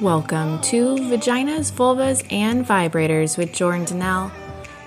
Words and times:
Welcome 0.00 0.62
to 0.62 0.96
Vaginas, 0.96 1.70
Vulvas, 1.70 2.24
and 2.32 2.64
Vibrators 2.64 3.36
with 3.36 3.52
Jordan 3.52 3.84
D'Nelle. 3.84 4.32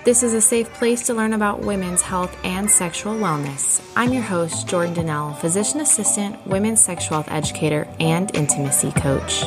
This 0.04 0.24
is 0.24 0.32
a 0.32 0.40
safe 0.40 0.68
place 0.74 1.06
to 1.06 1.14
learn 1.14 1.34
about 1.34 1.60
women's 1.60 2.02
health 2.02 2.36
and 2.42 2.68
sexual 2.68 3.14
wellness. 3.14 3.80
I'm 3.94 4.12
your 4.12 4.24
host, 4.24 4.66
Jordan 4.66 4.94
D'Nelle, 4.94 5.36
physician 5.36 5.78
assistant, 5.78 6.44
women's 6.48 6.80
sexual 6.80 7.22
health 7.22 7.30
educator, 7.30 7.86
and 8.00 8.34
intimacy 8.34 8.90
coach. 8.90 9.44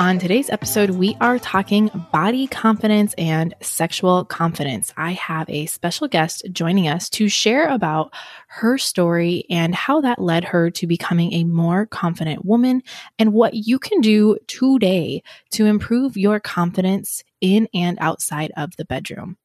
On 0.00 0.18
today's 0.18 0.48
episode, 0.48 0.88
we 0.92 1.14
are 1.20 1.38
talking 1.38 1.90
body 2.10 2.46
confidence 2.46 3.12
and 3.18 3.54
sexual 3.60 4.24
confidence. 4.24 4.94
I 4.96 5.12
have 5.12 5.46
a 5.50 5.66
special 5.66 6.08
guest 6.08 6.42
joining 6.52 6.88
us 6.88 7.10
to 7.10 7.28
share 7.28 7.68
about 7.68 8.10
her 8.46 8.78
story 8.78 9.44
and 9.50 9.74
how 9.74 10.00
that 10.00 10.18
led 10.18 10.44
her 10.44 10.70
to 10.70 10.86
becoming 10.86 11.34
a 11.34 11.44
more 11.44 11.84
confident 11.84 12.46
woman 12.46 12.82
and 13.18 13.34
what 13.34 13.52
you 13.52 13.78
can 13.78 14.00
do 14.00 14.38
today 14.46 15.22
to 15.50 15.66
improve 15.66 16.16
your 16.16 16.40
confidence 16.40 17.22
in 17.42 17.68
and 17.74 17.98
outside 18.00 18.52
of 18.56 18.74
the 18.76 18.86
bedroom. 18.86 19.36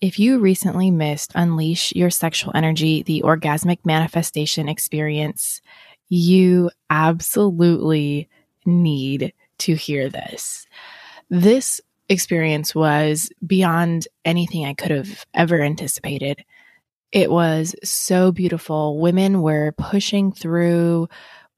If 0.00 0.18
you 0.18 0.40
recently 0.40 0.90
missed 0.90 1.30
Unleash 1.36 1.92
Your 1.94 2.10
Sexual 2.10 2.56
Energy, 2.56 3.04
the 3.04 3.22
orgasmic 3.24 3.78
manifestation 3.84 4.68
experience, 4.68 5.60
you 6.08 6.72
absolutely 6.90 8.28
need 8.64 9.32
to 9.58 9.74
hear 9.74 10.08
this. 10.08 10.66
This 11.30 11.80
experience 12.08 12.74
was 12.74 13.30
beyond 13.46 14.08
anything 14.24 14.64
I 14.64 14.74
could 14.74 14.90
have 14.90 15.26
ever 15.34 15.60
anticipated. 15.60 16.44
It 17.12 17.30
was 17.30 17.74
so 17.84 18.32
beautiful. 18.32 18.98
Women 18.98 19.42
were 19.42 19.72
pushing 19.72 20.32
through, 20.32 21.08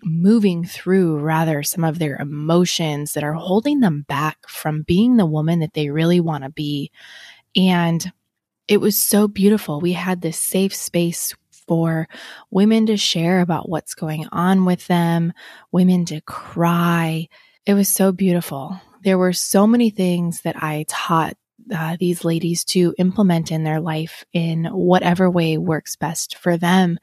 moving 0.03 0.65
through 0.65 1.19
rather 1.19 1.63
some 1.63 1.85
of 1.85 1.99
their 1.99 2.17
emotions 2.17 3.13
that 3.13 3.25
are 3.25 3.35
holding 3.35 3.81
them 3.81 4.03
back 4.09 4.39
from 4.49 4.83
being 4.83 5.17
the 5.17 5.27
woman 5.27 5.61
that 5.61 5.75
they 5.75 5.91
really 5.91 6.21
want 6.21 6.45
to 6.45 6.51
be. 6.51 6.91
And 7.57 8.13
it 8.69 8.81
was 8.81 8.97
so 9.03 9.27
beautiful. 9.27 9.81
We 9.81 9.93
had 9.93 10.21
this 10.21 10.39
safe 10.39 10.75
space 10.75 11.35
for 11.71 12.09
women 12.51 12.87
to 12.87 12.97
share 12.97 13.41
about 13.41 13.69
what's 13.69 13.95
going 13.95 14.27
on 14.33 14.65
with 14.65 14.89
them, 14.89 15.33
women 15.71 16.05
to 16.05 16.21
cry. 16.23 17.29
It 17.65 17.75
was 17.75 17.89
so 17.89 18.11
beautiful. 18.11 18.81
There 19.05 19.19
were 19.19 19.33
so 19.33 19.69
many 19.69 19.91
things 19.91 20.41
that 20.41 20.61
I 20.61 20.85
taught 20.89 21.37
uh, 21.73 21.97
these 22.01 22.25
ladies 22.25 22.65
to 22.65 22.93
implement 22.99 23.53
in 23.53 23.63
their 23.63 23.79
life 23.79 24.25
in 24.33 24.65
whatever 24.65 25.31
way 25.31 25.59
works 25.59 25.95
best 25.95 26.37
for 26.39 26.57
them. 26.57 26.99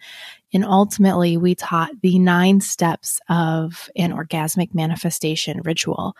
And 0.51 0.65
ultimately, 0.65 1.37
we 1.37 1.55
taught 1.55 2.01
the 2.01 2.19
nine 2.19 2.59
steps 2.59 3.21
of 3.29 3.89
an 3.95 4.11
orgasmic 4.11 4.73
manifestation 4.75 5.61
ritual, 5.63 6.13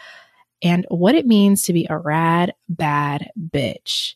and 0.62 0.86
what 0.90 1.16
it 1.16 1.28
means 1.28 1.64
to 1.64 1.74
be 1.74 1.86
a 1.90 1.98
rad, 1.98 2.54
bad 2.70 3.30
bitch. 3.38 4.16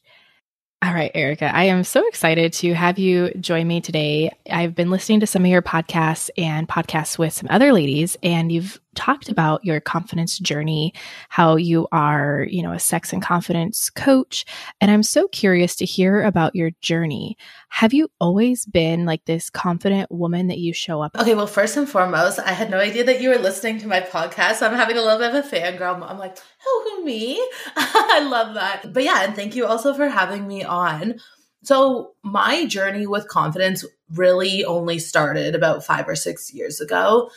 All 0.83 0.93
right, 0.93 1.11
Erika, 1.15 1.53
I 1.53 1.63
am 1.63 1.83
so 1.83 2.07
excited 2.07 2.53
to 2.53 2.73
have 2.75 2.99
you 2.99 3.31
join 3.39 3.67
me 3.67 3.81
today. 3.81 4.31
I've 4.49 4.75
been 4.75 4.91
listening 4.91 5.19
to 5.21 5.27
some 5.27 5.43
of 5.43 5.49
your 5.49 5.63
podcasts 5.63 6.29
and 6.37 6.69
podcasts 6.69 7.17
with 7.17 7.33
some 7.33 7.47
other 7.49 7.73
ladies, 7.73 8.15
and 8.21 8.51
you've 8.51 8.79
talked 8.97 9.29
about 9.29 9.63
your 9.63 9.79
confidence 9.79 10.39
journey, 10.39 10.93
how 11.29 11.55
you 11.55 11.87
are, 11.91 12.45
you 12.49 12.61
know, 12.61 12.73
a 12.73 12.79
sex 12.79 13.13
and 13.13 13.21
confidence 13.21 13.89
coach. 13.91 14.43
And 14.81 14.91
I'm 14.91 15.03
so 15.03 15.27
curious 15.27 15.75
to 15.77 15.85
hear 15.85 16.23
about 16.23 16.55
your 16.55 16.71
journey. 16.81 17.37
Have 17.69 17.93
you 17.93 18.09
always 18.19 18.65
been 18.65 19.05
like 19.05 19.23
this 19.25 19.49
confident 19.49 20.11
woman 20.11 20.47
that 20.47 20.57
you 20.57 20.73
show 20.73 21.01
up? 21.01 21.15
Okay, 21.15 21.35
well, 21.35 21.47
first 21.47 21.77
and 21.77 21.87
foremost, 21.87 22.39
I 22.39 22.51
had 22.51 22.71
no 22.71 22.79
idea 22.79 23.03
that 23.05 23.21
you 23.21 23.29
were 23.29 23.37
listening 23.37 23.77
to 23.79 23.87
my 23.87 24.01
podcast. 24.01 24.55
So 24.55 24.67
I'm 24.67 24.75
having 24.75 24.97
a 24.97 25.01
little 25.01 25.19
bit 25.19 25.33
of 25.33 25.45
a 25.45 25.47
fangirl. 25.47 26.01
I'm 26.09 26.17
like, 26.17 26.37
oh, 26.65 26.97
who 26.97 27.05
me? 27.05 27.35
I 27.75 28.27
love 28.27 28.55
that. 28.55 28.91
But 28.91 29.03
yeah, 29.03 29.23
and 29.23 29.35
thank 29.35 29.55
you 29.55 29.67
also 29.67 29.93
for 29.93 30.09
having 30.09 30.47
me 30.47 30.63
on. 30.63 31.19
So, 31.63 32.13
my 32.23 32.65
journey 32.65 33.07
with 33.07 33.27
confidence 33.27 33.83
really 34.13 34.63
only 34.63 34.99
started 34.99 35.53
about 35.53 35.83
five 35.83 36.07
or 36.07 36.15
six 36.15 36.53
years 36.53 36.79
ago 36.79 37.29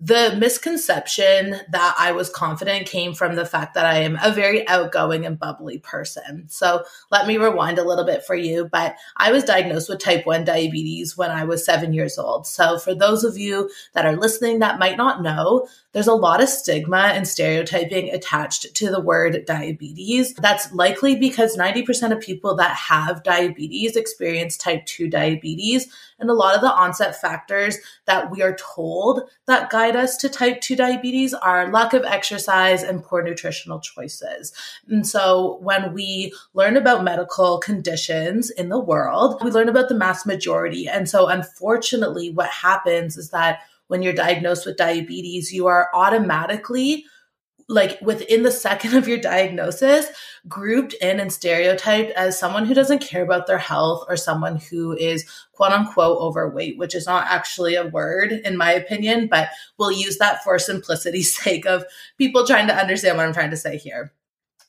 the 0.00 0.36
misconception 0.38 1.56
that 1.72 1.96
I 1.98 2.12
was 2.12 2.30
confident 2.30 2.86
came 2.86 3.14
from 3.14 3.34
the 3.34 3.44
fact 3.44 3.74
that 3.74 3.84
I 3.84 3.98
am 4.02 4.16
a 4.22 4.30
very 4.30 4.66
outgoing 4.68 5.26
and 5.26 5.36
bubbly 5.36 5.78
person. 5.78 6.44
So 6.48 6.84
let 7.10 7.26
me 7.26 7.36
rewind 7.36 7.78
a 7.78 7.84
little 7.84 8.04
bit 8.04 8.24
for 8.24 8.36
you. 8.36 8.68
But 8.70 8.94
I 9.16 9.32
was 9.32 9.42
diagnosed 9.42 9.88
with 9.88 9.98
type 9.98 10.24
1 10.24 10.44
diabetes 10.44 11.16
when 11.16 11.32
I 11.32 11.44
was 11.44 11.64
seven 11.64 11.92
years 11.92 12.16
old. 12.16 12.46
So 12.46 12.78
for 12.78 12.94
those 12.94 13.24
of 13.24 13.36
you 13.36 13.70
that 13.94 14.06
are 14.06 14.16
listening 14.16 14.60
that 14.60 14.78
might 14.78 14.96
not 14.96 15.20
know, 15.20 15.66
there's 15.92 16.06
a 16.06 16.14
lot 16.14 16.40
of 16.40 16.48
stigma 16.48 17.10
and 17.12 17.26
stereotyping 17.26 18.10
attached 18.10 18.72
to 18.76 18.90
the 18.90 19.00
word 19.00 19.44
diabetes. 19.46 20.32
That's 20.34 20.72
likely 20.72 21.16
because 21.16 21.56
90% 21.56 22.12
of 22.12 22.20
people 22.20 22.54
that 22.56 22.76
have 22.76 23.24
diabetes 23.24 23.96
experience 23.96 24.56
type 24.56 24.86
2 24.86 25.08
diabetes. 25.08 25.88
And 26.18 26.30
a 26.30 26.34
lot 26.34 26.54
of 26.54 26.60
the 26.60 26.72
onset 26.72 27.20
factors 27.20 27.78
that 28.06 28.30
we 28.30 28.42
are 28.42 28.56
told 28.56 29.30
that 29.46 29.70
guide 29.70 29.96
us 29.96 30.16
to 30.18 30.28
type 30.28 30.60
2 30.60 30.76
diabetes 30.76 31.32
are 31.32 31.70
lack 31.70 31.92
of 31.94 32.04
exercise 32.04 32.82
and 32.82 33.04
poor 33.04 33.22
nutritional 33.22 33.80
choices. 33.80 34.52
And 34.88 35.06
so 35.06 35.58
when 35.60 35.92
we 35.92 36.32
learn 36.54 36.76
about 36.76 37.04
medical 37.04 37.58
conditions 37.58 38.50
in 38.50 38.68
the 38.68 38.80
world, 38.80 39.42
we 39.42 39.50
learn 39.50 39.68
about 39.68 39.88
the 39.88 39.94
mass 39.94 40.26
majority. 40.26 40.88
And 40.88 41.08
so 41.08 41.28
unfortunately, 41.28 42.30
what 42.30 42.50
happens 42.50 43.16
is 43.16 43.30
that 43.30 43.60
when 43.86 44.02
you're 44.02 44.12
diagnosed 44.12 44.66
with 44.66 44.76
diabetes, 44.76 45.52
you 45.52 45.66
are 45.66 45.88
automatically 45.94 47.06
like 47.68 48.00
within 48.00 48.42
the 48.42 48.50
second 48.50 48.94
of 48.96 49.06
your 49.06 49.18
diagnosis 49.18 50.06
grouped 50.48 50.94
in 50.94 51.20
and 51.20 51.32
stereotyped 51.32 52.10
as 52.12 52.38
someone 52.38 52.64
who 52.64 52.74
doesn't 52.74 53.00
care 53.00 53.22
about 53.22 53.46
their 53.46 53.58
health 53.58 54.04
or 54.08 54.16
someone 54.16 54.56
who 54.56 54.96
is 54.96 55.24
quote 55.52 55.72
unquote 55.72 56.18
overweight 56.18 56.78
which 56.78 56.94
is 56.94 57.06
not 57.06 57.26
actually 57.28 57.74
a 57.74 57.86
word 57.86 58.32
in 58.32 58.56
my 58.56 58.72
opinion 58.72 59.28
but 59.28 59.50
we'll 59.78 59.92
use 59.92 60.18
that 60.18 60.42
for 60.42 60.58
simplicity's 60.58 61.36
sake 61.42 61.66
of 61.66 61.84
people 62.16 62.46
trying 62.46 62.66
to 62.66 62.74
understand 62.74 63.16
what 63.16 63.26
i'm 63.26 63.34
trying 63.34 63.50
to 63.50 63.56
say 63.56 63.76
here 63.76 64.12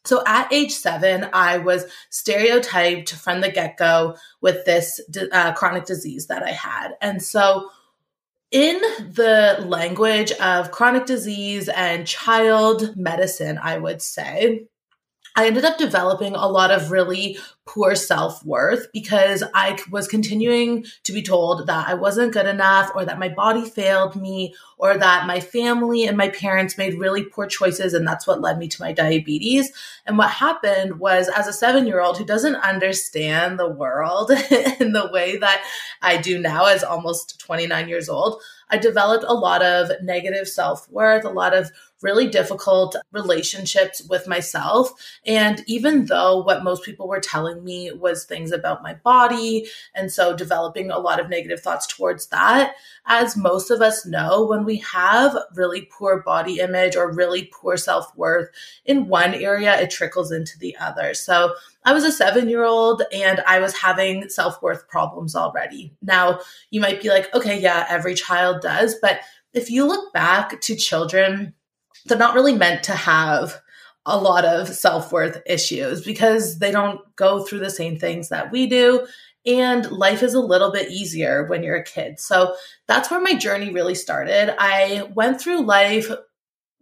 So 0.06 0.24
at 0.26 0.52
age 0.52 0.72
seven, 0.72 1.28
I 1.34 1.58
was 1.58 1.86
stereotyped 2.10 3.14
from 3.14 3.42
the 3.42 3.52
get 3.52 3.78
go 3.78 4.16
with 4.42 4.66
this 4.66 5.00
uh, 5.32 5.54
chronic 5.54 5.86
disease 5.86 6.28
that 6.28 6.42
I 6.42 6.52
had. 6.52 6.92
And 7.02 7.22
so, 7.22 7.70
in 8.52 8.80
the 8.80 9.64
language 9.68 10.32
of 10.34 10.72
chronic 10.72 11.06
disease 11.06 11.70
and 11.70 12.08
child 12.08 12.96
medicine, 12.96 13.60
I 13.62 13.78
would 13.78 14.02
say, 14.02 14.66
I 15.40 15.48
ended 15.48 15.64
up 15.64 15.78
developing 15.78 16.36
a 16.36 16.50
lot 16.50 16.70
of 16.70 16.92
really 16.92 17.38
poor 17.66 17.96
self 17.96 18.46
worth 18.46 18.92
because 18.92 19.42
I 19.54 19.80
was 19.90 20.06
continuing 20.06 20.84
to 21.04 21.14
be 21.14 21.22
told 21.22 21.66
that 21.68 21.88
I 21.88 21.94
wasn't 21.94 22.34
good 22.34 22.46
enough 22.46 22.92
or 22.94 23.06
that 23.06 23.20
my 23.20 23.30
body 23.30 23.64
failed 23.64 24.18
me 24.18 24.54
or 24.78 24.98
that 24.98 25.28
my 25.28 25.40
family 25.40 26.06
and 26.06 26.18
my 26.18 26.28
parents 26.28 26.78
made 26.78 27.00
really 27.00 27.24
poor 27.24 27.48
choices. 27.48 27.94
And 27.94 28.06
that's 28.06 28.28
what 28.28 28.42
led 28.42 28.58
me 28.58 28.68
to 28.68 28.82
my 28.82 28.92
diabetes. 28.92 29.72
And 30.06 30.18
what 30.18 30.30
happened 30.30 31.00
was, 31.00 31.30
as 31.30 31.48
a 31.48 31.54
seven 31.54 31.88
year 31.88 32.02
old 32.02 32.18
who 32.18 32.26
doesn't 32.26 32.56
understand 32.56 33.58
the 33.58 33.70
world 33.70 34.32
in 34.82 34.92
the 34.92 35.10
way 35.14 35.38
that 35.38 35.64
I 36.02 36.18
do 36.18 36.38
now, 36.38 36.66
as 36.66 36.84
almost 36.84 37.40
29 37.40 37.88
years 37.88 38.10
old, 38.10 38.42
I 38.70 38.78
developed 38.78 39.24
a 39.26 39.34
lot 39.34 39.64
of 39.64 39.90
negative 40.04 40.50
self 40.50 40.90
worth, 40.92 41.24
a 41.24 41.30
lot 41.30 41.56
of 41.56 41.72
really 42.02 42.28
difficult 42.28 42.96
relationships 43.12 44.02
with 44.10 44.28
myself. 44.28 44.92
And 45.26 45.64
even 45.68 46.06
though 46.06 46.42
what 46.42 46.64
most 46.64 46.84
people 46.84 47.08
were 47.08 47.20
telling 47.20 47.64
me 47.64 47.92
was 47.92 48.26
things 48.26 48.52
about 48.52 48.84
my 48.84 48.94
body, 48.94 49.68
and 49.94 50.12
so 50.12 50.36
developing 50.36 50.92
a 50.92 51.00
lot 51.00 51.20
of 51.20 51.30
negative 51.30 51.60
thoughts 51.60 51.88
towards 51.88 52.28
that, 52.28 52.76
as 53.06 53.36
most 53.36 53.72
of 53.72 53.82
us 53.82 54.06
know, 54.06 54.46
when 54.46 54.66
we 54.66 54.78
have 54.78 55.36
really 55.56 55.90
poor 55.92 56.22
body 56.22 56.60
image 56.60 56.96
or 56.96 57.12
really 57.12 57.50
poor 57.54 57.78
self 57.78 58.16
worth 58.16 58.50
in 58.86 59.08
one 59.08 59.34
area, 59.34 59.80
it 59.80 59.90
trickles 59.90 60.32
into 60.32 60.58
the 60.60 60.76
other. 60.78 61.14
So 61.14 61.54
I 61.84 61.94
was 61.94 62.04
a 62.04 62.12
seven 62.12 62.50
year 62.50 62.64
old 62.64 63.04
and 63.12 63.42
I 63.48 63.60
was 63.60 63.78
having 63.78 64.30
self 64.30 64.62
worth 64.62 64.88
problems 64.88 65.36
already. 65.36 65.94
Now, 66.02 66.40
you 66.70 66.82
might 66.82 67.02
be 67.02 67.10
like, 67.10 67.34
okay, 67.34 67.60
yeah, 67.60 67.86
every 67.90 68.14
child 68.14 68.62
does. 68.62 68.96
But 69.02 69.22
if 69.54 69.72
you 69.72 69.86
look 69.86 70.14
back 70.14 70.62
to 70.62 70.76
children 70.76 71.54
they're 72.06 72.18
not 72.18 72.36
really 72.36 72.54
meant 72.54 72.84
to 72.84 72.94
have 72.94 73.60
a 74.06 74.18
lot 74.18 74.46
of 74.46 74.68
self 74.68 75.12
worth 75.12 75.42
issues 75.46 76.04
because 76.04 76.60
they 76.60 76.72
don't 76.72 77.02
go 77.16 77.44
through 77.44 77.60
the 77.60 77.70
same 77.70 77.98
things 77.98 78.30
that 78.30 78.52
we 78.52 78.68
do. 78.68 79.06
And 79.46 79.90
life 79.92 80.22
is 80.22 80.34
a 80.34 80.40
little 80.40 80.72
bit 80.72 80.92
easier 80.92 81.46
when 81.48 81.64
you're 81.64 81.78
a 81.78 81.84
kid. 81.84 82.20
So 82.20 82.56
that's 82.88 83.10
where 83.10 83.22
my 83.22 83.34
journey 83.34 83.72
really 83.72 83.96
started. 83.96 84.54
I 84.60 85.10
went 85.14 85.40
through 85.40 85.66
life 85.66 86.12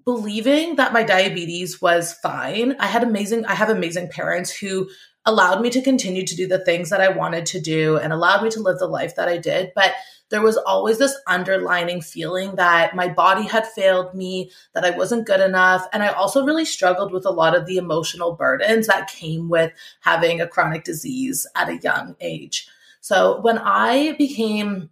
believing 0.05 0.77
that 0.77 0.93
my 0.93 1.03
diabetes 1.03 1.81
was 1.81 2.13
fine. 2.13 2.75
I 2.79 2.87
had 2.87 3.03
amazing, 3.03 3.45
I 3.45 3.55
have 3.55 3.69
amazing 3.69 4.09
parents 4.09 4.55
who 4.55 4.89
allowed 5.25 5.61
me 5.61 5.69
to 5.69 5.81
continue 5.81 6.25
to 6.25 6.35
do 6.35 6.47
the 6.47 6.63
things 6.63 6.89
that 6.89 7.01
I 7.01 7.09
wanted 7.09 7.45
to 7.47 7.59
do 7.59 7.97
and 7.97 8.13
allowed 8.13 8.41
me 8.41 8.49
to 8.51 8.61
live 8.61 8.79
the 8.79 8.87
life 8.87 9.15
that 9.15 9.27
I 9.27 9.37
did. 9.37 9.73
But 9.75 9.91
there 10.29 10.41
was 10.41 10.57
always 10.57 10.97
this 10.97 11.17
underlining 11.27 12.01
feeling 12.01 12.55
that 12.55 12.95
my 12.95 13.07
body 13.07 13.43
had 13.43 13.65
failed 13.65 14.13
me, 14.13 14.51
that 14.73 14.83
I 14.83 14.91
wasn't 14.91 15.27
good 15.27 15.39
enough. 15.39 15.87
And 15.93 16.03
I 16.03 16.07
also 16.07 16.45
really 16.45 16.65
struggled 16.65 17.11
with 17.11 17.25
a 17.25 17.31
lot 17.31 17.55
of 17.55 17.65
the 17.65 17.77
emotional 17.77 18.33
burdens 18.33 18.87
that 18.87 19.09
came 19.09 19.49
with 19.49 19.71
having 20.01 20.41
a 20.41 20.47
chronic 20.47 20.83
disease 20.83 21.47
at 21.55 21.69
a 21.69 21.77
young 21.77 22.15
age. 22.19 22.67
So 22.99 23.39
when 23.41 23.57
I 23.57 24.13
became 24.17 24.89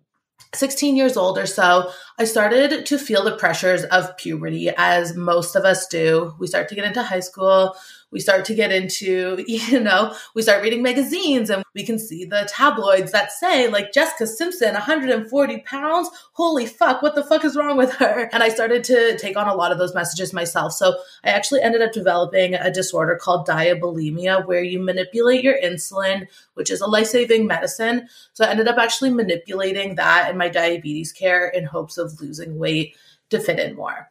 16 0.53 0.95
years 0.95 1.17
old 1.17 1.37
or 1.37 1.45
so, 1.45 1.91
I 2.17 2.23
started 2.23 2.85
to 2.85 2.97
feel 2.97 3.23
the 3.23 3.35
pressures 3.35 3.83
of 3.85 4.15
puberty, 4.17 4.69
as 4.77 5.15
most 5.15 5.55
of 5.55 5.65
us 5.65 5.87
do. 5.87 6.33
We 6.39 6.47
start 6.47 6.69
to 6.69 6.75
get 6.75 6.85
into 6.85 7.03
high 7.03 7.19
school 7.19 7.75
we 8.15 8.21
start 8.21 8.45
to 8.45 8.55
get 8.55 8.71
into, 8.71 9.43
you 9.47 9.77
know, 9.77 10.15
we 10.35 10.41
start 10.41 10.63
reading 10.63 10.81
magazines 10.81 11.49
and 11.49 11.65
we 11.73 11.83
can 11.83 11.99
see 11.99 12.23
the 12.23 12.49
tabloids 12.49 13.11
that 13.11 13.29
say, 13.33 13.67
like, 13.67 13.91
Jessica 13.91 14.25
Simpson, 14.25 14.73
140 14.73 15.57
pounds. 15.59 16.09
Holy 16.31 16.65
fuck, 16.65 17.01
what 17.01 17.13
the 17.13 17.25
fuck 17.25 17.43
is 17.43 17.57
wrong 17.57 17.75
with 17.75 17.91
her? 17.95 18.29
And 18.31 18.41
I 18.41 18.47
started 18.47 18.85
to 18.85 19.17
take 19.17 19.35
on 19.35 19.49
a 19.49 19.53
lot 19.53 19.73
of 19.73 19.77
those 19.77 19.93
messages 19.93 20.31
myself. 20.31 20.71
So 20.71 20.95
I 21.25 21.31
actually 21.31 21.61
ended 21.61 21.81
up 21.81 21.91
developing 21.91 22.55
a 22.55 22.71
disorder 22.71 23.17
called 23.21 23.45
diabulimia, 23.45 24.47
where 24.47 24.63
you 24.63 24.79
manipulate 24.79 25.43
your 25.43 25.59
insulin, 25.61 26.27
which 26.53 26.71
is 26.71 26.79
a 26.79 26.87
life 26.87 27.07
saving 27.07 27.47
medicine. 27.47 28.07
So 28.31 28.45
I 28.45 28.49
ended 28.49 28.69
up 28.69 28.77
actually 28.77 29.09
manipulating 29.09 29.95
that 29.95 30.31
in 30.31 30.37
my 30.37 30.47
diabetes 30.47 31.11
care 31.11 31.49
in 31.49 31.65
hopes 31.65 31.97
of 31.97 32.21
losing 32.21 32.57
weight 32.57 32.95
to 33.29 33.41
fit 33.41 33.59
in 33.59 33.75
more. 33.75 34.09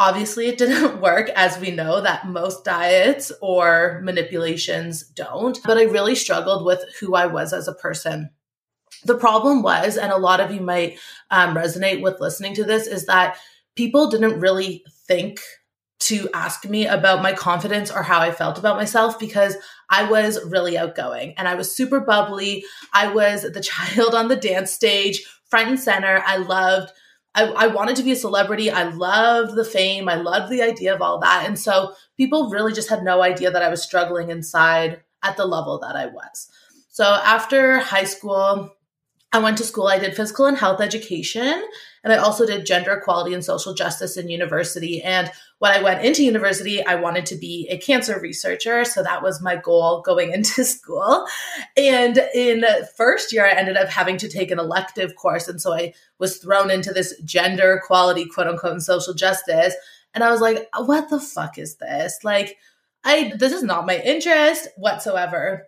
Obviously, 0.00 0.46
it 0.46 0.56
didn't 0.56 1.00
work, 1.02 1.28
as 1.36 1.58
we 1.58 1.70
know 1.70 2.00
that 2.00 2.26
most 2.26 2.64
diets 2.64 3.30
or 3.42 4.00
manipulations 4.02 5.02
don't. 5.02 5.60
But 5.62 5.76
I 5.76 5.82
really 5.82 6.14
struggled 6.14 6.64
with 6.64 6.82
who 6.98 7.14
I 7.14 7.26
was 7.26 7.52
as 7.52 7.68
a 7.68 7.74
person. 7.74 8.30
The 9.04 9.16
problem 9.16 9.62
was, 9.62 9.98
and 9.98 10.10
a 10.10 10.16
lot 10.16 10.40
of 10.40 10.50
you 10.50 10.60
might 10.60 10.98
um, 11.30 11.54
resonate 11.54 12.00
with 12.00 12.18
listening 12.18 12.54
to 12.54 12.64
this, 12.64 12.86
is 12.86 13.06
that 13.06 13.36
people 13.76 14.10
didn't 14.10 14.40
really 14.40 14.84
think 15.06 15.40
to 16.00 16.30
ask 16.32 16.64
me 16.64 16.86
about 16.86 17.22
my 17.22 17.34
confidence 17.34 17.90
or 17.90 18.02
how 18.02 18.20
I 18.20 18.32
felt 18.32 18.58
about 18.58 18.76
myself 18.76 19.18
because 19.18 19.54
I 19.90 20.10
was 20.10 20.42
really 20.46 20.78
outgoing 20.78 21.34
and 21.36 21.46
I 21.46 21.54
was 21.54 21.76
super 21.76 22.00
bubbly. 22.00 22.64
I 22.94 23.08
was 23.08 23.42
the 23.42 23.60
child 23.62 24.14
on 24.14 24.28
the 24.28 24.36
dance 24.36 24.72
stage, 24.72 25.22
front 25.50 25.68
and 25.68 25.78
center. 25.78 26.22
I 26.26 26.38
loved 26.38 26.90
I, 27.34 27.44
I 27.44 27.66
wanted 27.68 27.96
to 27.96 28.02
be 28.02 28.12
a 28.12 28.16
celebrity. 28.16 28.70
I 28.70 28.84
loved 28.84 29.54
the 29.54 29.64
fame. 29.64 30.08
I 30.08 30.16
loved 30.16 30.50
the 30.50 30.62
idea 30.62 30.94
of 30.94 31.00
all 31.00 31.20
that. 31.20 31.44
And 31.46 31.58
so 31.58 31.92
people 32.16 32.50
really 32.50 32.72
just 32.72 32.90
had 32.90 33.04
no 33.04 33.22
idea 33.22 33.50
that 33.50 33.62
I 33.62 33.68
was 33.68 33.82
struggling 33.82 34.30
inside 34.30 35.00
at 35.22 35.36
the 35.36 35.46
level 35.46 35.78
that 35.80 35.96
I 35.96 36.06
was. 36.06 36.48
So 36.88 37.04
after 37.04 37.78
high 37.78 38.04
school, 38.04 38.74
I 39.32 39.38
went 39.38 39.58
to 39.58 39.64
school. 39.64 39.86
I 39.86 39.98
did 39.98 40.16
physical 40.16 40.46
and 40.46 40.56
health 40.56 40.80
education, 40.80 41.62
and 42.02 42.12
I 42.12 42.16
also 42.16 42.46
did 42.46 42.66
gender 42.66 42.94
equality 42.94 43.32
and 43.32 43.44
social 43.44 43.74
justice 43.74 44.16
in 44.16 44.28
university. 44.28 45.00
And 45.02 45.30
when 45.60 45.72
I 45.72 45.82
went 45.82 46.04
into 46.04 46.24
university, 46.24 46.84
I 46.84 46.94
wanted 46.94 47.26
to 47.26 47.36
be 47.36 47.68
a 47.70 47.76
cancer 47.76 48.18
researcher. 48.18 48.82
So 48.86 49.02
that 49.02 49.22
was 49.22 49.42
my 49.42 49.56
goal 49.56 50.00
going 50.00 50.32
into 50.34 50.64
school. 50.64 51.26
And 51.76 52.18
in 52.34 52.64
first 52.96 53.32
year, 53.32 53.46
I 53.46 53.52
ended 53.52 53.76
up 53.76 53.88
having 53.88 54.16
to 54.18 54.28
take 54.28 54.50
an 54.50 54.58
elective 54.58 55.14
course. 55.16 55.48
And 55.48 55.60
so 55.60 55.74
I 55.74 55.92
was 56.18 56.38
thrown 56.38 56.70
into 56.70 56.92
this 56.92 57.14
gender 57.20 57.74
equality, 57.74 58.24
quote 58.24 58.46
unquote, 58.46 58.72
and 58.72 58.82
social 58.82 59.12
justice. 59.12 59.74
And 60.14 60.24
I 60.24 60.30
was 60.30 60.40
like, 60.40 60.66
what 60.76 61.10
the 61.10 61.20
fuck 61.20 61.58
is 61.58 61.76
this? 61.76 62.24
Like, 62.24 62.56
I, 63.04 63.32
this 63.36 63.52
is 63.52 63.62
not 63.62 63.86
my 63.86 63.98
interest 63.98 64.68
whatsoever. 64.76 65.66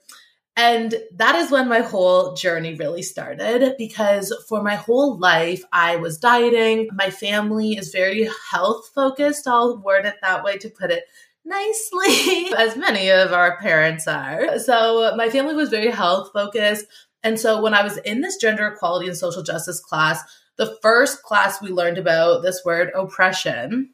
And 0.54 0.94
that 1.14 1.34
is 1.36 1.50
when 1.50 1.68
my 1.68 1.80
whole 1.80 2.34
journey 2.34 2.74
really 2.74 3.02
started 3.02 3.74
because 3.78 4.34
for 4.48 4.62
my 4.62 4.74
whole 4.74 5.18
life, 5.18 5.64
I 5.72 5.96
was 5.96 6.18
dieting. 6.18 6.90
My 6.92 7.08
family 7.08 7.72
is 7.72 7.90
very 7.90 8.28
health 8.50 8.90
focused. 8.94 9.48
I'll 9.48 9.78
word 9.78 10.04
it 10.04 10.16
that 10.20 10.44
way 10.44 10.58
to 10.58 10.68
put 10.68 10.90
it 10.90 11.04
nicely, 11.44 12.52
as 12.58 12.76
many 12.76 13.08
of 13.10 13.32
our 13.32 13.58
parents 13.58 14.06
are. 14.06 14.58
So 14.58 15.14
my 15.16 15.30
family 15.30 15.54
was 15.54 15.70
very 15.70 15.90
health 15.90 16.30
focused. 16.34 16.86
And 17.22 17.38
so 17.38 17.62
when 17.62 17.74
I 17.74 17.82
was 17.82 17.96
in 17.98 18.20
this 18.20 18.36
gender 18.36 18.66
equality 18.66 19.08
and 19.08 19.16
social 19.16 19.42
justice 19.42 19.80
class, 19.80 20.22
the 20.56 20.76
first 20.82 21.22
class 21.22 21.62
we 21.62 21.70
learned 21.70 21.98
about 21.98 22.42
this 22.42 22.62
word 22.64 22.90
oppression. 22.94 23.90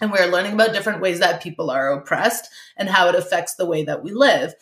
And 0.00 0.10
we 0.10 0.18
are 0.18 0.26
learning 0.26 0.54
about 0.54 0.72
different 0.72 1.02
ways 1.02 1.18
that 1.18 1.42
people 1.42 1.70
are 1.70 1.92
oppressed 1.92 2.48
and 2.78 2.88
how 2.88 3.08
it 3.08 3.14
affects 3.14 3.56
the 3.56 3.66
way 3.66 3.84
that 3.84 4.02
we 4.02 4.12
live. 4.12 4.54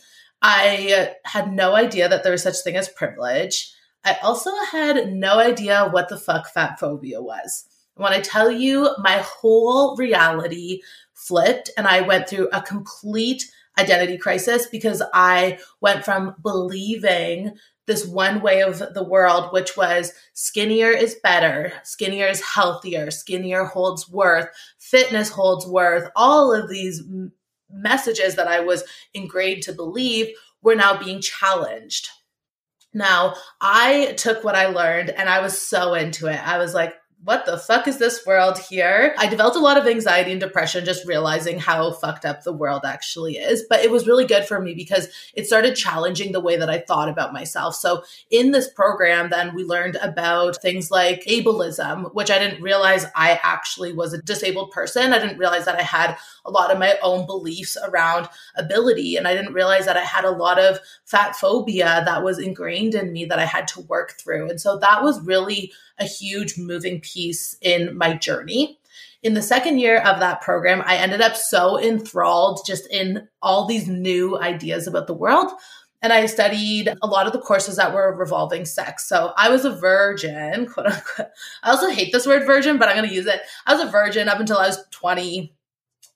I 0.42 1.14
had 1.24 1.52
no 1.52 1.74
idea 1.74 2.08
that 2.08 2.22
there 2.22 2.32
was 2.32 2.42
such 2.42 2.58
thing 2.62 2.76
as 2.76 2.88
privilege. 2.88 3.72
I 4.04 4.16
also 4.22 4.50
had 4.72 5.12
no 5.12 5.38
idea 5.38 5.88
what 5.90 6.08
the 6.08 6.18
fuck 6.18 6.48
fat 6.48 6.80
phobia 6.80 7.20
was. 7.20 7.66
When 7.94 8.12
I 8.12 8.20
tell 8.20 8.50
you 8.50 8.94
my 8.98 9.18
whole 9.18 9.96
reality 9.96 10.80
flipped 11.12 11.70
and 11.76 11.86
I 11.86 12.00
went 12.00 12.28
through 12.28 12.48
a 12.52 12.62
complete 12.62 13.44
identity 13.78 14.16
crisis 14.16 14.66
because 14.66 15.02
I 15.12 15.58
went 15.80 16.04
from 16.04 16.34
believing 16.42 17.52
this 17.86 18.06
one 18.06 18.40
way 18.40 18.62
of 18.62 18.78
the 18.94 19.04
world, 19.04 19.52
which 19.52 19.76
was 19.76 20.12
skinnier 20.32 20.90
is 20.90 21.16
better, 21.22 21.72
skinnier 21.82 22.26
is 22.26 22.40
healthier, 22.40 23.10
skinnier 23.10 23.64
holds 23.64 24.08
worth, 24.08 24.48
fitness 24.78 25.28
holds 25.28 25.66
worth, 25.66 26.08
all 26.14 26.54
of 26.54 26.68
these 26.68 27.02
messages 27.72 28.36
that 28.36 28.48
I 28.48 28.60
was 28.60 28.84
ingrained 29.14 29.62
to 29.64 29.72
believe 29.72 30.28
were 30.62 30.74
now 30.74 30.96
being 30.98 31.20
challenged. 31.20 32.08
Now, 32.92 33.34
I 33.60 34.14
took 34.16 34.42
what 34.42 34.56
I 34.56 34.66
learned 34.66 35.10
and 35.10 35.28
I 35.28 35.40
was 35.40 35.60
so 35.60 35.94
into 35.94 36.26
it. 36.26 36.46
I 36.46 36.58
was 36.58 36.74
like, 36.74 36.94
what 37.22 37.44
the 37.44 37.58
fuck 37.58 37.86
is 37.86 37.98
this 37.98 38.24
world 38.26 38.58
here? 38.58 39.14
I 39.18 39.26
developed 39.26 39.56
a 39.56 39.60
lot 39.60 39.76
of 39.76 39.86
anxiety 39.86 40.30
and 40.30 40.40
depression 40.40 40.86
just 40.86 41.06
realizing 41.06 41.58
how 41.58 41.92
fucked 41.92 42.24
up 42.24 42.42
the 42.42 42.52
world 42.52 42.82
actually 42.86 43.34
is. 43.34 43.64
But 43.68 43.80
it 43.80 43.90
was 43.90 44.06
really 44.06 44.24
good 44.24 44.46
for 44.46 44.58
me 44.58 44.72
because 44.72 45.08
it 45.34 45.46
started 45.46 45.76
challenging 45.76 46.32
the 46.32 46.40
way 46.40 46.56
that 46.56 46.70
I 46.70 46.78
thought 46.78 47.10
about 47.10 47.34
myself. 47.34 47.74
So 47.74 48.04
in 48.30 48.52
this 48.52 48.70
program, 48.70 49.28
then 49.28 49.54
we 49.54 49.64
learned 49.64 49.96
about 49.96 50.62
things 50.62 50.90
like 50.90 51.24
ableism, 51.24 52.14
which 52.14 52.30
I 52.30 52.38
didn't 52.38 52.62
realize 52.62 53.04
I 53.14 53.38
actually 53.42 53.92
was 53.92 54.14
a 54.14 54.22
disabled 54.22 54.70
person. 54.70 55.12
I 55.12 55.18
didn't 55.18 55.38
realize 55.38 55.66
that 55.66 55.78
I 55.78 55.82
had 55.82 56.16
a 56.46 56.50
lot 56.50 56.72
of 56.72 56.78
my 56.78 56.96
own 57.02 57.26
beliefs 57.26 57.76
around 57.86 58.30
ability. 58.56 59.16
And 59.16 59.28
I 59.28 59.34
didn't 59.34 59.52
realize 59.52 59.84
that 59.84 59.98
I 59.98 60.04
had 60.04 60.24
a 60.24 60.30
lot 60.30 60.58
of 60.58 60.78
fat 61.04 61.36
phobia 61.36 62.02
that 62.06 62.24
was 62.24 62.38
ingrained 62.38 62.94
in 62.94 63.12
me 63.12 63.26
that 63.26 63.38
I 63.38 63.44
had 63.44 63.68
to 63.68 63.82
work 63.82 64.12
through. 64.12 64.48
And 64.48 64.60
so 64.60 64.78
that 64.78 65.02
was 65.02 65.20
really 65.20 65.70
a 66.00 66.04
huge 66.04 66.56
moving 66.56 66.98
piece 67.00 67.09
in 67.60 67.96
my 67.96 68.14
journey. 68.14 68.78
In 69.22 69.34
the 69.34 69.42
second 69.42 69.78
year 69.78 69.98
of 69.98 70.20
that 70.20 70.40
program, 70.40 70.82
I 70.86 70.96
ended 70.96 71.20
up 71.20 71.36
so 71.36 71.78
enthralled 71.78 72.60
just 72.66 72.86
in 72.90 73.28
all 73.42 73.66
these 73.66 73.86
new 73.86 74.38
ideas 74.38 74.86
about 74.86 75.06
the 75.06 75.14
world. 75.14 75.50
And 76.02 76.12
I 76.12 76.24
studied 76.26 76.88
a 77.02 77.06
lot 77.06 77.26
of 77.26 77.34
the 77.34 77.40
courses 77.40 77.76
that 77.76 77.92
were 77.92 78.16
revolving 78.16 78.64
sex. 78.64 79.06
So 79.06 79.34
I 79.36 79.50
was 79.50 79.66
a 79.66 79.70
virgin, 79.70 80.66
quote 80.66 80.86
unquote. 80.86 81.28
I 81.62 81.70
also 81.70 81.90
hate 81.90 82.12
this 82.12 82.26
word 82.26 82.46
virgin, 82.46 82.78
but 82.78 82.88
I'm 82.88 82.96
going 82.96 83.08
to 83.08 83.14
use 83.14 83.26
it. 83.26 83.42
I 83.66 83.74
was 83.74 83.86
a 83.86 83.90
virgin 83.90 84.28
up 84.28 84.40
until 84.40 84.56
I 84.56 84.68
was 84.68 84.82
20. 84.90 85.54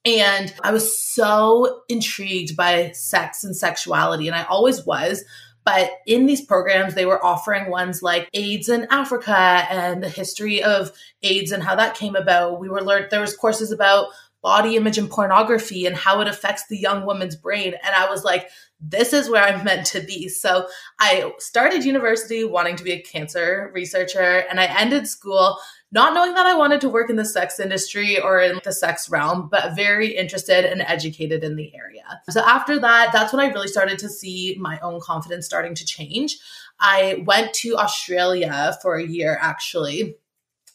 And 0.07 0.55
I 0.63 0.73
was 0.73 1.03
so 1.03 1.81
intrigued 1.89 2.57
by 2.57 2.91
sex 2.93 3.43
and 3.43 3.57
sexuality, 3.57 4.27
and 4.27 4.37
I 4.37 4.45
always 4.45 4.85
was. 4.85 5.25
But 5.65 5.93
in 6.07 6.27
these 6.27 6.43
programs, 6.43 6.95
they 6.95 7.07
were 7.07 7.25
offering 7.25 7.71
ones 7.71 8.03
like 8.03 8.29
AIDS 8.35 8.69
in 8.69 8.87
Africa 8.91 9.67
and 9.71 10.03
the 10.03 10.09
history 10.09 10.63
of 10.63 10.93
AIDS 11.23 11.53
and 11.53 11.63
how 11.63 11.75
that 11.77 11.97
came 11.97 12.17
about. 12.17 12.61
We 12.61 12.69
were 12.69 12.83
learned 12.83 13.09
there 13.11 13.21
was 13.21 13.37
courses 13.37 13.73
about 13.73 14.09
body 14.43 14.77
image 14.77 14.99
and 14.99 15.11
pornography 15.11 15.87
and 15.87 15.97
how 15.97 16.21
it 16.21 16.29
affects 16.29 16.67
the 16.67 16.77
young 16.77 17.07
woman's 17.07 17.35
brain. 17.35 17.73
And 17.83 17.95
I 17.95 18.11
was 18.11 18.25
like, 18.25 18.51
this 18.79 19.15
is 19.15 19.31
where 19.31 19.43
I'm 19.43 19.65
meant 19.65 19.87
to 19.87 20.01
be. 20.01 20.29
So 20.29 20.69
I 21.01 21.33
started 21.39 21.83
university 21.83 22.45
wanting 22.45 22.77
to 22.77 22.85
be 22.85 22.93
a 22.93 23.01
cancer 23.01 23.71
researcher 23.73 24.45
and 24.51 24.61
I 24.61 24.67
ended 24.67 25.09
school 25.09 25.59
not 25.95 26.13
knowing 26.13 26.35
that 26.35 26.45
I 26.45 26.57
wanted 26.57 26.81
to 26.81 26.89
work 26.89 27.09
in 27.09 27.15
the 27.15 27.25
sex 27.25 27.61
industry 27.61 28.21
or 28.21 28.41
in 28.41 28.61
the 28.65 28.73
sex 28.73 29.09
realm, 29.09 29.49
but 29.49 29.77
very 29.77 30.09
interested 30.09 30.65
and 30.65 30.83
educated 30.83 31.45
in 31.45 31.55
the 31.55 31.73
area. 31.75 32.21
So 32.29 32.41
after 32.41 32.81
that, 32.81 33.11
that's 33.13 33.33
when 33.33 33.41
I 33.41 33.53
really 33.53 33.69
started 33.69 34.01
to 34.01 34.09
see 34.09 34.57
my 34.59 34.81
own 34.81 35.01
confidence 35.01 35.47
starting 35.47 35.77
to 35.77 35.87
change. 35.87 36.39
I 36.81 37.23
went 37.25 37.55
to 37.55 37.77
Australia 37.77 38.77
for 38.83 38.97
a 38.97 39.07
year 39.07 39.39
actually 39.41 40.17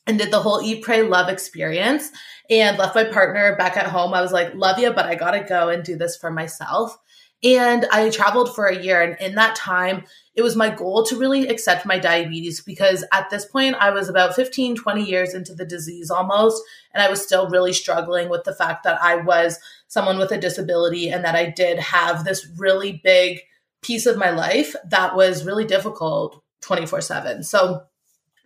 and 0.08 0.18
did 0.18 0.32
the 0.32 0.40
whole 0.40 0.62
eat, 0.62 0.84
pray, 0.84 1.04
love 1.04 1.28
experience 1.28 2.10
and 2.50 2.78
left 2.78 2.96
my 2.96 3.04
partner 3.04 3.58
back 3.58 3.76
at 3.76 3.88
home. 3.88 4.14
I 4.14 4.22
was 4.22 4.32
like, 4.32 4.56
love 4.56 4.80
you, 4.80 4.92
but 4.92 5.06
I 5.06 5.16
got 5.16 5.32
to 5.32 5.42
go 5.42 5.68
and 5.68 5.84
do 5.84 5.98
this 5.98 6.16
for 6.16 6.32
myself. 6.32 6.98
And 7.44 7.86
I 7.92 8.10
traveled 8.10 8.54
for 8.54 8.66
a 8.66 8.82
year. 8.82 9.02
And 9.02 9.18
in 9.22 9.36
that 9.36 9.56
time, 9.56 10.04
it 10.36 10.42
was 10.42 10.56
my 10.56 10.70
goal 10.70 11.06
to 11.06 11.18
really 11.18 11.48
accept 11.48 11.86
my 11.86 11.98
diabetes 11.98 12.62
because 12.62 13.06
at 13.14 13.30
this 13.30 13.46
point, 13.46 13.76
I 13.76 13.92
was 13.92 14.10
about 14.10 14.36
15, 14.36 14.76
20 14.76 15.04
years 15.04 15.34
into 15.34 15.54
the 15.54 15.66
disease 15.66 16.12
almost. 16.12 16.62
And 16.94 17.02
I 17.02 17.10
was 17.10 17.22
still 17.22 17.50
really 17.50 17.72
struggling 17.72 18.30
with 18.30 18.44
the 18.44 18.54
fact 18.54 18.84
that 18.84 19.02
I 19.02 19.16
was 19.18 19.58
someone 19.88 20.18
with 20.18 20.32
a 20.32 20.38
disability 20.38 21.10
and 21.10 21.24
that 21.24 21.36
I 21.36 21.50
did 21.50 21.80
have 21.80 22.24
this 22.24 22.48
really 22.58 23.00
big 23.04 23.40
piece 23.82 24.06
of 24.06 24.18
my 24.18 24.32
life 24.32 24.76
that 24.86 25.16
was 25.16 25.46
really 25.46 25.66
difficult 25.66 26.44
24 26.62 27.02
7. 27.02 27.44
So, 27.44 27.84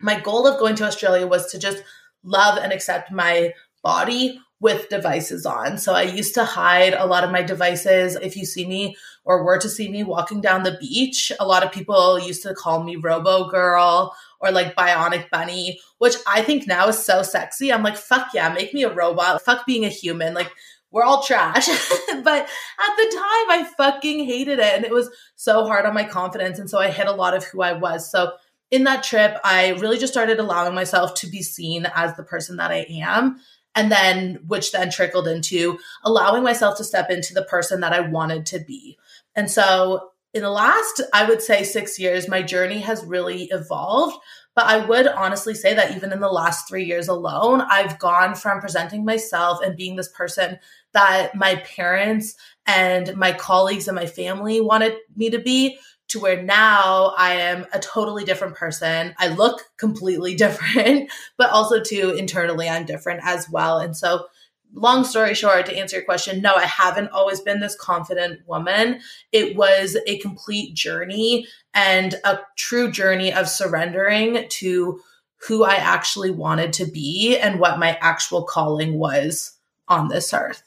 my 0.00 0.20
goal 0.20 0.46
of 0.46 0.58
going 0.58 0.76
to 0.76 0.84
Australia 0.84 1.26
was 1.26 1.50
to 1.50 1.58
just 1.58 1.82
love 2.22 2.58
and 2.58 2.72
accept 2.72 3.10
my 3.10 3.52
body 3.82 4.40
with 4.64 4.88
devices 4.88 5.44
on. 5.44 5.76
So 5.76 5.92
I 5.92 6.04
used 6.04 6.32
to 6.36 6.44
hide 6.46 6.94
a 6.94 7.04
lot 7.04 7.22
of 7.22 7.30
my 7.30 7.42
devices. 7.42 8.16
If 8.16 8.34
you 8.34 8.46
see 8.46 8.64
me 8.66 8.96
or 9.26 9.44
were 9.44 9.58
to 9.58 9.68
see 9.68 9.90
me 9.90 10.04
walking 10.04 10.40
down 10.40 10.62
the 10.62 10.78
beach, 10.80 11.30
a 11.38 11.46
lot 11.46 11.62
of 11.62 11.70
people 11.70 12.18
used 12.18 12.42
to 12.44 12.54
call 12.54 12.82
me 12.82 12.96
Robo 12.96 13.50
Girl 13.50 14.16
or 14.40 14.50
like 14.50 14.74
Bionic 14.74 15.28
Bunny, 15.28 15.80
which 15.98 16.14
I 16.26 16.40
think 16.40 16.66
now 16.66 16.88
is 16.88 16.98
so 16.98 17.22
sexy. 17.22 17.74
I'm 17.74 17.82
like, 17.82 17.98
fuck 17.98 18.28
yeah, 18.32 18.54
make 18.54 18.72
me 18.72 18.84
a 18.84 18.94
robot. 18.94 19.42
Fuck 19.42 19.66
being 19.66 19.84
a 19.84 19.90
human. 19.90 20.32
Like, 20.32 20.50
we're 20.90 21.04
all 21.04 21.22
trash. 21.22 21.66
but 22.24 22.42
at 22.44 22.96
the 22.96 23.12
time, 23.12 23.50
I 23.50 23.70
fucking 23.76 24.24
hated 24.24 24.60
it. 24.60 24.76
And 24.76 24.86
it 24.86 24.92
was 24.92 25.10
so 25.36 25.66
hard 25.66 25.84
on 25.84 25.92
my 25.92 26.04
confidence. 26.04 26.58
And 26.58 26.70
so 26.70 26.78
I 26.78 26.90
hid 26.90 27.06
a 27.06 27.12
lot 27.12 27.36
of 27.36 27.44
who 27.44 27.60
I 27.60 27.74
was. 27.74 28.10
So 28.10 28.32
in 28.70 28.84
that 28.84 29.04
trip, 29.04 29.36
I 29.44 29.72
really 29.72 29.98
just 29.98 30.14
started 30.14 30.40
allowing 30.40 30.74
myself 30.74 31.12
to 31.16 31.26
be 31.26 31.42
seen 31.42 31.86
as 31.94 32.16
the 32.16 32.22
person 32.22 32.56
that 32.56 32.70
I 32.70 32.86
am 32.88 33.40
and 33.74 33.90
then 33.90 34.40
which 34.46 34.72
then 34.72 34.90
trickled 34.90 35.28
into 35.28 35.78
allowing 36.04 36.42
myself 36.42 36.76
to 36.78 36.84
step 36.84 37.10
into 37.10 37.34
the 37.34 37.44
person 37.44 37.80
that 37.80 37.92
I 37.92 38.00
wanted 38.00 38.46
to 38.46 38.60
be. 38.60 38.98
And 39.34 39.50
so 39.50 40.10
in 40.32 40.42
the 40.42 40.50
last, 40.50 41.00
I 41.12 41.28
would 41.28 41.40
say 41.40 41.62
six 41.62 41.98
years, 41.98 42.28
my 42.28 42.42
journey 42.42 42.80
has 42.80 43.04
really 43.04 43.44
evolved. 43.44 44.16
But 44.56 44.66
I 44.66 44.84
would 44.86 45.08
honestly 45.08 45.54
say 45.54 45.74
that 45.74 45.96
even 45.96 46.12
in 46.12 46.20
the 46.20 46.28
last 46.28 46.68
three 46.68 46.84
years 46.84 47.08
alone, 47.08 47.60
I've 47.62 47.98
gone 47.98 48.36
from 48.36 48.60
presenting 48.60 49.04
myself 49.04 49.58
and 49.64 49.76
being 49.76 49.96
this 49.96 50.08
person 50.08 50.58
that 50.92 51.34
my 51.34 51.56
parents 51.56 52.36
and 52.66 53.16
my 53.16 53.32
colleagues 53.32 53.88
and 53.88 53.96
my 53.96 54.06
family 54.06 54.60
wanted 54.60 54.94
me 55.16 55.30
to 55.30 55.40
be 55.40 55.78
to 56.08 56.20
where 56.20 56.42
now 56.42 57.14
I 57.16 57.34
am 57.34 57.66
a 57.72 57.78
totally 57.78 58.24
different 58.24 58.54
person. 58.54 59.14
I 59.18 59.28
look 59.28 59.62
completely 59.76 60.34
different, 60.36 61.10
but 61.36 61.50
also 61.50 61.82
too 61.82 62.14
internally 62.16 62.68
I'm 62.68 62.86
different 62.86 63.20
as 63.24 63.48
well. 63.48 63.78
And 63.78 63.96
so 63.96 64.26
long 64.74 65.04
story 65.04 65.34
short, 65.34 65.66
to 65.66 65.76
answer 65.76 65.96
your 65.96 66.04
question, 66.04 66.42
no, 66.42 66.54
I 66.54 66.64
haven't 66.66 67.08
always 67.10 67.40
been 67.40 67.60
this 67.60 67.76
confident 67.76 68.40
woman. 68.46 69.00
It 69.32 69.56
was 69.56 69.96
a 70.06 70.18
complete 70.18 70.74
journey 70.74 71.46
and 71.72 72.14
a 72.24 72.40
true 72.56 72.90
journey 72.90 73.32
of 73.32 73.48
surrendering 73.48 74.46
to 74.48 75.00
who 75.48 75.64
I 75.64 75.74
actually 75.74 76.30
wanted 76.30 76.72
to 76.74 76.86
be 76.86 77.36
and 77.38 77.60
what 77.60 77.78
my 77.78 77.98
actual 78.00 78.44
calling 78.44 78.98
was 78.98 79.52
on 79.88 80.08
this 80.08 80.32
earth. 80.32 80.64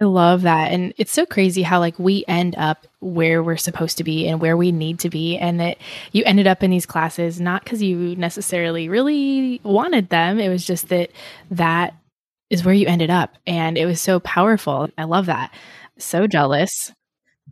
I 0.00 0.04
love 0.04 0.42
that. 0.42 0.72
And 0.72 0.94
it's 0.96 1.12
so 1.12 1.26
crazy 1.26 1.62
how 1.62 1.78
like 1.78 1.98
we 1.98 2.24
end 2.26 2.54
up 2.56 2.86
where 3.00 3.42
we're 3.42 3.56
supposed 3.56 3.98
to 3.98 4.04
be 4.04 4.28
and 4.28 4.40
where 4.40 4.56
we 4.56 4.72
need 4.72 4.98
to 5.00 5.10
be 5.10 5.36
and 5.38 5.58
that 5.58 5.78
you 6.12 6.22
ended 6.24 6.46
up 6.46 6.62
in 6.62 6.70
these 6.70 6.86
classes 6.86 7.40
not 7.40 7.64
cuz 7.64 7.82
you 7.82 8.14
necessarily 8.16 8.88
really 8.88 9.60
wanted 9.64 10.10
them. 10.10 10.38
It 10.38 10.48
was 10.48 10.64
just 10.64 10.88
that 10.88 11.10
that 11.50 11.94
is 12.50 12.64
where 12.64 12.74
you 12.74 12.86
ended 12.86 13.10
up 13.10 13.36
and 13.46 13.78
it 13.78 13.86
was 13.86 14.00
so 14.00 14.20
powerful. 14.20 14.88
I 14.98 15.04
love 15.04 15.26
that. 15.26 15.52
So 15.98 16.26
jealous. 16.26 16.92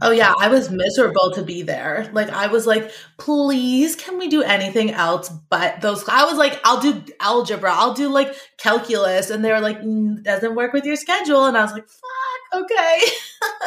Oh 0.00 0.12
yeah, 0.12 0.32
I 0.38 0.48
was 0.48 0.70
miserable 0.70 1.32
to 1.32 1.42
be 1.42 1.62
there. 1.62 2.08
Like 2.12 2.30
I 2.30 2.46
was 2.46 2.66
like, 2.66 2.92
please, 3.16 3.96
can 3.96 4.16
we 4.16 4.28
do 4.28 4.42
anything 4.42 4.92
else 4.92 5.28
but 5.28 5.80
those? 5.80 6.08
I 6.08 6.24
was 6.24 6.36
like, 6.36 6.60
I'll 6.62 6.80
do 6.80 7.02
algebra, 7.20 7.72
I'll 7.72 7.94
do 7.94 8.08
like 8.08 8.36
calculus, 8.58 9.30
and 9.30 9.44
they 9.44 9.50
were 9.50 9.60
like, 9.60 9.80
mm, 9.80 10.22
doesn't 10.22 10.54
work 10.54 10.72
with 10.72 10.84
your 10.84 10.94
schedule, 10.94 11.46
and 11.46 11.56
I 11.56 11.62
was 11.62 11.72
like, 11.72 11.88
fuck, 11.88 12.62
okay. 12.62 13.00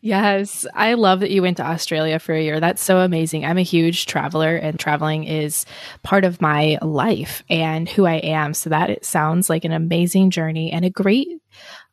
yes, 0.00 0.66
I 0.74 0.94
love 0.94 1.20
that 1.20 1.30
you 1.30 1.42
went 1.42 1.56
to 1.58 1.66
Australia 1.66 2.18
for 2.18 2.34
a 2.34 2.42
year. 2.42 2.60
That's 2.60 2.82
so 2.82 2.98
amazing. 2.98 3.44
I'm 3.44 3.58
a 3.58 3.62
huge 3.62 4.06
traveler, 4.06 4.56
and 4.56 4.78
traveling 4.78 5.24
is 5.24 5.66
part 6.02 6.24
of 6.24 6.40
my 6.40 6.78
life 6.82 7.42
and 7.48 7.88
who 7.88 8.06
I 8.06 8.14
am. 8.14 8.54
So 8.54 8.70
that 8.70 8.90
it 8.90 9.04
sounds 9.04 9.50
like 9.50 9.64
an 9.64 9.72
amazing 9.72 10.30
journey 10.30 10.72
and 10.72 10.84
a 10.84 10.90
great 10.90 11.28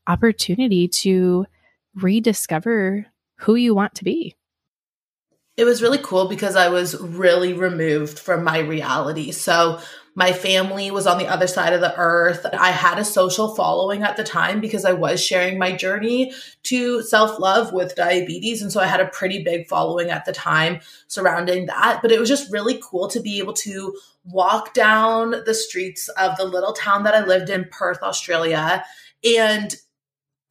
opportunity 0.07 0.87
to 0.87 1.45
rediscover 1.95 3.05
who 3.39 3.55
you 3.55 3.75
want 3.75 3.95
to 3.95 4.03
be. 4.03 4.35
It 5.55 5.65
was 5.65 5.81
really 5.83 5.99
cool 5.99 6.27
because 6.27 6.55
I 6.55 6.69
was 6.69 6.99
really 6.99 7.53
removed 7.53 8.17
from 8.17 8.43
my 8.43 8.59
reality. 8.59 9.31
So, 9.31 9.79
my 10.15 10.31
family 10.31 10.91
was 10.91 11.07
on 11.07 11.17
the 11.17 11.27
other 11.27 11.47
side 11.47 11.73
of 11.73 11.81
the 11.81 11.95
earth. 11.97 12.45
I 12.53 12.69
had 12.69 12.99
a 12.99 13.05
social 13.05 13.55
following 13.55 14.03
at 14.03 14.15
the 14.15 14.23
time 14.23 14.61
because 14.61 14.85
I 14.85 14.93
was 14.93 15.23
sharing 15.23 15.57
my 15.57 15.71
journey 15.71 16.33
to 16.63 17.01
self 17.01 17.39
love 17.39 17.73
with 17.73 17.95
diabetes. 17.95 18.61
And 18.61 18.71
so 18.71 18.79
I 18.79 18.85
had 18.85 18.99
a 18.99 19.07
pretty 19.07 19.43
big 19.43 19.67
following 19.67 20.11
at 20.11 20.25
the 20.25 20.33
time 20.33 20.81
surrounding 21.07 21.65
that. 21.65 21.99
But 22.01 22.11
it 22.11 22.19
was 22.19 22.29
just 22.29 22.51
really 22.51 22.79
cool 22.83 23.07
to 23.07 23.19
be 23.19 23.39
able 23.39 23.53
to 23.53 23.95
walk 24.25 24.73
down 24.73 25.31
the 25.45 25.53
streets 25.53 26.07
of 26.09 26.37
the 26.37 26.45
little 26.45 26.73
town 26.73 27.03
that 27.03 27.15
I 27.15 27.25
lived 27.25 27.49
in, 27.49 27.65
Perth, 27.71 28.03
Australia, 28.03 28.85
and 29.23 29.75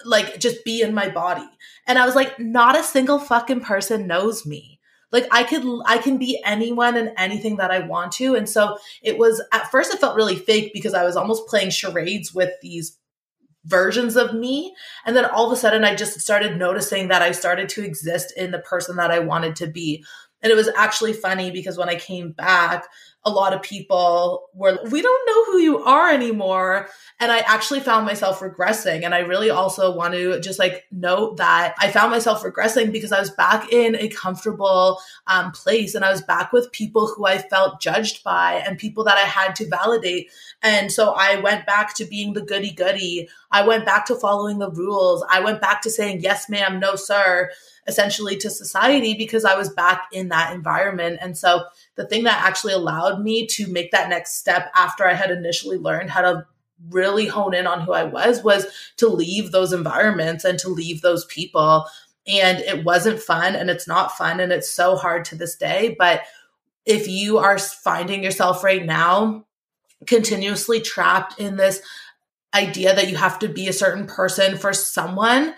like 0.04 0.38
just 0.40 0.64
be 0.64 0.82
in 0.82 0.92
my 0.92 1.08
body. 1.08 1.48
And 1.86 1.98
I 1.98 2.06
was 2.06 2.16
like, 2.16 2.38
not 2.38 2.78
a 2.78 2.82
single 2.82 3.18
fucking 3.18 3.60
person 3.60 4.06
knows 4.06 4.44
me. 4.44 4.71
Like 5.12 5.26
I 5.30 5.44
could, 5.44 5.62
I 5.86 5.98
can 5.98 6.18
be 6.18 6.42
anyone 6.44 6.96
and 6.96 7.12
anything 7.16 7.58
that 7.58 7.70
I 7.70 7.80
want 7.80 8.12
to. 8.12 8.34
And 8.34 8.48
so 8.48 8.78
it 9.02 9.18
was, 9.18 9.42
at 9.52 9.70
first 9.70 9.92
it 9.92 10.00
felt 10.00 10.16
really 10.16 10.36
fake 10.36 10.72
because 10.72 10.94
I 10.94 11.04
was 11.04 11.16
almost 11.16 11.46
playing 11.46 11.70
charades 11.70 12.34
with 12.34 12.50
these 12.62 12.98
versions 13.64 14.16
of 14.16 14.34
me. 14.34 14.74
And 15.06 15.14
then 15.14 15.24
all 15.26 15.46
of 15.46 15.52
a 15.52 15.56
sudden 15.56 15.84
I 15.84 15.94
just 15.94 16.18
started 16.20 16.56
noticing 16.56 17.08
that 17.08 17.22
I 17.22 17.32
started 17.32 17.68
to 17.70 17.84
exist 17.84 18.32
in 18.36 18.50
the 18.50 18.58
person 18.58 18.96
that 18.96 19.10
I 19.10 19.20
wanted 19.20 19.56
to 19.56 19.66
be. 19.66 20.04
And 20.42 20.50
it 20.50 20.56
was 20.56 20.70
actually 20.76 21.12
funny 21.12 21.50
because 21.50 21.78
when 21.78 21.88
I 21.88 21.94
came 21.94 22.32
back, 22.32 22.86
a 23.24 23.30
lot 23.30 23.52
of 23.52 23.62
people 23.62 24.48
were, 24.52 24.78
we 24.90 25.00
don't 25.00 25.26
know 25.26 25.44
who 25.44 25.58
you 25.58 25.78
are 25.84 26.10
anymore. 26.10 26.88
And 27.20 27.30
I 27.30 27.38
actually 27.38 27.78
found 27.78 28.04
myself 28.04 28.40
regressing. 28.40 29.04
And 29.04 29.14
I 29.14 29.20
really 29.20 29.48
also 29.48 29.94
want 29.94 30.14
to 30.14 30.40
just 30.40 30.58
like 30.58 30.86
note 30.90 31.36
that 31.36 31.74
I 31.78 31.90
found 31.90 32.10
myself 32.10 32.42
regressing 32.42 32.90
because 32.90 33.12
I 33.12 33.20
was 33.20 33.30
back 33.30 33.72
in 33.72 33.94
a 33.94 34.08
comfortable 34.08 35.00
um, 35.28 35.52
place 35.52 35.94
and 35.94 36.04
I 36.04 36.10
was 36.10 36.22
back 36.22 36.52
with 36.52 36.72
people 36.72 37.06
who 37.06 37.24
I 37.24 37.38
felt 37.38 37.80
judged 37.80 38.24
by 38.24 38.54
and 38.66 38.76
people 38.76 39.04
that 39.04 39.18
I 39.18 39.22
had 39.22 39.54
to 39.56 39.68
validate. 39.68 40.30
And 40.60 40.90
so 40.90 41.14
I 41.16 41.36
went 41.36 41.64
back 41.64 41.94
to 41.94 42.04
being 42.04 42.32
the 42.32 42.42
goody 42.42 42.72
goody. 42.72 43.28
I 43.52 43.64
went 43.64 43.86
back 43.86 44.06
to 44.06 44.16
following 44.16 44.58
the 44.58 44.70
rules. 44.70 45.24
I 45.30 45.40
went 45.40 45.60
back 45.60 45.82
to 45.82 45.90
saying, 45.90 46.22
yes, 46.22 46.48
ma'am, 46.48 46.80
no, 46.80 46.96
sir 46.96 47.50
essentially 47.86 48.36
to 48.36 48.50
society 48.50 49.14
because 49.14 49.44
I 49.44 49.56
was 49.56 49.70
back 49.70 50.08
in 50.12 50.28
that 50.28 50.54
environment. 50.54 51.18
And 51.20 51.36
so 51.36 51.64
the 51.96 52.06
thing 52.06 52.24
that 52.24 52.44
actually 52.44 52.74
allowed 52.74 53.20
me 53.20 53.46
to 53.48 53.66
make 53.66 53.90
that 53.90 54.08
next 54.08 54.38
step 54.38 54.70
after 54.74 55.06
I 55.06 55.14
had 55.14 55.30
initially 55.30 55.78
learned 55.78 56.10
how 56.10 56.22
to 56.22 56.46
really 56.90 57.26
hone 57.26 57.54
in 57.54 57.66
on 57.66 57.80
who 57.80 57.92
I 57.92 58.04
was 58.04 58.42
was 58.42 58.66
to 58.96 59.08
leave 59.08 59.50
those 59.50 59.72
environments 59.72 60.44
and 60.44 60.58
to 60.60 60.68
leave 60.68 61.00
those 61.00 61.24
people. 61.26 61.86
And 62.26 62.58
it 62.58 62.84
wasn't 62.84 63.20
fun 63.20 63.56
and 63.56 63.68
it's 63.68 63.88
not 63.88 64.16
fun 64.16 64.40
and 64.40 64.52
it's 64.52 64.70
so 64.70 64.96
hard 64.96 65.24
to 65.26 65.36
this 65.36 65.56
day. 65.56 65.96
But 65.98 66.22
if 66.84 67.08
you 67.08 67.38
are 67.38 67.58
finding 67.58 68.22
yourself 68.22 68.64
right 68.64 68.84
now 68.84 69.44
continuously 70.06 70.80
trapped 70.80 71.38
in 71.38 71.56
this 71.56 71.80
idea 72.54 72.94
that 72.94 73.08
you 73.08 73.16
have 73.16 73.38
to 73.40 73.48
be 73.48 73.68
a 73.68 73.72
certain 73.72 74.06
person 74.06 74.58
for 74.58 74.72
someone, 74.72 75.54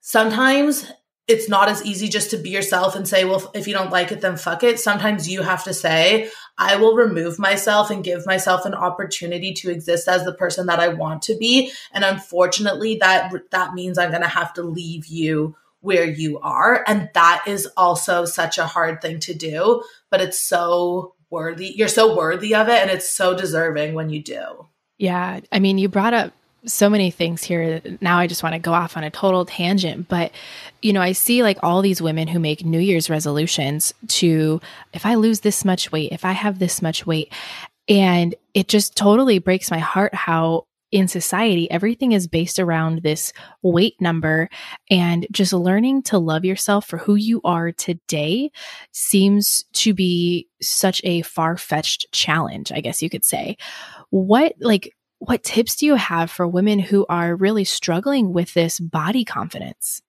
sometimes 0.00 0.90
it's 1.26 1.48
not 1.48 1.68
as 1.68 1.84
easy 1.84 2.08
just 2.08 2.30
to 2.30 2.36
be 2.36 2.50
yourself 2.50 2.94
and 2.94 3.08
say, 3.08 3.24
well, 3.24 3.50
if 3.54 3.66
you 3.66 3.72
don't 3.72 3.90
like 3.90 4.12
it, 4.12 4.20
then 4.20 4.36
fuck 4.36 4.62
it. 4.62 4.78
Sometimes 4.78 5.28
you 5.28 5.42
have 5.42 5.64
to 5.64 5.72
say, 5.72 6.30
I 6.58 6.76
will 6.76 6.94
remove 6.94 7.38
myself 7.38 7.90
and 7.90 8.04
give 8.04 8.26
myself 8.26 8.66
an 8.66 8.74
opportunity 8.74 9.54
to 9.54 9.70
exist 9.70 10.06
as 10.06 10.24
the 10.24 10.34
person 10.34 10.66
that 10.66 10.80
I 10.80 10.88
want 10.88 11.22
to 11.22 11.36
be. 11.36 11.72
And 11.92 12.04
unfortunately, 12.04 12.98
that, 13.00 13.32
that 13.50 13.72
means 13.72 13.96
I'm 13.96 14.10
going 14.10 14.22
to 14.22 14.28
have 14.28 14.52
to 14.54 14.62
leave 14.62 15.06
you 15.06 15.56
where 15.80 16.04
you 16.04 16.38
are. 16.40 16.84
And 16.86 17.08
that 17.14 17.44
is 17.46 17.68
also 17.76 18.26
such 18.26 18.58
a 18.58 18.66
hard 18.66 19.00
thing 19.00 19.18
to 19.20 19.34
do, 19.34 19.82
but 20.10 20.20
it's 20.20 20.38
so 20.38 21.14
worthy. 21.30 21.72
You're 21.74 21.88
so 21.88 22.16
worthy 22.16 22.54
of 22.54 22.68
it. 22.68 22.82
And 22.82 22.90
it's 22.90 23.08
so 23.08 23.36
deserving 23.36 23.94
when 23.94 24.10
you 24.10 24.22
do. 24.22 24.68
Yeah. 24.98 25.40
I 25.50 25.58
mean, 25.58 25.78
you 25.78 25.88
brought 25.88 26.14
up 26.14 26.32
so 26.66 26.88
many 26.88 27.10
things 27.10 27.42
here. 27.42 27.80
Now 28.00 28.18
I 28.18 28.26
just 28.26 28.42
want 28.42 28.54
to 28.54 28.58
go 28.58 28.72
off 28.72 28.96
on 28.96 29.04
a 29.04 29.10
total 29.10 29.44
tangent, 29.44 30.08
but 30.08 30.32
you 30.82 30.92
know, 30.92 31.00
I 31.00 31.12
see 31.12 31.42
like 31.42 31.58
all 31.62 31.82
these 31.82 32.02
women 32.02 32.28
who 32.28 32.38
make 32.38 32.64
New 32.64 32.78
Year's 32.78 33.10
resolutions 33.10 33.92
to 34.08 34.60
if 34.92 35.06
I 35.06 35.14
lose 35.14 35.40
this 35.40 35.64
much 35.64 35.92
weight, 35.92 36.12
if 36.12 36.24
I 36.24 36.32
have 36.32 36.58
this 36.58 36.82
much 36.82 37.06
weight, 37.06 37.32
and 37.88 38.34
it 38.54 38.68
just 38.68 38.96
totally 38.96 39.38
breaks 39.38 39.70
my 39.70 39.78
heart 39.78 40.14
how 40.14 40.66
in 40.94 41.08
society 41.08 41.68
everything 41.72 42.12
is 42.12 42.28
based 42.28 42.60
around 42.60 43.02
this 43.02 43.32
weight 43.62 44.00
number 44.00 44.48
and 44.88 45.26
just 45.32 45.52
learning 45.52 46.00
to 46.00 46.18
love 46.18 46.44
yourself 46.44 46.86
for 46.86 46.98
who 46.98 47.16
you 47.16 47.40
are 47.42 47.72
today 47.72 48.48
seems 48.92 49.64
to 49.72 49.92
be 49.92 50.46
such 50.62 51.00
a 51.02 51.22
far-fetched 51.22 52.06
challenge, 52.12 52.70
I 52.70 52.80
guess 52.80 53.02
you 53.02 53.10
could 53.10 53.24
say. 53.24 53.56
What 54.10 54.54
like 54.60 54.93
what 55.26 55.42
tips 55.42 55.76
do 55.76 55.86
you 55.86 55.94
have 55.94 56.30
for 56.30 56.46
women 56.46 56.78
who 56.78 57.06
are 57.08 57.34
really 57.34 57.64
struggling 57.64 58.32
with 58.32 58.54
this 58.54 58.78
body 58.78 59.24
confidence? 59.24 60.02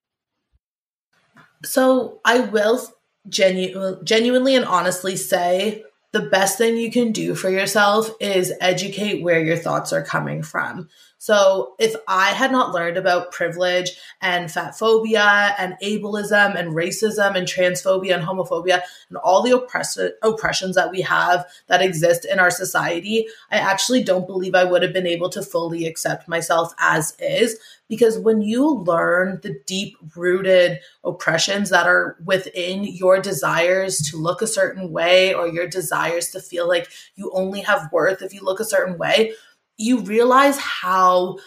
So 1.63 2.19
I 2.25 2.41
will 2.41 2.81
genu- 3.27 4.03
genuinely 4.03 4.55
and 4.55 4.65
honestly 4.65 5.15
say 5.15 5.83
the 6.11 6.21
best 6.21 6.57
thing 6.57 6.77
you 6.77 6.91
can 6.91 7.11
do 7.11 7.35
for 7.35 7.49
yourself 7.49 8.09
is 8.21 8.53
educate 8.61 9.21
where 9.21 9.43
your 9.43 9.57
thoughts 9.57 9.91
are 9.91 10.03
coming 10.03 10.43
from. 10.43 10.87
So 11.25 11.73
if 11.79 11.95
I 12.07 12.33
had 12.33 12.51
not 12.51 12.71
learned 12.71 12.97
about 12.97 13.31
privilege 13.31 13.99
and 14.21 14.51
fat 14.51 14.77
phobia 14.77 15.55
and 15.57 15.73
ableism 15.81 16.55
and 16.55 16.75
racism 16.75 17.35
and 17.35 17.47
transphobia 17.47 18.13
and 18.13 18.23
homophobia 18.23 18.81
and 19.09 19.17
all 19.17 19.41
the 19.41 19.49
oppress- 19.57 19.97
oppressions 20.21 20.75
that 20.75 20.91
we 20.91 21.01
have 21.01 21.47
that 21.65 21.81
exist 21.81 22.25
in 22.25 22.37
our 22.37 22.51
society, 22.51 23.25
I 23.49 23.57
actually 23.57 24.03
don't 24.03 24.27
believe 24.27 24.53
I 24.53 24.65
would 24.65 24.83
have 24.83 24.93
been 24.93 25.07
able 25.07 25.31
to 25.31 25.41
fully 25.41 25.87
accept 25.87 26.27
myself 26.27 26.75
as 26.79 27.15
is. 27.17 27.57
Because 27.87 28.19
when 28.19 28.41
you 28.43 28.67
learn 28.67 29.39
the 29.41 29.59
deep 29.65 29.97
rooted 30.15 30.79
oppressions 31.03 31.71
that 31.71 31.87
are 31.87 32.17
within 32.23 32.83
your 32.83 33.19
desires 33.19 33.97
to 34.11 34.17
look 34.17 34.43
a 34.43 34.47
certain 34.47 34.91
way 34.91 35.33
or 35.33 35.47
your 35.47 35.67
desires 35.67 36.29
to 36.29 36.39
feel 36.39 36.67
like 36.67 36.87
you 37.15 37.31
only 37.33 37.61
have 37.61 37.91
worth 37.91 38.21
if 38.21 38.31
you 38.31 38.43
look 38.43 38.59
a 38.59 38.65
certain 38.65 38.99
way, 38.99 39.33
you 39.77 39.99
realize 39.99 40.57
how 40.57 41.37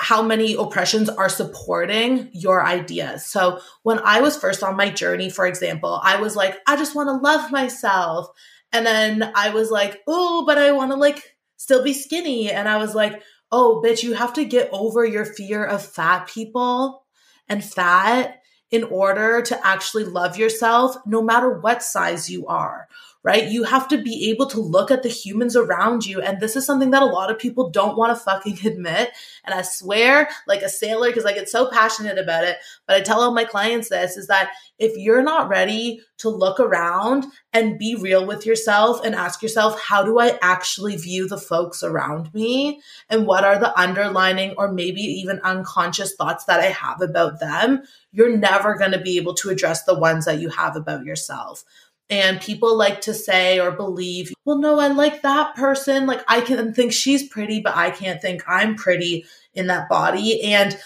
how 0.00 0.22
many 0.22 0.54
oppressions 0.54 1.08
are 1.08 1.28
supporting 1.28 2.30
your 2.32 2.64
ideas. 2.64 3.26
So 3.26 3.60
when 3.82 3.98
I 3.98 4.20
was 4.20 4.36
first 4.36 4.62
on 4.62 4.76
my 4.76 4.90
journey, 4.90 5.28
for 5.28 5.44
example, 5.44 6.00
I 6.04 6.20
was 6.20 6.36
like, 6.36 6.56
I 6.68 6.76
just 6.76 6.94
want 6.94 7.08
to 7.08 7.14
love 7.14 7.50
myself. 7.50 8.28
And 8.72 8.86
then 8.86 9.32
I 9.34 9.50
was 9.50 9.72
like, 9.72 10.00
oh, 10.06 10.44
but 10.46 10.56
I 10.56 10.70
want 10.70 10.92
to 10.92 10.96
like 10.96 11.36
still 11.56 11.82
be 11.82 11.92
skinny. 11.92 12.48
And 12.48 12.68
I 12.68 12.76
was 12.76 12.94
like, 12.94 13.20
oh, 13.50 13.82
bitch, 13.84 14.04
you 14.04 14.14
have 14.14 14.34
to 14.34 14.44
get 14.44 14.68
over 14.70 15.04
your 15.04 15.24
fear 15.24 15.64
of 15.64 15.84
fat 15.84 16.28
people 16.28 17.04
and 17.48 17.64
fat 17.64 18.40
in 18.70 18.84
order 18.84 19.42
to 19.42 19.66
actually 19.66 20.04
love 20.04 20.36
yourself, 20.36 20.94
no 21.06 21.22
matter 21.22 21.58
what 21.58 21.82
size 21.82 22.30
you 22.30 22.46
are 22.46 22.86
right? 23.24 23.48
You 23.48 23.64
have 23.64 23.88
to 23.88 24.00
be 24.00 24.30
able 24.30 24.46
to 24.46 24.60
look 24.60 24.90
at 24.90 25.02
the 25.02 25.08
humans 25.08 25.56
around 25.56 26.06
you. 26.06 26.20
And 26.20 26.40
this 26.40 26.56
is 26.56 26.64
something 26.64 26.90
that 26.92 27.02
a 27.02 27.06
lot 27.06 27.30
of 27.30 27.38
people 27.38 27.70
don't 27.70 27.96
want 27.96 28.16
to 28.16 28.22
fucking 28.22 28.58
admit. 28.64 29.10
And 29.44 29.54
I 29.54 29.62
swear, 29.62 30.28
like 30.46 30.62
a 30.62 30.68
sailor, 30.68 31.08
because 31.08 31.24
I 31.24 31.32
get 31.32 31.48
so 31.48 31.70
passionate 31.70 32.18
about 32.18 32.44
it, 32.44 32.58
but 32.86 32.96
I 32.96 33.00
tell 33.00 33.20
all 33.20 33.32
my 33.32 33.44
clients 33.44 33.88
this 33.88 34.16
is 34.16 34.28
that 34.28 34.52
if 34.78 34.96
you're 34.96 35.22
not 35.22 35.48
ready 35.48 36.00
to 36.18 36.28
look 36.28 36.60
around 36.60 37.26
and 37.52 37.78
be 37.78 37.96
real 37.96 38.26
with 38.26 38.46
yourself 38.46 39.04
and 39.04 39.14
ask 39.14 39.42
yourself, 39.42 39.80
how 39.80 40.04
do 40.04 40.18
I 40.18 40.38
actually 40.42 40.96
view 40.96 41.28
the 41.28 41.38
folks 41.38 41.82
around 41.82 42.32
me? 42.34 42.80
And 43.08 43.26
what 43.26 43.44
are 43.44 43.58
the 43.58 43.76
underlining 43.78 44.54
or 44.56 44.72
maybe 44.72 45.00
even 45.00 45.40
unconscious 45.40 46.14
thoughts 46.14 46.44
that 46.44 46.60
I 46.60 46.66
have 46.66 47.00
about 47.00 47.40
them? 47.40 47.82
You're 48.12 48.36
never 48.36 48.74
going 48.76 48.92
to 48.92 49.00
be 49.00 49.16
able 49.16 49.34
to 49.34 49.50
address 49.50 49.84
the 49.84 49.98
ones 49.98 50.24
that 50.24 50.40
you 50.40 50.48
have 50.50 50.76
about 50.76 51.04
yourself. 51.04 51.64
And 52.10 52.40
people 52.40 52.76
like 52.76 53.02
to 53.02 53.12
say 53.12 53.60
or 53.60 53.70
believe, 53.70 54.32
well, 54.46 54.58
no, 54.58 54.80
I 54.80 54.88
like 54.88 55.22
that 55.22 55.54
person. 55.54 56.06
Like 56.06 56.22
I 56.26 56.40
can 56.40 56.72
think 56.72 56.92
she's 56.92 57.28
pretty, 57.28 57.60
but 57.60 57.76
I 57.76 57.90
can't 57.90 58.22
think 58.22 58.42
I'm 58.46 58.76
pretty 58.76 59.26
in 59.54 59.66
that 59.66 59.90
body. 59.90 60.42
And 60.42 60.78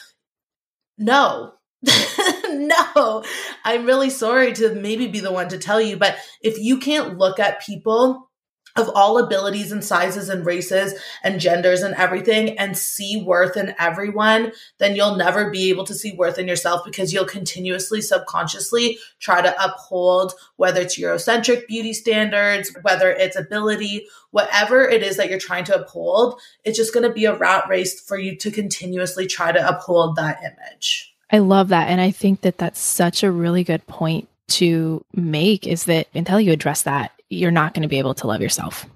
no, 0.99 1.55
no, 2.51 3.25
I'm 3.65 3.87
really 3.87 4.11
sorry 4.11 4.53
to 4.55 4.75
maybe 4.75 5.07
be 5.07 5.21
the 5.21 5.33
one 5.33 5.49
to 5.49 5.59
tell 5.59 5.81
you, 5.81 5.97
but 5.97 6.17
if 6.41 6.59
you 6.59 6.79
can't 6.79 7.19
look 7.19 7.39
at 7.39 7.65
people 7.65 8.29
of 8.77 8.89
all 8.95 9.19
abilities 9.19 9.73
and 9.73 9.85
sizes 9.85 10.29
and 10.29 10.47
races 10.47 10.95
and 11.23 11.41
genders 11.41 11.83
and 11.83 11.95
everything 11.95 12.59
and 12.59 12.77
see 12.77 13.23
worth 13.23 13.57
in 13.57 13.75
everyone, 13.79 14.53
then 14.79 14.97
you'll 14.97 15.17
never 15.17 15.51
be 15.51 15.71
able 15.71 15.85
to 15.85 15.95
see 15.95 16.13
worth 16.13 16.39
in 16.39 16.49
yourself 16.49 16.83
because 16.85 17.13
you'll 17.13 17.25
continuously 17.25 18.01
subconsciously 18.01 18.99
try 19.21 19.43
to 19.43 19.55
uphold 19.63 20.33
whether 20.57 20.81
it's 20.81 20.99
Eurocentric 20.99 21.67
beauty 21.67 21.93
standards, 21.93 22.75
whether 22.83 23.11
it's 23.11 23.37
ability, 23.37 24.07
whatever 24.31 24.83
it 24.83 25.03
is 25.03 25.17
that 25.17 25.29
you're 25.29 25.39
trying 25.39 25.65
to 25.65 25.81
uphold, 25.81 26.41
it's 26.65 26.79
just 26.79 26.95
going 26.95 27.07
to 27.07 27.13
be 27.13 27.27
a 27.27 27.37
rat 27.37 27.65
race 27.69 28.01
for 28.01 28.19
you 28.19 28.37
to 28.37 28.51
continuously 28.51 29.27
try 29.27 29.53
to 29.53 29.69
uphold 29.69 30.17
that 30.17 30.41
image. 30.41 31.15
I 31.31 31.39
love 31.39 31.69
that. 31.69 31.89
And 31.89 32.01
I 32.01 32.11
think 32.11 32.43
that 32.43 32.59
that's 32.59 32.81
such 32.81 33.23
a 33.23 33.31
really 33.31 33.65
good 33.65 33.87
point 33.87 34.29
to 34.49 35.05
make 35.15 35.67
is 35.67 35.85
that 35.85 36.09
until 36.15 36.41
you 36.41 36.53
address 36.53 36.83
that, 36.83 37.13
you're 37.31 37.51
not 37.51 37.75
going 37.75 37.83
to 37.83 37.89
be 37.89 37.99
able 37.99 38.15
to 38.15 38.27
love 38.27 38.41
yourself. 38.41 38.87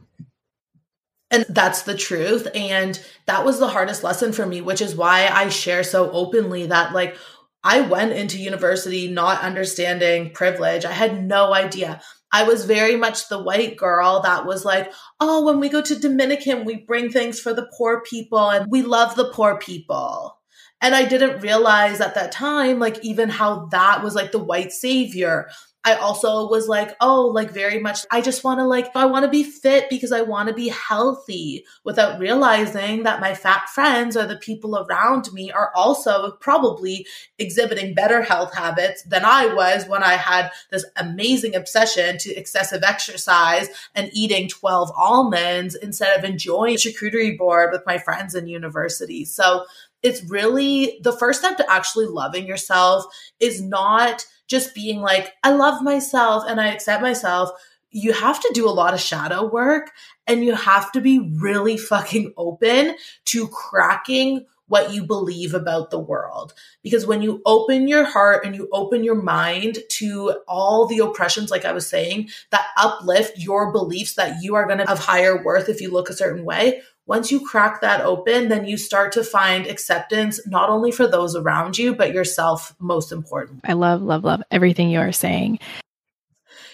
And 1.31 1.45
that's 1.49 1.83
the 1.83 1.97
truth. 1.97 2.47
And 2.55 3.01
that 3.27 3.45
was 3.45 3.59
the 3.59 3.69
hardest 3.69 4.05
lesson 4.05 4.33
for 4.33 4.47
me, 4.47 4.61
which 4.61 4.81
is 4.81 4.95
why 4.95 5.29
I 5.29 5.49
share 5.49 5.83
so 5.83 6.11
openly 6.13 6.67
that, 6.67 6.93
like, 6.93 7.17
I 7.65 7.81
went 7.81 8.13
into 8.13 8.39
university 8.39 9.09
not 9.09 9.43
understanding 9.43 10.31
privilege. 10.31 10.85
I 10.85 10.93
had 10.93 11.25
no 11.25 11.53
idea. 11.53 12.01
I 12.33 12.45
was 12.45 12.65
very 12.65 12.97
much 12.97 13.29
the 13.29 13.43
white 13.43 13.77
girl 13.77 14.21
that 14.21 14.47
was 14.47 14.65
like, 14.65 14.93
oh, 15.19 15.45
when 15.45 15.59
we 15.59 15.69
go 15.69 15.83
to 15.83 15.99
Dominican, 15.99 16.65
we 16.65 16.77
bring 16.77 17.11
things 17.11 17.41
for 17.41 17.53
the 17.53 17.69
poor 17.77 18.03
people 18.03 18.51
and 18.51 18.71
we 18.71 18.83
love 18.83 19.17
the 19.17 19.31
poor 19.33 19.59
people. 19.59 20.36
And 20.81 20.95
I 20.95 21.05
didn't 21.05 21.41
realize 21.41 22.01
at 22.01 22.15
that 22.15 22.33
time, 22.33 22.79
like, 22.79 23.05
even 23.05 23.29
how 23.29 23.67
that 23.67 24.05
was 24.05 24.15
like 24.15 24.33
the 24.33 24.39
white 24.39 24.73
savior. 24.73 25.49
I 25.87 25.95
also 25.95 26.49
was 26.49 26.67
like, 26.67 26.97
oh, 27.01 27.29
like 27.29 27.53
very 27.53 27.79
much, 27.79 28.01
I 28.11 28.21
just 28.21 28.43
want 28.43 28.59
to 28.59 28.65
like, 28.65 28.91
I 28.97 29.07
want 29.07 29.25
to 29.25 29.31
be 29.31 29.45
fit 29.45 29.89
because 29.89 30.11
I 30.11 30.23
want 30.23 30.49
to 30.49 30.55
be 30.55 30.69
healthy 30.69 31.65
without 31.85 32.19
realizing 32.19 33.05
that 33.05 33.21
my 33.21 33.35
fat 33.35 33.69
friends 33.69 34.17
or 34.17 34.27
the 34.27 34.35
people 34.35 34.77
around 34.77 35.33
me 35.33 35.53
are 35.53 35.71
also 35.77 36.33
probably 36.41 37.07
exhibiting 37.39 37.95
better 37.95 38.21
health 38.21 38.53
habits 38.53 39.05
than 39.05 39.25
I 39.25 39.55
was 39.55 39.87
when 39.87 40.03
I 40.03 40.15
had 40.15 40.51
this 40.73 40.85
amazing 40.97 41.55
obsession 41.55 42.19
to 42.19 42.35
excessive 42.35 42.83
exercise 42.83 43.69
and 43.95 44.11
eating 44.13 44.49
12 44.49 44.91
almonds 44.97 45.77
instead 45.77 46.19
of 46.19 46.25
enjoying 46.25 46.79
charcuterie 46.79 47.39
board 47.39 47.71
with 47.71 47.83
my 47.87 47.99
friends 47.99 48.35
in 48.35 48.49
university. 48.49 49.25
So 49.25 49.67
it's 50.07 50.23
really 50.31 51.01
the 51.03 51.11
first 51.11 51.41
step 51.41 51.57
to 51.57 51.69
actually 51.69 52.07
loving 52.07 52.47
yourself 52.47 53.05
is 53.41 53.61
not 53.61 54.25
just 54.47 54.73
being 54.73 55.01
like, 55.01 55.33
I 55.43 55.51
love 55.51 55.83
myself 55.83 56.45
and 56.47 56.61
I 56.61 56.69
accept 56.69 57.03
myself. 57.03 57.51
You 57.91 58.13
have 58.13 58.41
to 58.41 58.51
do 58.55 58.69
a 58.69 58.71
lot 58.71 58.95
of 58.95 59.01
shadow 59.01 59.45
work 59.45 59.91
and 60.29 60.45
you 60.45 60.55
have 60.55 60.93
to 60.93 61.01
be 61.01 61.19
really 61.41 61.77
fucking 61.77 62.35
open 62.37 62.95
to 63.27 63.49
cracking 63.49 64.47
what 64.69 64.93
you 64.93 65.05
believe 65.05 65.55
about 65.55 65.91
the 65.91 65.99
world. 65.99 66.55
Because 66.85 67.05
when 67.05 67.21
you 67.21 67.43
open 67.45 67.89
your 67.89 68.05
heart 68.05 68.45
and 68.45 68.55
you 68.55 68.69
open 68.73 69.03
your 69.03 69.21
mind 69.21 69.79
to 69.91 70.41
all 70.47 70.87
the 70.87 70.99
oppressions, 70.99 71.51
like 71.51 71.65
I 71.65 71.73
was 71.73 71.89
saying, 71.89 72.31
that 72.51 72.67
uplift 72.77 73.39
your 73.39 73.73
beliefs 73.73 74.15
that 74.15 74.41
you 74.41 74.55
are 74.55 74.67
going 74.67 74.79
to 74.79 74.87
have 74.87 75.01
higher 75.01 75.43
worth 75.43 75.69
if 75.69 75.81
you 75.81 75.93
look 75.93 76.11
a 76.11 76.15
certain 76.15 76.45
way, 76.45 76.83
once 77.07 77.31
you 77.31 77.41
crack 77.41 77.81
that 77.81 78.01
open, 78.01 78.49
then 78.49 78.67
you 78.67 78.77
start 78.77 79.13
to 79.13 79.23
find 79.23 79.67
acceptance, 79.67 80.45
not 80.47 80.69
only 80.69 80.91
for 80.91 81.07
those 81.07 81.37
around 81.37 81.79
you, 81.79 81.95
but 81.95 82.13
yourself, 82.13 82.75
most 82.79 83.13
important. 83.13 83.61
I 83.65 83.75
love, 83.75 84.03
love, 84.03 84.25
love 84.25 84.43
everything 84.51 84.91
you 84.91 84.99
are 84.99 85.13
saying. 85.13 85.61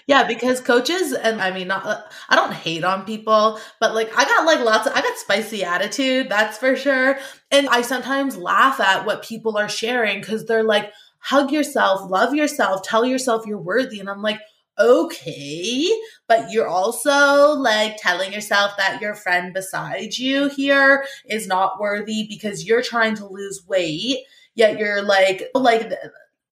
Yeah, 0.07 0.27
because 0.27 0.61
coaches, 0.61 1.12
and 1.12 1.40
I 1.40 1.53
mean, 1.53 1.68
not, 1.68 2.11
I 2.29 2.35
don't 2.35 2.53
hate 2.53 2.83
on 2.83 3.05
people, 3.05 3.61
but 3.79 3.95
like 3.95 4.11
I 4.16 4.25
got 4.25 4.45
like 4.45 4.61
lots 4.61 4.87
of, 4.87 4.95
I 4.95 5.01
got 5.01 5.16
spicy 5.16 5.64
attitude, 5.64 6.29
that's 6.29 6.59
for 6.59 6.75
sure. 6.75 7.18
And 7.51 7.68
I 7.68 7.83
sometimes 7.83 8.37
laugh 8.37 8.81
at 8.81 9.07
what 9.07 9.23
people 9.23 9.57
are 9.57 9.68
sharing 9.68 10.21
because 10.21 10.47
they're 10.47 10.64
like, 10.64 10.92
hug 11.18 11.53
yourself, 11.53 12.11
love 12.11 12.35
yourself, 12.35 12.83
tell 12.83 13.05
yourself 13.05 13.47
you're 13.47 13.59
worthy. 13.59 14.01
And 14.01 14.11
I'm 14.11 14.23
like, 14.23 14.40
okay, 14.79 15.89
but 16.27 16.51
you're 16.51 16.69
also 16.69 17.53
like 17.53 17.97
telling 17.99 18.33
yourself 18.33 18.73
that 18.77 19.01
your 19.01 19.15
friend 19.15 19.53
beside 19.53 20.17
you 20.17 20.49
here 20.49 21.05
is 21.27 21.47
not 21.47 21.81
worthy 21.81 22.27
because 22.29 22.67
you're 22.67 22.83
trying 22.83 23.15
to 23.17 23.27
lose 23.27 23.67
weight, 23.67 24.21
yet 24.55 24.79
you're 24.79 25.03
like, 25.03 25.51
like, 25.55 25.93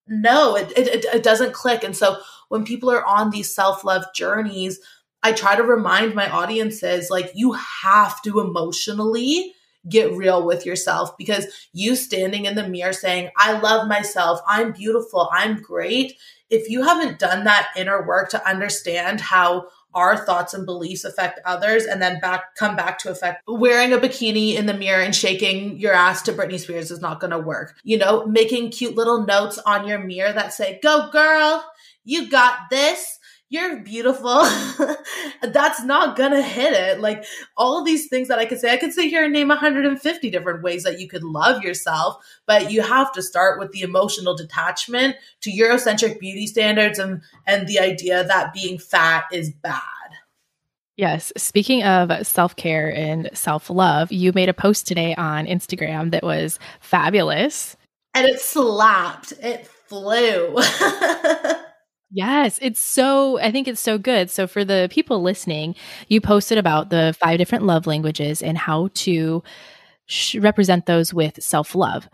no, 0.06 0.56
it, 0.56 0.72
it, 0.76 1.04
it 1.06 1.22
doesn't 1.22 1.54
click. 1.54 1.82
And 1.84 1.96
so 1.96 2.18
when 2.48 2.64
people 2.64 2.90
are 2.90 3.04
on 3.04 3.30
these 3.30 3.54
self 3.54 3.84
love 3.84 4.04
journeys, 4.14 4.80
I 5.22 5.32
try 5.32 5.56
to 5.56 5.62
remind 5.62 6.14
my 6.14 6.28
audiences 6.30 7.10
like, 7.10 7.30
you 7.34 7.52
have 7.52 8.20
to 8.22 8.40
emotionally 8.40 9.54
get 9.88 10.12
real 10.12 10.44
with 10.44 10.66
yourself 10.66 11.16
because 11.16 11.46
you 11.72 11.96
standing 11.96 12.44
in 12.44 12.54
the 12.54 12.68
mirror 12.68 12.92
saying, 12.92 13.30
I 13.36 13.58
love 13.58 13.88
myself, 13.88 14.40
I'm 14.46 14.72
beautiful, 14.72 15.28
I'm 15.32 15.60
great 15.60 16.16
if 16.50 16.68
you 16.68 16.82
haven't 16.82 17.18
done 17.18 17.44
that 17.44 17.68
inner 17.76 18.04
work 18.06 18.28
to 18.30 18.48
understand 18.48 19.20
how 19.20 19.68
our 19.94 20.16
thoughts 20.16 20.54
and 20.54 20.66
beliefs 20.66 21.04
affect 21.04 21.40
others 21.44 21.84
and 21.84 22.00
then 22.02 22.20
back 22.20 22.54
come 22.56 22.76
back 22.76 22.98
to 22.98 23.10
affect 23.10 23.42
wearing 23.48 23.92
a 23.92 23.98
bikini 23.98 24.54
in 24.54 24.66
the 24.66 24.74
mirror 24.74 25.02
and 25.02 25.14
shaking 25.14 25.78
your 25.78 25.92
ass 25.92 26.22
to 26.22 26.32
Britney 26.32 26.60
Spears 26.60 26.90
is 26.90 27.00
not 27.00 27.18
going 27.18 27.32
to 27.32 27.38
work. 27.38 27.76
You 27.82 27.98
know, 27.98 28.26
making 28.26 28.70
cute 28.70 28.94
little 28.94 29.26
notes 29.26 29.58
on 29.58 29.88
your 29.88 29.98
mirror 29.98 30.32
that 30.32 30.52
say, 30.52 30.78
"Go 30.82 31.08
girl, 31.10 31.64
you 32.04 32.28
got 32.30 32.70
this." 32.70 33.18
You're 33.50 33.80
beautiful. 33.80 34.44
That's 35.42 35.82
not 35.82 36.16
gonna 36.16 36.40
hit 36.40 36.72
it. 36.72 37.00
Like 37.00 37.24
all 37.56 37.78
of 37.78 37.84
these 37.84 38.08
things 38.08 38.28
that 38.28 38.38
I 38.38 38.46
could 38.46 38.60
say, 38.60 38.72
I 38.72 38.76
could 38.76 38.92
sit 38.92 39.10
here 39.10 39.24
and 39.24 39.32
name 39.32 39.48
150 39.48 40.30
different 40.30 40.62
ways 40.62 40.84
that 40.84 41.00
you 41.00 41.08
could 41.08 41.24
love 41.24 41.62
yourself, 41.62 42.24
but 42.46 42.70
you 42.70 42.80
have 42.80 43.10
to 43.12 43.22
start 43.22 43.58
with 43.58 43.72
the 43.72 43.82
emotional 43.82 44.36
detachment 44.36 45.16
to 45.40 45.50
Eurocentric 45.50 46.20
beauty 46.20 46.46
standards 46.46 47.00
and 47.00 47.22
and 47.44 47.66
the 47.66 47.80
idea 47.80 48.24
that 48.24 48.54
being 48.54 48.78
fat 48.78 49.24
is 49.32 49.50
bad. 49.50 49.82
Yes. 50.96 51.32
Speaking 51.36 51.82
of 51.82 52.24
self 52.24 52.54
care 52.54 52.94
and 52.94 53.30
self 53.32 53.68
love, 53.68 54.12
you 54.12 54.30
made 54.32 54.48
a 54.48 54.54
post 54.54 54.86
today 54.86 55.16
on 55.16 55.46
Instagram 55.46 56.12
that 56.12 56.22
was 56.22 56.60
fabulous. 56.78 57.76
And 58.14 58.28
it 58.28 58.40
slapped. 58.40 59.32
It 59.42 59.66
flew. 59.66 60.56
Yes, 62.10 62.58
it's 62.60 62.80
so, 62.80 63.38
I 63.38 63.52
think 63.52 63.68
it's 63.68 63.80
so 63.80 63.96
good. 63.96 64.30
So, 64.30 64.46
for 64.46 64.64
the 64.64 64.88
people 64.90 65.22
listening, 65.22 65.76
you 66.08 66.20
posted 66.20 66.58
about 66.58 66.90
the 66.90 67.14
five 67.18 67.38
different 67.38 67.64
love 67.64 67.86
languages 67.86 68.42
and 68.42 68.58
how 68.58 68.88
to 68.94 69.42
sh- 70.06 70.36
represent 70.36 70.86
those 70.86 71.14
with 71.14 71.42
self 71.42 71.74
love. 71.74 72.08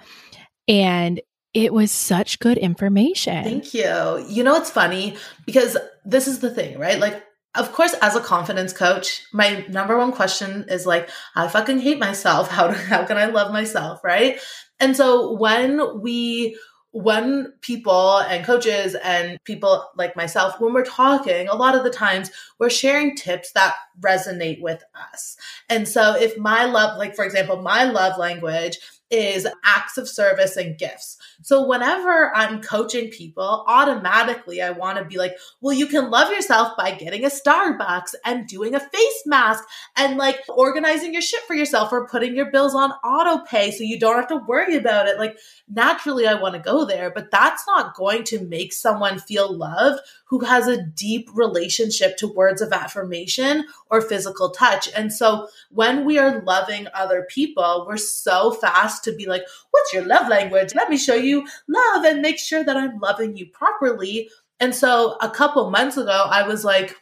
And 0.68 1.20
it 1.54 1.72
was 1.72 1.90
such 1.90 2.38
good 2.40 2.58
information. 2.58 3.42
Thank 3.42 3.72
you. 3.72 4.26
You 4.28 4.44
know, 4.44 4.56
it's 4.56 4.70
funny 4.70 5.16
because 5.46 5.78
this 6.04 6.28
is 6.28 6.40
the 6.40 6.50
thing, 6.50 6.78
right? 6.78 6.98
Like, 6.98 7.24
of 7.54 7.72
course, 7.72 7.94
as 8.02 8.14
a 8.14 8.20
confidence 8.20 8.74
coach, 8.74 9.22
my 9.32 9.64
number 9.68 9.96
one 9.96 10.12
question 10.12 10.66
is 10.68 10.84
like, 10.84 11.08
I 11.34 11.48
fucking 11.48 11.78
hate 11.78 11.98
myself. 11.98 12.50
How, 12.50 12.68
do, 12.68 12.74
how 12.74 13.04
can 13.06 13.16
I 13.16 13.26
love 13.26 13.52
myself? 13.52 14.00
Right. 14.04 14.38
And 14.78 14.94
so 14.94 15.32
when 15.32 16.02
we, 16.02 16.58
when 16.96 17.52
people 17.60 18.20
and 18.20 18.42
coaches 18.42 18.96
and 19.04 19.38
people 19.44 19.86
like 19.96 20.16
myself, 20.16 20.58
when 20.58 20.72
we're 20.72 20.82
talking, 20.82 21.46
a 21.46 21.54
lot 21.54 21.74
of 21.74 21.84
the 21.84 21.90
times 21.90 22.30
we're 22.58 22.70
sharing 22.70 23.14
tips 23.14 23.52
that 23.52 23.74
resonate 24.00 24.62
with 24.62 24.82
us. 25.12 25.36
And 25.68 25.86
so 25.86 26.16
if 26.16 26.38
my 26.38 26.64
love, 26.64 26.96
like 26.96 27.14
for 27.14 27.26
example, 27.26 27.60
my 27.60 27.84
love 27.84 28.18
language 28.18 28.78
is 29.10 29.46
acts 29.64 29.98
of 29.98 30.08
service 30.08 30.56
and 30.56 30.78
gifts. 30.78 31.16
So 31.42 31.66
whenever 31.66 32.34
I'm 32.34 32.60
coaching 32.60 33.10
people, 33.10 33.64
automatically 33.68 34.60
I 34.60 34.70
want 34.70 34.98
to 34.98 35.04
be 35.04 35.16
like, 35.16 35.36
well, 35.60 35.74
you 35.74 35.86
can 35.86 36.10
love 36.10 36.32
yourself 36.32 36.76
by 36.76 36.92
getting 36.92 37.24
a 37.24 37.28
Starbucks 37.28 38.14
and 38.24 38.48
doing 38.48 38.74
a 38.74 38.80
face 38.80 39.22
mask 39.26 39.64
and 39.96 40.16
like 40.16 40.40
organizing 40.48 41.12
your 41.12 41.22
shit 41.22 41.42
for 41.42 41.54
yourself 41.54 41.92
or 41.92 42.08
putting 42.08 42.34
your 42.34 42.50
bills 42.50 42.74
on 42.74 42.90
auto 43.04 43.44
pay 43.44 43.70
so 43.70 43.84
you 43.84 43.98
don't 43.98 44.16
have 44.16 44.28
to 44.28 44.44
worry 44.48 44.76
about 44.76 45.06
it. 45.06 45.18
Like 45.18 45.38
naturally 45.68 46.26
I 46.26 46.34
want 46.34 46.54
to 46.54 46.60
go 46.60 46.84
there, 46.84 47.10
but 47.10 47.30
that's 47.30 47.64
not 47.66 47.94
going 47.94 48.24
to 48.24 48.44
make 48.46 48.72
someone 48.72 49.18
feel 49.18 49.52
loved 49.54 50.00
who 50.28 50.40
has 50.40 50.66
a 50.66 50.82
deep 50.82 51.28
relationship 51.34 52.16
to 52.16 52.26
words 52.26 52.60
of 52.60 52.72
affirmation 52.72 53.64
or 53.90 54.00
physical 54.00 54.50
touch. 54.50 54.88
And 54.96 55.12
so 55.12 55.48
when 55.70 56.04
we 56.04 56.18
are 56.18 56.42
loving 56.42 56.88
other 56.92 57.26
people, 57.30 57.84
we're 57.86 57.96
so 57.96 58.50
fast 58.50 58.95
to 59.00 59.12
be 59.12 59.26
like, 59.26 59.42
what's 59.70 59.92
your 59.92 60.04
love 60.04 60.28
language? 60.28 60.74
Let 60.74 60.88
me 60.88 60.96
show 60.96 61.14
you 61.14 61.46
love 61.68 62.04
and 62.04 62.22
make 62.22 62.38
sure 62.38 62.64
that 62.64 62.76
I'm 62.76 62.98
loving 62.98 63.36
you 63.36 63.46
properly. 63.46 64.30
And 64.60 64.74
so 64.74 65.16
a 65.20 65.30
couple 65.30 65.70
months 65.70 65.96
ago, 65.96 66.26
I 66.30 66.46
was 66.46 66.64
like, 66.64 66.96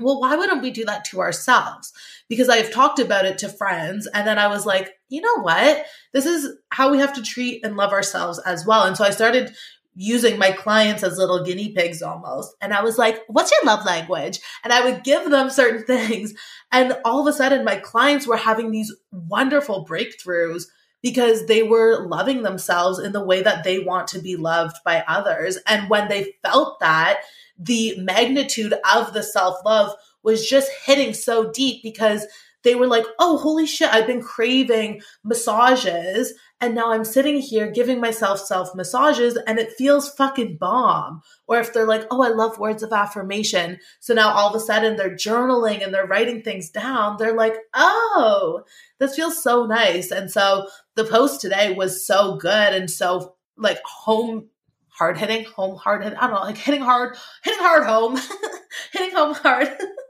well, 0.00 0.20
why 0.20 0.36
wouldn't 0.36 0.62
we 0.62 0.70
do 0.70 0.84
that 0.84 1.04
to 1.06 1.20
ourselves? 1.20 1.92
Because 2.28 2.48
I've 2.48 2.70
talked 2.70 2.98
about 2.98 3.24
it 3.24 3.38
to 3.38 3.48
friends. 3.48 4.06
And 4.06 4.26
then 4.26 4.38
I 4.38 4.46
was 4.46 4.64
like, 4.64 4.94
you 5.08 5.20
know 5.20 5.42
what? 5.42 5.84
This 6.12 6.26
is 6.26 6.56
how 6.70 6.90
we 6.90 6.98
have 6.98 7.14
to 7.14 7.22
treat 7.22 7.64
and 7.64 7.76
love 7.76 7.92
ourselves 7.92 8.38
as 8.40 8.64
well. 8.64 8.84
And 8.84 8.96
so 8.96 9.04
I 9.04 9.10
started 9.10 9.54
using 10.00 10.38
my 10.38 10.52
clients 10.52 11.02
as 11.02 11.18
little 11.18 11.42
guinea 11.42 11.72
pigs 11.72 12.02
almost. 12.02 12.54
And 12.60 12.72
I 12.72 12.82
was 12.82 12.98
like, 12.98 13.20
what's 13.26 13.50
your 13.50 13.64
love 13.64 13.84
language? 13.84 14.38
And 14.62 14.72
I 14.72 14.84
would 14.84 15.02
give 15.02 15.28
them 15.28 15.50
certain 15.50 15.82
things. 15.86 16.34
And 16.70 16.96
all 17.04 17.20
of 17.20 17.26
a 17.26 17.36
sudden, 17.36 17.64
my 17.64 17.76
clients 17.76 18.26
were 18.26 18.36
having 18.36 18.70
these 18.70 18.94
wonderful 19.10 19.84
breakthroughs 19.84 20.66
because 21.02 21.46
they 21.46 21.62
were 21.62 22.06
loving 22.06 22.42
themselves 22.42 22.98
in 22.98 23.12
the 23.12 23.24
way 23.24 23.42
that 23.42 23.64
they 23.64 23.78
want 23.78 24.08
to 24.08 24.18
be 24.18 24.36
loved 24.36 24.76
by 24.84 25.04
others. 25.06 25.58
And 25.66 25.88
when 25.88 26.08
they 26.08 26.34
felt 26.42 26.80
that, 26.80 27.20
the 27.58 27.96
magnitude 27.98 28.74
of 28.94 29.12
the 29.12 29.22
self 29.22 29.56
love 29.64 29.94
was 30.22 30.48
just 30.48 30.70
hitting 30.84 31.14
so 31.14 31.50
deep 31.50 31.82
because 31.82 32.26
they 32.64 32.74
were 32.74 32.86
like, 32.86 33.04
oh, 33.18 33.38
holy 33.38 33.66
shit, 33.66 33.92
I've 33.92 34.06
been 34.06 34.22
craving 34.22 35.02
massages. 35.24 36.34
And 36.60 36.74
now 36.74 36.90
I'm 36.92 37.04
sitting 37.04 37.40
here 37.40 37.70
giving 37.70 38.00
myself 38.00 38.40
self 38.40 38.74
massages 38.74 39.38
and 39.46 39.58
it 39.58 39.72
feels 39.72 40.10
fucking 40.14 40.56
bomb. 40.56 41.22
Or 41.46 41.58
if 41.60 41.72
they're 41.72 41.86
like, 41.86 42.06
oh, 42.10 42.22
I 42.22 42.28
love 42.28 42.58
words 42.58 42.82
of 42.82 42.92
affirmation. 42.92 43.78
So 44.00 44.12
now 44.12 44.30
all 44.30 44.50
of 44.50 44.56
a 44.56 44.60
sudden 44.60 44.96
they're 44.96 45.14
journaling 45.14 45.84
and 45.84 45.94
they're 45.94 46.06
writing 46.06 46.42
things 46.42 46.70
down. 46.70 47.16
They're 47.16 47.36
like, 47.36 47.54
oh, 47.74 48.62
this 48.98 49.14
feels 49.14 49.40
so 49.40 49.66
nice. 49.66 50.10
And 50.10 50.30
so 50.30 50.68
the 50.96 51.04
post 51.04 51.40
today 51.40 51.74
was 51.74 52.04
so 52.04 52.36
good 52.36 52.74
and 52.74 52.90
so 52.90 53.36
like 53.56 53.80
home 53.84 54.48
hard 54.88 55.16
hitting, 55.16 55.44
home 55.44 55.76
hard 55.76 56.02
hitting. 56.02 56.18
I 56.18 56.26
don't 56.26 56.34
know, 56.34 56.40
like 56.40 56.56
hitting 56.56 56.82
hard, 56.82 57.16
hitting 57.44 57.60
hard 57.60 57.84
home, 57.84 58.18
hitting 58.92 59.14
home 59.14 59.34
hard. 59.34 59.68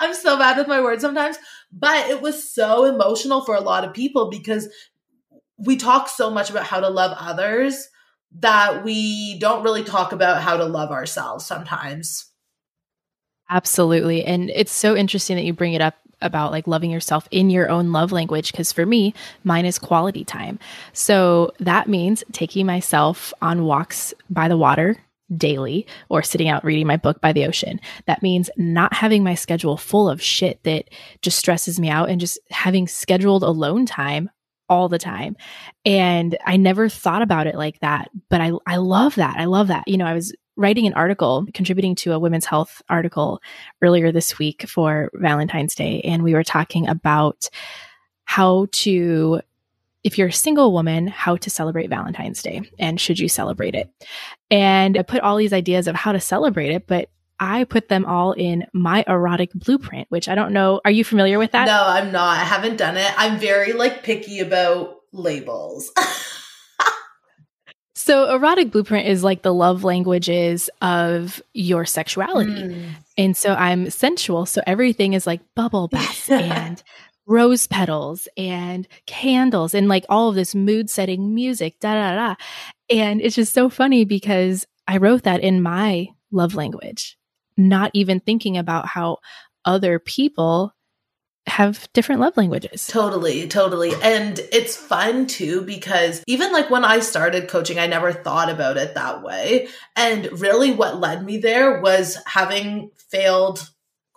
I'm 0.00 0.14
so 0.14 0.38
bad 0.38 0.56
with 0.56 0.66
my 0.66 0.80
words 0.80 1.02
sometimes, 1.02 1.36
but 1.70 2.08
it 2.08 2.22
was 2.22 2.52
so 2.52 2.84
emotional 2.86 3.44
for 3.44 3.54
a 3.54 3.60
lot 3.60 3.84
of 3.84 3.92
people 3.92 4.30
because 4.30 4.68
we 5.58 5.76
talk 5.76 6.08
so 6.08 6.30
much 6.30 6.50
about 6.50 6.64
how 6.64 6.80
to 6.80 6.88
love 6.88 7.14
others, 7.18 7.86
that 8.38 8.82
we 8.82 9.38
don't 9.38 9.62
really 9.62 9.84
talk 9.84 10.12
about 10.12 10.42
how 10.42 10.56
to 10.56 10.64
love 10.64 10.90
ourselves 10.90 11.44
sometimes. 11.44 12.26
Absolutely. 13.50 14.24
And 14.24 14.50
it's 14.50 14.72
so 14.72 14.96
interesting 14.96 15.36
that 15.36 15.44
you 15.44 15.52
bring 15.52 15.74
it 15.74 15.82
up 15.82 15.96
about 16.22 16.52
like 16.52 16.66
loving 16.66 16.90
yourself 16.90 17.26
in 17.30 17.50
your 17.50 17.68
own 17.68 17.92
love 17.92 18.12
language 18.12 18.52
because 18.52 18.72
for 18.72 18.84
me 18.84 19.14
mine 19.42 19.64
is 19.64 19.78
quality 19.78 20.22
time 20.22 20.58
so 20.92 21.50
that 21.58 21.88
means 21.88 22.22
taking 22.32 22.66
myself 22.66 23.32
on 23.40 23.64
walks 23.64 24.12
by 24.28 24.46
the 24.46 24.56
water 24.56 24.98
daily 25.36 25.86
or 26.08 26.22
sitting 26.22 26.48
out 26.48 26.64
reading 26.64 26.86
my 26.86 26.96
book 26.96 27.20
by 27.20 27.32
the 27.32 27.46
ocean. 27.46 27.80
That 28.06 28.22
means 28.22 28.50
not 28.56 28.92
having 28.92 29.22
my 29.22 29.34
schedule 29.34 29.76
full 29.76 30.08
of 30.08 30.22
shit 30.22 30.62
that 30.64 30.90
just 31.22 31.38
stresses 31.38 31.78
me 31.78 31.88
out 31.88 32.08
and 32.08 32.20
just 32.20 32.38
having 32.50 32.88
scheduled 32.88 33.42
alone 33.42 33.86
time 33.86 34.30
all 34.68 34.88
the 34.88 34.98
time. 34.98 35.36
And 35.84 36.38
I 36.46 36.56
never 36.56 36.88
thought 36.88 37.22
about 37.22 37.46
it 37.46 37.56
like 37.56 37.80
that, 37.80 38.08
but 38.28 38.40
I 38.40 38.52
I 38.66 38.76
love 38.76 39.16
that. 39.16 39.36
I 39.36 39.46
love 39.46 39.68
that. 39.68 39.88
You 39.88 39.98
know, 39.98 40.06
I 40.06 40.14
was 40.14 40.34
writing 40.56 40.86
an 40.86 40.94
article, 40.94 41.46
contributing 41.54 41.94
to 41.96 42.12
a 42.12 42.18
women's 42.18 42.44
health 42.44 42.82
article 42.88 43.40
earlier 43.82 44.12
this 44.12 44.38
week 44.38 44.68
for 44.68 45.10
Valentine's 45.14 45.74
Day 45.74 46.00
and 46.02 46.22
we 46.22 46.34
were 46.34 46.44
talking 46.44 46.88
about 46.88 47.48
how 48.24 48.66
to 48.70 49.40
if 50.02 50.16
you're 50.16 50.28
a 50.28 50.32
single 50.32 50.72
woman, 50.72 51.06
how 51.08 51.36
to 51.36 51.50
celebrate 51.50 51.90
Valentine's 51.90 52.42
Day 52.42 52.62
and 52.78 53.00
should 53.00 53.18
you 53.18 53.28
celebrate 53.28 53.74
it? 53.74 53.90
And 54.50 54.98
I 54.98 55.02
put 55.02 55.20
all 55.20 55.36
these 55.36 55.52
ideas 55.52 55.86
of 55.86 55.94
how 55.94 56.12
to 56.12 56.20
celebrate 56.20 56.72
it, 56.72 56.86
but 56.86 57.10
I 57.38 57.64
put 57.64 57.88
them 57.88 58.04
all 58.04 58.32
in 58.32 58.66
my 58.74 59.02
erotic 59.08 59.52
blueprint, 59.54 60.06
which 60.10 60.28
I 60.28 60.34
don't 60.34 60.52
know. 60.52 60.80
Are 60.84 60.90
you 60.90 61.04
familiar 61.04 61.38
with 61.38 61.52
that? 61.52 61.66
No, 61.66 61.82
I'm 61.86 62.12
not. 62.12 62.38
I 62.38 62.44
haven't 62.44 62.76
done 62.76 62.98
it. 62.98 63.10
I'm 63.16 63.38
very 63.38 63.72
like 63.72 64.02
picky 64.02 64.40
about 64.40 64.96
labels. 65.12 65.90
so, 67.94 68.34
erotic 68.34 68.70
blueprint 68.70 69.08
is 69.08 69.24
like 69.24 69.40
the 69.40 69.54
love 69.54 69.84
languages 69.84 70.68
of 70.82 71.42
your 71.54 71.86
sexuality. 71.86 72.50
Mm. 72.52 72.90
And 73.16 73.36
so 73.36 73.54
I'm 73.54 73.88
sensual. 73.88 74.44
So 74.44 74.62
everything 74.66 75.14
is 75.14 75.26
like 75.26 75.40
bubble 75.54 75.88
baths 75.88 76.30
and 76.30 76.82
rose 77.30 77.68
petals 77.68 78.28
and 78.36 78.88
candles 79.06 79.72
and 79.72 79.88
like 79.88 80.04
all 80.08 80.28
of 80.28 80.34
this 80.34 80.54
mood 80.54 80.90
setting 80.90 81.32
music, 81.32 81.78
da 81.78 81.94
da 81.94 82.14
da. 82.16 82.34
And 82.90 83.20
it's 83.22 83.36
just 83.36 83.54
so 83.54 83.70
funny 83.70 84.04
because 84.04 84.66
I 84.88 84.96
wrote 84.96 85.22
that 85.22 85.40
in 85.40 85.62
my 85.62 86.08
love 86.32 86.56
language, 86.56 87.16
not 87.56 87.92
even 87.94 88.18
thinking 88.18 88.58
about 88.58 88.86
how 88.86 89.18
other 89.64 90.00
people 90.00 90.74
have 91.46 91.88
different 91.92 92.20
love 92.20 92.36
languages. 92.36 92.88
Totally, 92.88 93.46
totally. 93.46 93.92
And 94.02 94.38
it's 94.52 94.76
fun 94.76 95.26
too 95.26 95.62
because 95.62 96.24
even 96.26 96.52
like 96.52 96.68
when 96.68 96.84
I 96.84 96.98
started 96.98 97.48
coaching, 97.48 97.78
I 97.78 97.86
never 97.86 98.12
thought 98.12 98.50
about 98.50 98.76
it 98.76 98.94
that 98.94 99.22
way. 99.22 99.68
And 99.94 100.40
really 100.40 100.72
what 100.72 101.00
led 101.00 101.24
me 101.24 101.38
there 101.38 101.80
was 101.80 102.18
having 102.26 102.90
failed 103.10 103.70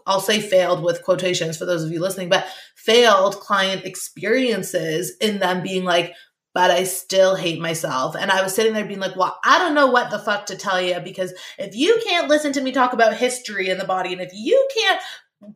I'll 0.06 0.20
say 0.20 0.42
failed 0.42 0.84
with 0.84 1.04
quotations 1.04 1.58
for 1.58 1.66
those 1.66 1.84
of 1.84 1.92
you 1.92 2.02
listening, 2.02 2.30
but 2.30 2.46
failed 2.86 3.40
client 3.40 3.86
experiences 3.86 5.16
in 5.22 5.40
them 5.40 5.64
being 5.64 5.84
like, 5.84 6.14
but 6.54 6.70
I 6.70 6.84
still 6.84 7.36
hate 7.36 7.60
myself. 7.60 8.16
And 8.16 8.30
I 8.30 8.44
was 8.44 8.54
sitting 8.54 8.74
there 8.74 8.86
being 8.86 9.00
like, 9.00 9.16
well, 9.16 9.40
I 9.44 9.58
don't 9.58 9.74
know 9.74 9.88
what 9.88 10.12
the 10.12 10.20
fuck 10.20 10.48
to 10.48 10.56
tell 10.56 10.80
you 10.80 11.00
because 11.00 11.34
if 11.58 11.76
you 11.76 12.00
can't 12.06 12.30
listen 12.30 12.54
to 12.54 12.62
me 12.62 12.72
talk 12.72 12.94
about 12.94 13.16
history 13.16 13.70
in 13.70 13.78
the 13.78 13.86
body 13.86 14.14
and 14.14 14.22
if 14.22 14.32
you 14.34 14.68
can't 14.76 15.02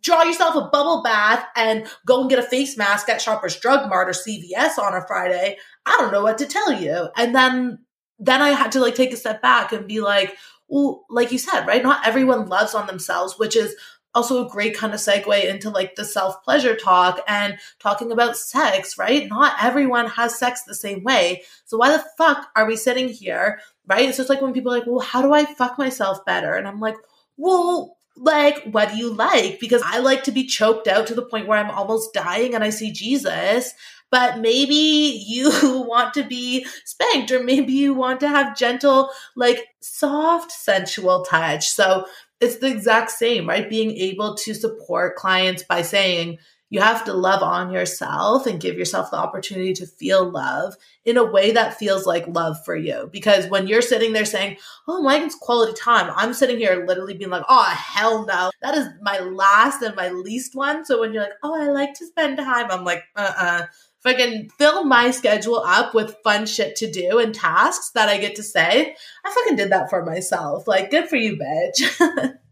draw 0.02 0.24
yourself 0.24 0.56
a 0.56 0.70
bubble 0.70 1.04
bath 1.04 1.46
and 1.56 1.88
go 2.06 2.22
and 2.22 2.30
get 2.30 2.40
a 2.40 2.44
face 2.44 2.78
mask 2.78 3.10
at 3.10 3.22
Shoppers 3.22 3.58
Drug 3.58 3.88
Mart 3.90 4.10
or 4.10 4.14
CVS 4.14 4.78
on 4.80 4.96
a 4.96 5.06
Friday, 5.06 5.58
I 5.86 5.98
don't 6.00 6.12
know 6.12 6.24
what 6.24 6.40
to 6.40 6.46
tell 6.46 6.74
you. 6.74 7.10
And 7.16 7.36
then 7.36 7.80
then 8.20 8.42
I 8.42 8.50
had 8.50 8.72
to 8.72 8.80
like 8.80 8.96
take 8.96 9.14
a 9.14 9.18
step 9.18 9.44
back 9.44 9.72
and 9.72 9.88
be 9.88 10.02
like, 10.02 10.36
well, 10.68 11.06
like 11.10 11.32
you 11.32 11.38
said, 11.38 11.68
right? 11.68 11.84
Not 11.84 12.06
everyone 12.08 12.48
loves 12.48 12.74
on 12.74 12.88
themselves, 12.88 13.38
which 13.38 13.56
is 13.56 13.76
also 14.16 14.46
a 14.46 14.50
great 14.50 14.76
kind 14.76 14.94
of 14.94 15.00
segue 15.00 15.46
into 15.46 15.70
like 15.70 15.96
the 15.96 16.06
self 16.06 16.44
pleasure 16.44 16.76
talk 16.76 17.22
and 17.28 17.58
talking 17.80 18.12
about 18.12 18.38
sex, 18.38 18.98
right? 18.98 19.28
Not 19.30 19.56
everyone 19.62 20.08
has 20.08 20.38
sex 20.38 20.64
the 20.64 20.76
same 20.76 21.04
way. 21.04 21.44
So 21.66 21.78
why 21.78 21.92
the 21.92 22.04
fuck 22.18 22.48
are 22.56 22.66
we 22.66 22.76
sitting 22.76 23.10
here, 23.10 23.60
right? 23.86 24.08
It's 24.08 24.18
just 24.18 24.30
like 24.30 24.42
when 24.42 24.54
people 24.54 24.74
are 24.74 24.80
like, 24.80 24.88
well, 24.88 25.00
how 25.00 25.22
do 25.22 25.34
I 25.34 25.46
fuck 25.46 25.78
myself 25.78 26.26
better? 26.26 26.56
And 26.56 26.68
I'm 26.68 26.80
like, 26.80 26.96
well, 27.38 27.98
like, 28.20 28.64
what 28.64 28.90
do 28.90 28.98
you 28.98 29.14
like? 29.14 29.60
Because 29.60 29.84
I 29.86 30.00
like 30.00 30.24
to 30.24 30.32
be 30.32 30.46
choked 30.46 30.88
out 30.88 31.08
to 31.08 31.16
the 31.16 31.26
point 31.26 31.48
where 31.48 31.60
I'm 31.60 31.72
almost 31.72 32.14
dying 32.14 32.56
and 32.56 32.64
I 32.64 32.72
see 32.72 32.92
Jesus. 32.92 33.74
But 34.10 34.40
maybe 34.40 35.24
you 35.28 35.50
want 35.88 36.14
to 36.16 36.24
be 36.24 36.66
spanked, 36.86 37.32
or 37.32 37.44
maybe 37.44 37.74
you 37.74 37.94
want 37.94 38.22
to 38.22 38.30
have 38.30 38.58
gentle, 38.58 39.10
like 39.36 39.68
soft, 39.82 40.52
sensual 40.52 41.24
touch. 41.24 41.70
So 41.70 42.06
it's 42.40 42.58
the 42.58 42.68
exact 42.68 43.12
same, 43.12 43.48
right? 43.48 43.70
Being 43.70 43.92
able 43.92 44.36
to 44.36 44.54
support 44.54 45.16
clients 45.16 45.64
by 45.64 45.82
saying, 45.82 46.38
you 46.70 46.82
have 46.82 47.06
to 47.06 47.14
love 47.14 47.42
on 47.42 47.72
yourself 47.72 48.46
and 48.46 48.60
give 48.60 48.78
yourself 48.78 49.10
the 49.10 49.18
opportunity 49.18 49.74
to 49.74 49.88
feel 49.88 50.30
love 50.30 50.76
in 51.06 51.16
a 51.16 51.24
way 51.24 51.52
that 51.52 51.78
feels 51.78 52.06
like 52.06 52.28
love 52.28 52.58
for 52.66 52.76
you. 52.76 53.10
Because 53.12 53.48
when 53.48 53.68
you're 53.68 53.82
sitting 53.82 54.12
there 54.12 54.26
saying, 54.26 54.58
Oh, 54.88 55.02
Megan's 55.02 55.36
quality 55.36 55.74
time, 55.80 56.12
I'm 56.16 56.34
sitting 56.34 56.58
here 56.58 56.86
literally 56.86 57.14
being 57.14 57.30
like, 57.30 57.46
Oh, 57.48 57.64
hell 57.64 58.26
no. 58.26 58.52
That 58.62 58.78
is 58.78 58.88
my 59.02 59.20
last 59.20 59.82
and 59.82 59.96
my 59.96 60.10
least 60.10 60.56
one. 60.56 60.84
So 60.84 61.00
when 61.00 61.14
you're 61.14 61.24
like, 61.24 61.34
Oh, 61.42 61.56
I 61.56 61.70
like 61.70 61.94
to 61.96 62.06
spend 62.06 62.38
time, 62.38 62.70
I'm 62.70 62.84
like, 62.84 63.04
uh 63.16 63.34
uh-uh. 63.38 63.62
uh 63.62 63.66
can 64.14 64.50
fill 64.58 64.84
my 64.84 65.12
schedule 65.12 65.64
up 65.66 65.94
with 65.94 66.16
fun 66.24 66.46
shit 66.46 66.76
to 66.78 66.92
do 66.92 67.20
and 67.20 67.34
tasks 67.34 67.92
that 67.92 68.10
I 68.10 68.18
get 68.18 68.36
to 68.36 68.44
say, 68.44 68.96
I 69.26 69.34
fucking 69.34 69.58
did 69.58 69.72
that 69.72 69.90
for 69.90 70.06
myself. 70.06 70.68
Like, 70.68 70.92
good 70.92 71.10
for 71.10 71.16
you, 71.16 71.38
bitch. 71.38 72.38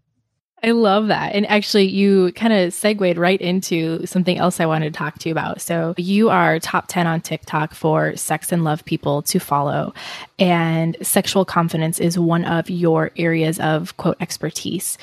I 0.63 0.71
love 0.71 1.07
that. 1.07 1.35
And 1.35 1.45
actually, 1.45 1.85
you 1.85 2.31
kind 2.31 2.51
of 2.51 2.73
segued 2.73 3.17
right 3.17 3.39
into 3.39 4.03
something 4.07 4.37
else 4.37 4.59
I 4.59 4.65
wanted 4.65 4.93
to 4.93 4.97
talk 4.97 5.19
to 5.19 5.29
you 5.29 5.33
about. 5.33 5.61
So, 5.61 5.93
you 5.97 6.29
are 6.29 6.59
top 6.59 6.85
10 6.87 7.05
on 7.05 7.21
TikTok 7.21 7.75
for 7.75 8.15
sex 8.15 8.51
and 8.51 8.63
love 8.63 8.83
people 8.85 9.21
to 9.23 9.39
follow. 9.39 9.93
And 10.39 10.97
sexual 11.03 11.45
confidence 11.45 11.99
is 11.99 12.17
one 12.17 12.45
of 12.45 12.67
your 12.69 13.11
areas 13.15 13.59
of 13.59 13.95
quote 13.97 14.17
expertise. 14.19 14.97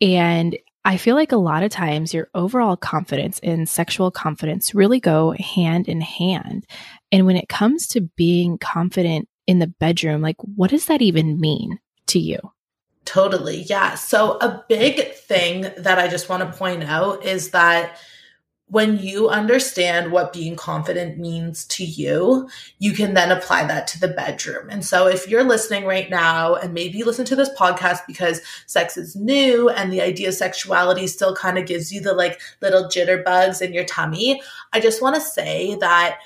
And 0.00 0.56
I 0.84 0.96
feel 0.96 1.14
like 1.14 1.32
a 1.32 1.36
lot 1.36 1.62
of 1.62 1.70
times 1.70 2.12
your 2.12 2.28
overall 2.34 2.76
confidence 2.76 3.38
and 3.42 3.68
sexual 3.68 4.10
confidence 4.10 4.74
really 4.74 4.98
go 4.98 5.32
hand 5.38 5.88
in 5.88 6.00
hand. 6.00 6.66
And 7.12 7.24
when 7.24 7.36
it 7.36 7.48
comes 7.48 7.86
to 7.88 8.00
being 8.16 8.58
confident 8.58 9.28
in 9.46 9.60
the 9.60 9.68
bedroom, 9.68 10.22
like 10.22 10.36
what 10.56 10.70
does 10.70 10.86
that 10.86 11.00
even 11.00 11.40
mean 11.40 11.78
to 12.08 12.18
you? 12.18 12.38
Totally. 13.04 13.62
Yeah. 13.62 13.94
So, 13.94 14.38
a 14.38 14.64
big 14.68 15.14
thing 15.14 15.62
that 15.76 15.98
I 15.98 16.06
just 16.06 16.28
want 16.28 16.42
to 16.42 16.56
point 16.56 16.84
out 16.84 17.24
is 17.24 17.50
that 17.50 17.98
when 18.72 18.96
you 18.96 19.28
understand 19.28 20.10
what 20.10 20.32
being 20.32 20.56
confident 20.56 21.18
means 21.18 21.66
to 21.66 21.84
you, 21.84 22.48
you 22.78 22.92
can 22.92 23.12
then 23.12 23.30
apply 23.30 23.66
that 23.66 23.86
to 23.86 24.00
the 24.00 24.08
bedroom. 24.08 24.70
And 24.70 24.82
so 24.82 25.06
if 25.06 25.28
you're 25.28 25.44
listening 25.44 25.84
right 25.84 26.08
now 26.08 26.54
and 26.54 26.72
maybe 26.72 26.96
you 26.96 27.04
listen 27.04 27.26
to 27.26 27.36
this 27.36 27.50
podcast 27.50 27.98
because 28.06 28.40
sex 28.66 28.96
is 28.96 29.14
new 29.14 29.68
and 29.68 29.92
the 29.92 30.00
idea 30.00 30.28
of 30.28 30.34
sexuality 30.34 31.06
still 31.06 31.36
kind 31.36 31.58
of 31.58 31.66
gives 31.66 31.92
you 31.92 32.00
the 32.00 32.14
like 32.14 32.40
little 32.62 32.84
jitterbugs 32.84 33.60
in 33.60 33.74
your 33.74 33.84
tummy, 33.84 34.40
I 34.72 34.80
just 34.80 35.02
want 35.02 35.16
to 35.16 35.20
say 35.20 35.74
that 35.80 36.20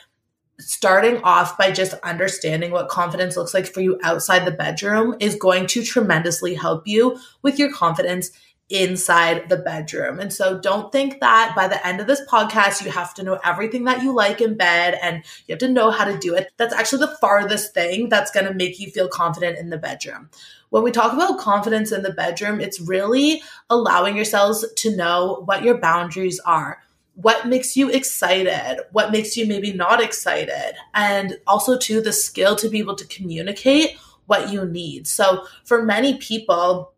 starting 0.61 1.20
off 1.24 1.59
by 1.59 1.72
just 1.72 1.94
understanding 2.04 2.70
what 2.70 2.88
confidence 2.88 3.37
looks 3.37 3.54
like 3.54 3.66
for 3.66 3.80
you 3.80 3.98
outside 4.04 4.44
the 4.44 4.52
bedroom 4.52 5.16
is 5.18 5.35
going 5.35 5.66
to 5.66 5.82
tremendously 5.82 6.54
help 6.54 6.87
you 6.87 7.18
with 7.42 7.59
your 7.59 7.72
confidence 7.72 8.30
inside 8.68 9.48
the 9.48 9.57
bedroom. 9.57 10.18
And 10.18 10.33
so 10.33 10.59
don't 10.59 10.90
think 10.90 11.20
that 11.20 11.52
by 11.55 11.68
the 11.68 11.85
end 11.87 12.00
of 12.00 12.09
this 12.09 12.22
podcast, 12.26 12.85
you 12.85 12.90
have 12.90 13.14
to 13.14 13.22
know 13.22 13.38
everything 13.44 13.85
that 13.85 14.02
you 14.02 14.12
like 14.12 14.40
in 14.40 14.57
bed 14.57 14.98
and 15.00 15.22
you 15.46 15.52
have 15.52 15.61
to 15.61 15.68
know 15.68 15.90
how 15.90 16.05
to 16.05 16.18
do 16.18 16.35
it. 16.35 16.50
That's 16.57 16.74
actually 16.74 17.07
the 17.07 17.16
farthest 17.20 17.74
thing 17.74 18.09
that's 18.09 18.33
going 18.33 18.46
to 18.46 18.55
make 18.55 18.81
you 18.81 18.90
feel 18.90 19.09
confident 19.09 19.59
in 19.59 19.70
the 19.70 19.79
bedroom. 19.79 20.31
When 20.70 20.83
we 20.83 20.90
talk 20.90 21.12
about 21.12 21.38
confidence 21.38 21.92
in 21.92 22.02
the 22.02 22.12
bedroom, 22.12 22.61
it's 22.61 22.81
really 22.81 23.40
allowing 23.70 24.16
yourselves 24.16 24.64
to 24.74 24.96
know 24.96 25.42
what 25.44 25.62
your 25.62 25.79
boundaries 25.79 26.40
are. 26.40 26.83
What 27.14 27.46
makes 27.46 27.76
you 27.76 27.88
excited? 27.88 28.81
What 28.90 29.12
makes 29.12 29.37
you 29.37 29.46
maybe 29.46 29.72
not 29.72 30.02
excited? 30.02 30.74
And 30.92 31.38
also, 31.46 31.79
to 31.79 32.00
the 32.02 32.12
skill 32.12 32.57
to 32.57 32.68
be 32.68 32.81
able 32.81 32.96
to 32.96 33.07
communicate 33.07 33.96
what 34.26 34.50
you 34.50 34.66
need. 34.66 35.07
So, 35.07 35.46
for 35.64 35.83
many 35.83 36.18
people, 36.18 36.92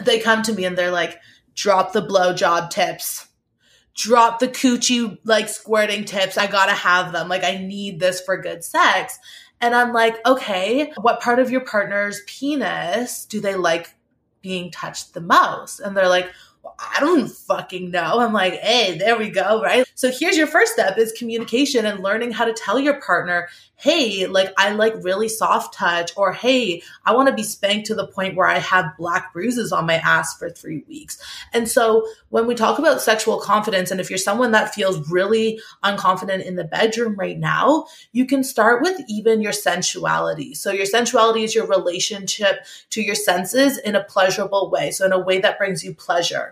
they 0.00 0.18
come 0.18 0.42
to 0.42 0.52
me 0.52 0.64
and 0.64 0.76
they're 0.76 0.90
like, 0.90 1.18
drop 1.54 1.92
the 1.92 2.06
blowjob 2.06 2.70
tips, 2.70 3.26
drop 3.94 4.38
the 4.38 4.48
coochie 4.48 5.18
like 5.24 5.48
squirting 5.48 6.04
tips. 6.04 6.38
I 6.38 6.46
gotta 6.46 6.72
have 6.72 7.12
them. 7.12 7.28
Like, 7.28 7.44
I 7.44 7.58
need 7.58 8.00
this 8.00 8.20
for 8.20 8.36
good 8.36 8.64
sex. 8.64 9.18
And 9.60 9.74
I'm 9.74 9.92
like, 9.92 10.16
okay, 10.26 10.92
what 11.00 11.20
part 11.20 11.38
of 11.38 11.50
your 11.50 11.60
partner's 11.60 12.20
penis 12.26 13.24
do 13.24 13.40
they 13.40 13.54
like 13.54 13.94
being 14.40 14.70
touched 14.70 15.14
the 15.14 15.20
most? 15.20 15.78
And 15.78 15.96
they're 15.96 16.08
like, 16.08 16.30
well, 16.62 16.76
I 16.78 17.00
don't 17.00 17.28
fucking 17.28 17.90
know. 17.90 18.20
I'm 18.20 18.32
like, 18.32 18.54
hey, 18.60 18.96
there 18.96 19.18
we 19.18 19.30
go, 19.30 19.60
right? 19.60 19.84
So 19.96 20.12
here's 20.12 20.36
your 20.36 20.46
first 20.46 20.72
step 20.72 20.96
is 20.96 21.12
communication 21.12 21.86
and 21.86 22.00
learning 22.00 22.30
how 22.30 22.44
to 22.44 22.52
tell 22.52 22.78
your 22.78 23.00
partner, 23.00 23.48
hey, 23.74 24.26
like 24.28 24.52
I 24.56 24.70
like 24.70 24.94
really 25.02 25.28
soft 25.28 25.74
touch, 25.74 26.12
or 26.16 26.32
hey, 26.32 26.82
I 27.04 27.14
want 27.14 27.28
to 27.28 27.34
be 27.34 27.42
spanked 27.42 27.88
to 27.88 27.96
the 27.96 28.06
point 28.06 28.36
where 28.36 28.46
I 28.46 28.58
have 28.58 28.96
black 28.96 29.32
bruises 29.32 29.72
on 29.72 29.86
my 29.86 29.96
ass 29.96 30.38
for 30.38 30.50
three 30.50 30.84
weeks. 30.86 31.18
And 31.52 31.68
so 31.68 32.06
when 32.28 32.46
we 32.46 32.54
talk 32.54 32.78
about 32.78 33.00
sexual 33.00 33.40
confidence, 33.40 33.90
and 33.90 34.00
if 34.00 34.08
you're 34.08 34.18
someone 34.18 34.52
that 34.52 34.72
feels 34.72 35.10
really 35.10 35.60
unconfident 35.82 36.44
in 36.44 36.54
the 36.54 36.62
bedroom 36.62 37.16
right 37.16 37.38
now, 37.38 37.86
you 38.12 38.24
can 38.24 38.44
start 38.44 38.82
with 38.82 39.00
even 39.08 39.42
your 39.42 39.52
sensuality. 39.52 40.54
So 40.54 40.70
your 40.70 40.86
sensuality 40.86 41.42
is 41.42 41.56
your 41.56 41.66
relationship 41.66 42.64
to 42.90 43.02
your 43.02 43.16
senses 43.16 43.78
in 43.78 43.96
a 43.96 44.04
pleasurable 44.04 44.70
way. 44.70 44.92
So 44.92 45.04
in 45.06 45.12
a 45.12 45.18
way 45.18 45.40
that 45.40 45.58
brings 45.58 45.82
you 45.82 45.92
pleasure. 45.92 46.51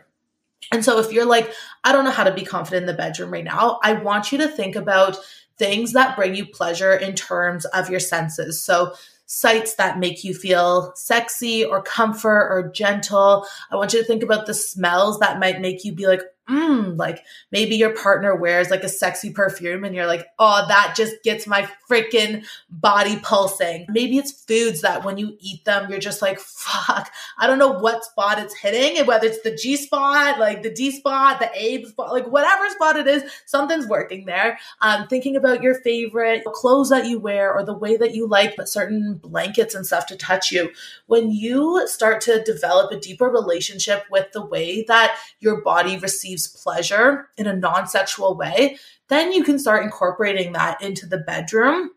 And 0.73 0.85
so 0.85 0.99
if 0.99 1.13
you're 1.13 1.27
like, 1.27 1.53
I 1.85 1.93
don't 1.93 2.05
know 2.05 2.11
how 2.11 2.25
to 2.25 2.33
be 2.33 2.45
confident 2.45 2.83
in 2.83 2.87
the 2.87 2.95
bedroom 2.95 3.33
right 3.33 3.45
now, 3.45 3.81
I 3.83 3.95
want 3.95 4.33
you 4.33 4.39
to 4.39 4.49
think 4.49 4.77
about 4.77 5.17
things 5.59 5.93
that 5.93 6.17
bring 6.17 6.35
you 6.35 6.47
pleasure 6.47 6.95
in 6.95 7.15
terms 7.15 7.65
of 7.67 7.91
your 7.91 8.01
senses. 8.01 8.63
So, 8.63 8.95
sights 9.27 9.77
that 9.77 10.01
make 10.01 10.25
you 10.25 10.35
feel 10.35 10.93
sexy 10.97 11.65
or 11.65 11.81
comfort 11.81 12.49
or 12.51 12.69
gentle. 12.75 13.47
I 13.71 13.77
want 13.77 13.93
you 13.93 14.01
to 14.01 14.05
think 14.05 14.25
about 14.25 14.47
the 14.47 14.55
smells 14.55 15.21
that 15.21 15.39
might 15.39 15.61
make 15.61 15.85
you 15.85 15.93
be 15.93 16.09
like, 16.09 16.23
mm, 16.51 16.99
like 16.99 17.25
maybe 17.53 17.77
your 17.77 17.95
partner 17.95 18.35
wears 18.35 18.71
like 18.71 18.83
a 18.83 18.89
sexy 18.89 19.31
perfume 19.33 19.85
and 19.85 19.95
you're 19.95 20.07
like, 20.07 20.27
oh, 20.39 20.65
that 20.69 20.95
just 20.97 21.23
gets 21.23 21.47
my 21.47 21.69
freaking 21.89 22.45
body 22.69 23.19
pulsing. 23.23 23.87
Maybe 23.89 24.19
it's 24.19 24.33
foods 24.33 24.81
that 24.81 25.05
when 25.05 25.17
you 25.17 25.37
eat 25.39 25.65
them, 25.65 25.91
you're 25.91 26.01
just 26.01 26.23
like, 26.23 26.41
fuck, 26.41 27.11
I 27.39 27.47
don't 27.47 27.59
know 27.59 27.73
what 27.73 28.05
spot 28.05 28.39
it's 28.39 28.55
hitting, 28.55 28.99
and 28.99 29.07
whether 29.07 29.27
it's 29.27 29.43
the 29.43 29.55
G 29.55 29.77
spot, 29.77 30.39
like 30.39 30.63
the 30.63 30.71
D 30.71 30.91
spot, 30.91 31.41
the 31.41 31.51
A 31.55 31.85
spot, 31.85 32.13
like 32.13 32.27
whatever 32.27 32.69
spot 32.71 32.97
it 32.97 33.07
is, 33.07 33.23
something's 33.47 33.87
working 33.87 34.27
there. 34.27 34.59
Um, 34.81 35.07
thinking 35.07 35.37
about 35.37 35.63
your 35.63 35.75
favorite 35.75 36.45
clothes 36.45 36.91
that 36.91 37.07
you 37.07 37.19
wear 37.19 37.53
or 37.53 37.65
the 37.65 37.75
way 37.75 37.97
that 37.97 38.15
you 38.15 38.27
like 38.27 38.55
certain 38.65 39.15
blankets 39.15 39.75
and 39.75 39.87
stuff 39.87 40.07
to 40.07 40.17
touch 40.17 40.51
you. 40.51 40.71
When 41.07 41.31
you 41.31 41.87
start 41.87 42.21
to 42.23 42.43
develop 42.43 42.91
a 42.91 42.99
deeper 42.99 43.29
relationship 43.29 44.05
with 44.11 44.33
the 44.33 44.45
way 44.45 44.85
that 44.89 45.17
your 45.39 45.63
body 45.63 45.99
receives 45.99 46.40
pleasure 46.47 47.29
in 47.37 47.47
a 47.47 47.57
non 47.57 47.87
sexual 47.87 48.37
way, 48.37 48.79
then 49.09 49.33
you 49.33 49.45
can 49.45 49.59
start 49.59 49.85
incorporating 49.85 50.53
that 50.53 50.83
into 50.83 51.07
the 51.07 51.19
bedroom 51.19 51.91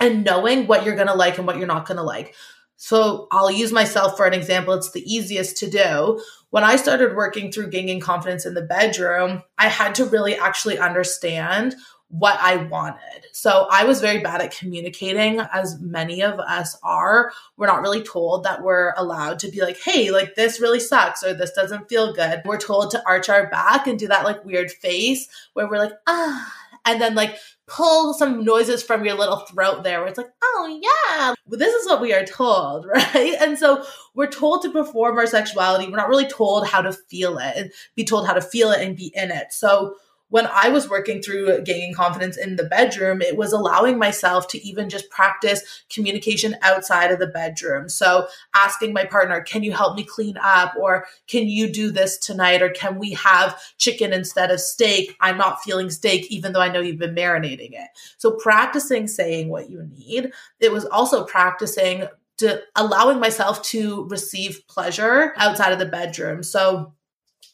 and 0.00 0.24
knowing 0.24 0.66
what 0.66 0.84
you're 0.84 0.96
going 0.96 1.06
to 1.08 1.14
like 1.14 1.38
and 1.38 1.46
what 1.46 1.58
you're 1.58 1.66
not 1.66 1.86
going 1.86 1.96
to 1.96 2.02
like. 2.02 2.34
So 2.76 3.28
I'll 3.30 3.50
use 3.50 3.70
myself 3.70 4.16
for 4.16 4.26
an 4.26 4.34
example. 4.34 4.74
It's 4.74 4.90
the 4.90 5.02
easiest 5.02 5.56
to 5.58 5.70
do. 5.70 6.20
When 6.50 6.64
I 6.64 6.74
started 6.76 7.14
working 7.14 7.52
through 7.52 7.70
gaining 7.70 8.00
confidence 8.00 8.44
in 8.44 8.54
the 8.54 8.62
bedroom, 8.62 9.42
I 9.56 9.68
had 9.68 9.94
to 9.96 10.04
really 10.04 10.34
actually 10.34 10.78
understand 10.78 11.76
what 12.12 12.38
I 12.40 12.56
wanted. 12.56 13.26
So 13.32 13.66
I 13.70 13.84
was 13.84 14.02
very 14.02 14.20
bad 14.20 14.42
at 14.42 14.54
communicating, 14.54 15.40
as 15.40 15.80
many 15.80 16.22
of 16.22 16.38
us 16.38 16.76
are. 16.82 17.32
We're 17.56 17.68
not 17.68 17.80
really 17.80 18.02
told 18.02 18.44
that 18.44 18.62
we're 18.62 18.92
allowed 18.98 19.38
to 19.38 19.50
be 19.50 19.62
like, 19.62 19.78
hey, 19.78 20.10
like 20.10 20.34
this 20.34 20.60
really 20.60 20.78
sucks 20.78 21.24
or 21.24 21.32
this 21.32 21.52
doesn't 21.52 21.88
feel 21.88 22.12
good. 22.12 22.42
We're 22.44 22.58
told 22.58 22.90
to 22.90 23.02
arch 23.06 23.30
our 23.30 23.48
back 23.48 23.86
and 23.86 23.98
do 23.98 24.08
that 24.08 24.24
like 24.26 24.44
weird 24.44 24.70
face 24.70 25.26
where 25.54 25.66
we're 25.66 25.78
like, 25.78 25.94
ah, 26.06 26.54
and 26.84 27.00
then 27.00 27.14
like 27.14 27.38
pull 27.66 28.12
some 28.12 28.44
noises 28.44 28.82
from 28.82 29.06
your 29.06 29.14
little 29.14 29.38
throat 29.38 29.82
there 29.82 30.00
where 30.00 30.08
it's 30.08 30.18
like, 30.18 30.32
oh 30.42 30.80
yeah, 30.82 31.34
well, 31.46 31.58
this 31.58 31.74
is 31.74 31.86
what 31.86 32.02
we 32.02 32.12
are 32.12 32.26
told, 32.26 32.84
right? 32.94 33.36
And 33.40 33.58
so 33.58 33.86
we're 34.12 34.26
told 34.26 34.60
to 34.62 34.70
perform 34.70 35.16
our 35.16 35.26
sexuality. 35.26 35.86
We're 35.86 35.96
not 35.96 36.10
really 36.10 36.28
told 36.28 36.66
how 36.66 36.82
to 36.82 36.92
feel 36.92 37.38
it 37.38 37.56
and 37.56 37.72
be 37.94 38.04
told 38.04 38.26
how 38.26 38.34
to 38.34 38.42
feel 38.42 38.70
it 38.70 38.86
and 38.86 38.94
be 38.94 39.10
in 39.14 39.30
it. 39.30 39.54
So 39.54 39.94
when 40.32 40.48
I 40.50 40.70
was 40.70 40.88
working 40.88 41.20
through 41.20 41.60
gaining 41.60 41.92
confidence 41.92 42.38
in 42.38 42.56
the 42.56 42.64
bedroom, 42.64 43.20
it 43.20 43.36
was 43.36 43.52
allowing 43.52 43.98
myself 43.98 44.48
to 44.48 44.66
even 44.66 44.88
just 44.88 45.10
practice 45.10 45.84
communication 45.90 46.56
outside 46.62 47.12
of 47.12 47.18
the 47.18 47.26
bedroom. 47.26 47.90
So 47.90 48.28
asking 48.54 48.94
my 48.94 49.04
partner, 49.04 49.42
can 49.42 49.62
you 49.62 49.72
help 49.72 49.94
me 49.94 50.04
clean 50.04 50.38
up? 50.38 50.72
Or 50.80 51.04
can 51.26 51.48
you 51.48 51.70
do 51.70 51.90
this 51.90 52.16
tonight? 52.16 52.62
Or 52.62 52.70
can 52.70 52.98
we 52.98 53.10
have 53.10 53.60
chicken 53.76 54.14
instead 54.14 54.50
of 54.50 54.58
steak? 54.58 55.14
I'm 55.20 55.36
not 55.36 55.62
feeling 55.62 55.90
steak, 55.90 56.30
even 56.30 56.54
though 56.54 56.62
I 56.62 56.72
know 56.72 56.80
you've 56.80 56.96
been 56.96 57.14
marinating 57.14 57.72
it. 57.72 57.90
So 58.16 58.30
practicing 58.30 59.08
saying 59.08 59.50
what 59.50 59.68
you 59.68 59.82
need. 59.82 60.32
It 60.60 60.72
was 60.72 60.86
also 60.86 61.26
practicing 61.26 62.08
to 62.38 62.62
allowing 62.74 63.20
myself 63.20 63.62
to 63.64 64.06
receive 64.08 64.66
pleasure 64.66 65.34
outside 65.36 65.74
of 65.74 65.78
the 65.78 65.84
bedroom. 65.84 66.42
So 66.42 66.94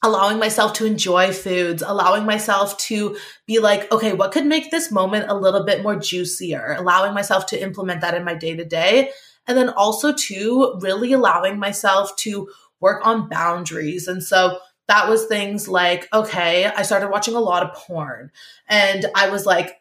allowing 0.02 0.38
myself 0.38 0.72
to 0.74 0.86
enjoy 0.86 1.32
foods, 1.32 1.82
allowing 1.84 2.24
myself 2.24 2.78
to 2.78 3.16
be 3.46 3.58
like, 3.58 3.90
okay, 3.90 4.12
what 4.12 4.32
could 4.32 4.46
make 4.46 4.70
this 4.70 4.92
moment 4.92 5.28
a 5.28 5.34
little 5.34 5.64
bit 5.64 5.82
more 5.82 5.96
juicier, 5.96 6.76
allowing 6.78 7.14
myself 7.14 7.46
to 7.46 7.60
implement 7.60 8.00
that 8.00 8.14
in 8.14 8.24
my 8.24 8.34
day 8.34 8.54
to 8.54 8.64
day. 8.64 9.10
And 9.46 9.56
then 9.56 9.70
also, 9.70 10.12
to 10.12 10.78
really 10.80 11.12
allowing 11.14 11.58
myself 11.58 12.14
to 12.16 12.48
work 12.80 13.04
on 13.06 13.28
boundaries. 13.28 14.06
And 14.06 14.22
so 14.22 14.58
that 14.88 15.08
was 15.08 15.26
things 15.26 15.68
like, 15.68 16.08
okay, 16.12 16.66
I 16.66 16.82
started 16.82 17.08
watching 17.08 17.34
a 17.34 17.40
lot 17.40 17.62
of 17.62 17.74
porn 17.74 18.30
and 18.68 19.06
I 19.14 19.30
was 19.30 19.46
like, 19.46 19.80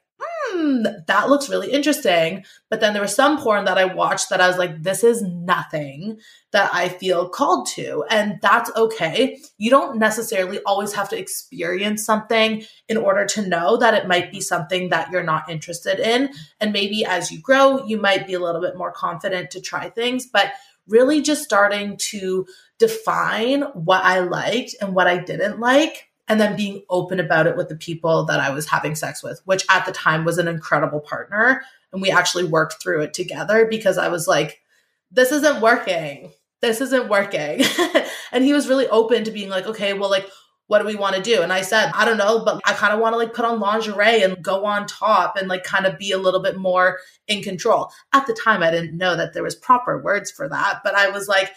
hmm, 0.52 0.84
that 1.08 1.30
looks 1.30 1.50
really 1.50 1.72
interesting. 1.72 2.44
But 2.70 2.80
then 2.80 2.94
there 2.94 3.02
was 3.02 3.16
some 3.16 3.42
porn 3.42 3.66
that 3.66 3.78
I 3.78 3.86
watched 3.86 4.30
that 4.30 4.42
I 4.42 4.48
was 4.48 4.58
like, 4.58 4.82
this 4.82 5.04
is 5.04 5.22
nothing 5.22 6.20
that 6.52 6.70
I 6.74 6.90
feel 6.90 7.30
called 7.30 7.68
to. 7.76 8.04
And 8.10 8.40
that's 8.42 8.72
okay. 8.76 9.40
You 9.58 9.70
don't 9.70 10.00
necessarily 10.00 10.60
always 10.66 10.94
have 10.94 11.10
to 11.10 11.18
experience 11.18 12.06
something 12.06 12.64
in 12.88 12.98
order 12.98 13.26
to 13.26 13.48
know 13.48 13.78
that 13.78 13.94
it 13.94 14.08
might 14.08 14.32
be 14.32 14.42
something 14.42 14.90
that 14.90 15.12
you're 15.12 15.24
not 15.24 15.50
interested 15.50 16.00
in. 16.00 16.30
And 16.60 16.74
maybe 16.74 17.06
as 17.06 17.32
you 17.32 17.40
grow, 17.40 17.86
you 17.86 18.00
might 18.00 18.28
be 18.28 18.34
a 18.34 18.40
little 18.40 18.62
bit 18.62 18.78
more 18.78 18.92
confident 18.92 19.52
to 19.52 19.62
try 19.62 19.90
things. 19.90 20.26
But 20.26 20.54
really 20.88 21.22
just 21.22 21.44
starting 21.44 21.98
to 21.98 22.46
define 22.80 23.62
what 23.74 24.04
I 24.04 24.20
liked 24.20 24.76
and 24.82 24.96
what 24.96 25.08
I 25.08 25.18
didn't 25.18 25.60
like 25.60 26.07
and 26.28 26.40
then 26.40 26.56
being 26.56 26.84
open 26.90 27.20
about 27.20 27.48
it 27.48 27.56
with 27.56 27.70
the 27.70 27.76
people 27.76 28.26
that 28.26 28.40
I 28.40 28.50
was 28.50 28.68
having 28.68 28.96
sex 28.96 29.24
with, 29.24 29.42
which 29.46 29.66
at 29.70 29.86
the 29.86 29.92
time 29.92 30.26
was 30.26 30.38
an 30.38 30.48
incredible 30.48 31.00
partner. 31.00 31.62
And 31.94 32.02
we 32.02 32.12
actually 32.12 32.44
worked 32.44 32.82
through 32.82 33.02
it 33.02 33.14
together 33.14 33.66
because 33.66 33.98
I 33.98 34.10
was 34.10 34.28
like, 34.28 34.62
this 35.10 35.32
isn't 35.32 35.62
working. 35.62 36.32
This 36.62 36.82
isn't 36.82 37.08
working. 37.08 37.64
and 38.32 38.44
he 38.44 38.54
was 38.54 38.68
really 38.68 38.88
open 38.90 39.24
to 39.24 39.32
being 39.32 39.50
like, 39.50 39.68
okay, 39.68 39.94
well, 39.94 40.10
like, 40.10 40.28
what 40.68 40.80
do 40.80 40.86
we 40.86 40.96
want 40.96 41.16
to 41.16 41.22
do? 41.22 41.42
And 41.42 41.54
I 41.54 41.62
said, 41.62 41.92
I 41.94 42.04
don't 42.04 42.18
know, 42.18 42.44
but 42.44 42.62
I 42.66 42.74
kind 42.74 42.94
of 42.94 43.00
want 43.00 43.14
to 43.14 43.18
like 43.18 43.34
put 43.34 43.46
on 43.46 43.62
lingerie 43.62 44.22
and 44.22 44.44
go 44.44 44.66
on 44.66 44.86
top 44.86 45.38
and 45.38 45.48
like 45.48 45.64
kind 45.64 45.86
of 45.86 45.98
be 45.98 46.12
a 46.12 46.18
little 46.18 46.42
bit 46.42 46.58
more 46.58 47.00
in 47.28 47.42
control. 47.42 47.90
At 48.12 48.28
the 48.28 48.34
time, 48.34 48.62
I 48.62 48.72
didn't 48.72 48.98
know 48.98 49.16
that 49.16 49.34
there 49.34 49.44
was 49.44 49.56
proper 49.56 50.02
words 50.02 50.30
for 50.30 50.50
that, 50.50 50.82
but 50.84 50.94
I 50.94 51.10
was 51.10 51.30
like, 51.30 51.54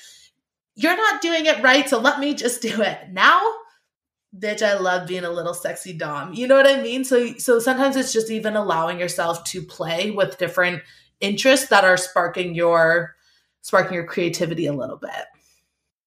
you're 0.77 0.97
not 0.97 1.21
doing 1.21 1.47
it 1.47 1.61
right, 1.61 1.89
so 1.89 1.99
let 1.99 2.21
me 2.21 2.35
just 2.35 2.63
do 2.63 2.83
it. 2.83 2.99
Now 3.11 3.43
bitch 4.39 4.63
i 4.63 4.79
love 4.79 5.09
being 5.09 5.25
a 5.25 5.31
little 5.31 5.55
sexy 5.55 5.93
dom. 5.93 6.33
You 6.35 6.47
know 6.47 6.57
what 6.57 6.67
i 6.67 6.81
mean? 6.81 7.05
So 7.05 7.35
so 7.35 7.59
sometimes 7.59 7.97
it's 7.97 8.13
just 8.13 8.31
even 8.31 8.57
allowing 8.57 9.01
yourself 9.01 9.45
to 9.45 9.63
play 9.63 10.11
with 10.11 10.39
different 10.39 10.83
interests 11.21 11.69
that 11.69 11.85
are 11.85 11.97
sparking 11.97 12.55
your 12.55 13.17
sparking 13.63 13.95
your 13.95 14.07
creativity 14.07 14.67
a 14.67 14.73
little 14.73 14.97
bit. 14.97 15.27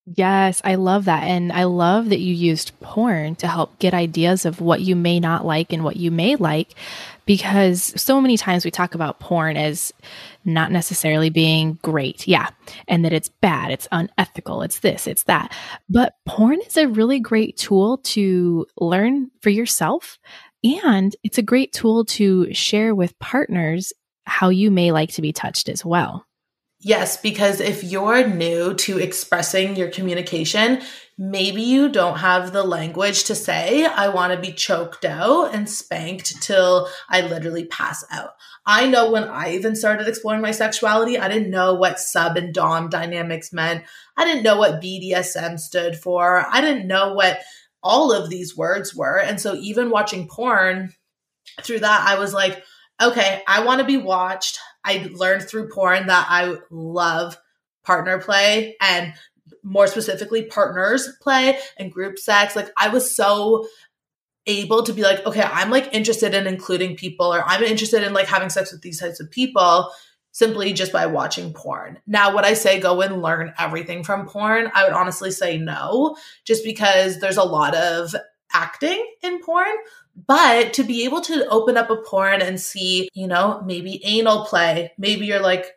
Yes, 0.05 0.61
I 0.65 0.75
love 0.75 1.05
that. 1.05 1.23
And 1.23 1.53
I 1.53 1.63
love 1.63 2.09
that 2.09 2.19
you 2.19 2.33
used 2.33 2.77
porn 2.81 3.35
to 3.35 3.47
help 3.47 3.79
get 3.79 3.93
ideas 3.93 4.45
of 4.45 4.59
what 4.59 4.81
you 4.81 4.97
may 4.97 5.19
not 5.19 5.45
like 5.45 5.71
and 5.71 5.83
what 5.83 5.95
you 5.95 6.11
may 6.11 6.35
like, 6.35 6.75
because 7.25 7.93
so 8.01 8.19
many 8.19 8.37
times 8.37 8.65
we 8.65 8.71
talk 8.71 8.95
about 8.95 9.19
porn 9.19 9.57
as 9.57 9.93
not 10.45 10.71
necessarily 10.71 11.29
being 11.29 11.79
great. 11.81 12.27
Yeah. 12.27 12.49
And 12.87 13.05
that 13.05 13.13
it's 13.13 13.29
bad, 13.29 13.71
it's 13.71 13.87
unethical, 13.91 14.61
it's 14.61 14.79
this, 14.79 15.07
it's 15.07 15.23
that. 15.23 15.55
But 15.89 16.15
porn 16.25 16.59
is 16.61 16.77
a 16.77 16.87
really 16.87 17.19
great 17.19 17.57
tool 17.57 17.97
to 17.99 18.65
learn 18.79 19.31
for 19.41 19.49
yourself. 19.49 20.19
And 20.85 21.15
it's 21.23 21.37
a 21.37 21.43
great 21.43 21.73
tool 21.73 22.05
to 22.05 22.53
share 22.53 22.95
with 22.95 23.17
partners 23.19 23.93
how 24.25 24.49
you 24.49 24.71
may 24.71 24.91
like 24.91 25.11
to 25.13 25.21
be 25.21 25.33
touched 25.33 25.69
as 25.69 25.83
well. 25.83 26.25
Yes, 26.79 27.15
because 27.15 27.61
if 27.61 27.81
you're 27.83 28.27
new 28.27 28.73
to 28.73 28.99
expressing 28.99 29.77
your 29.77 29.89
communication, 29.89 30.81
maybe 31.17 31.61
you 31.61 31.89
don't 31.89 32.17
have 32.17 32.51
the 32.51 32.63
language 32.63 33.25
to 33.25 33.35
say, 33.35 33.85
I 33.85 34.09
want 34.09 34.33
to 34.33 34.39
be 34.39 34.51
choked 34.51 35.05
out 35.05 35.53
and 35.53 35.69
spanked 35.69 36.41
till 36.41 36.89
I 37.09 37.21
literally 37.21 37.65
pass 37.65 38.03
out. 38.11 38.31
I 38.65 38.87
know 38.87 39.11
when 39.11 39.25
I 39.25 39.53
even 39.53 39.75
started 39.75 40.07
exploring 40.07 40.41
my 40.41 40.51
sexuality, 40.51 41.17
I 41.17 41.27
didn't 41.27 41.51
know 41.51 41.75
what 41.75 41.99
sub 41.99 42.37
and 42.37 42.53
dom 42.53 42.89
dynamics 42.89 43.53
meant. 43.53 43.83
I 44.17 44.25
didn't 44.25 44.43
know 44.43 44.57
what 44.57 44.81
BDSM 44.81 45.59
stood 45.59 45.97
for. 45.97 46.45
I 46.49 46.61
didn't 46.61 46.87
know 46.87 47.13
what 47.13 47.41
all 47.83 48.11
of 48.11 48.29
these 48.29 48.55
words 48.55 48.95
were. 48.95 49.19
And 49.19 49.39
so 49.39 49.55
even 49.55 49.89
watching 49.89 50.27
porn 50.27 50.93
through 51.61 51.79
that, 51.79 52.07
I 52.07 52.17
was 52.17 52.33
like, 52.33 52.63
okay, 53.01 53.41
I 53.47 53.65
want 53.65 53.79
to 53.79 53.85
be 53.85 53.97
watched. 53.97 54.59
I 54.85 55.09
learned 55.13 55.43
through 55.43 55.69
porn 55.69 56.07
that 56.07 56.27
I 56.29 56.55
love 56.71 57.37
partner 57.83 58.19
play 58.19 58.77
and 58.79 59.13
more 59.63 59.87
specifically 59.87 60.43
partners 60.43 61.09
play 61.21 61.57
and 61.77 61.91
group 61.91 62.19
sex. 62.19 62.55
Like 62.55 62.69
I 62.77 62.89
was 62.89 63.15
so 63.15 63.67
able 64.45 64.83
to 64.83 64.93
be 64.93 65.03
like, 65.03 65.25
okay, 65.25 65.41
I'm 65.41 65.69
like 65.69 65.93
interested 65.93 66.33
in 66.33 66.47
including 66.47 66.97
people 66.97 67.33
or 67.33 67.43
I'm 67.45 67.63
interested 67.63 68.03
in 68.03 68.13
like 68.13 68.27
having 68.27 68.49
sex 68.49 68.71
with 68.71 68.81
these 68.81 68.99
types 68.99 69.19
of 69.19 69.31
people 69.31 69.91
simply 70.31 70.73
just 70.73 70.91
by 70.91 71.05
watching 71.05 71.53
porn. 71.53 71.99
Now, 72.07 72.35
would 72.35 72.43
I 72.43 72.53
say 72.53 72.79
go 72.79 73.01
and 73.01 73.21
learn 73.21 73.53
everything 73.57 74.03
from 74.03 74.27
porn? 74.27 74.69
I 74.73 74.83
would 74.83 74.93
honestly 74.93 75.31
say 75.31 75.57
no, 75.57 76.17
just 76.43 76.65
because 76.65 77.19
there's 77.19 77.37
a 77.37 77.43
lot 77.43 77.75
of 77.75 78.15
acting 78.51 79.05
in 79.21 79.41
porn. 79.41 79.73
But 80.27 80.73
to 80.73 80.83
be 80.83 81.05
able 81.05 81.21
to 81.21 81.47
open 81.47 81.77
up 81.77 81.89
a 81.89 81.97
porn 81.97 82.41
and 82.41 82.59
see, 82.59 83.09
you 83.13 83.27
know, 83.27 83.61
maybe 83.65 84.03
anal 84.03 84.45
play, 84.45 84.91
maybe 84.97 85.25
you're 85.25 85.39
like, 85.39 85.71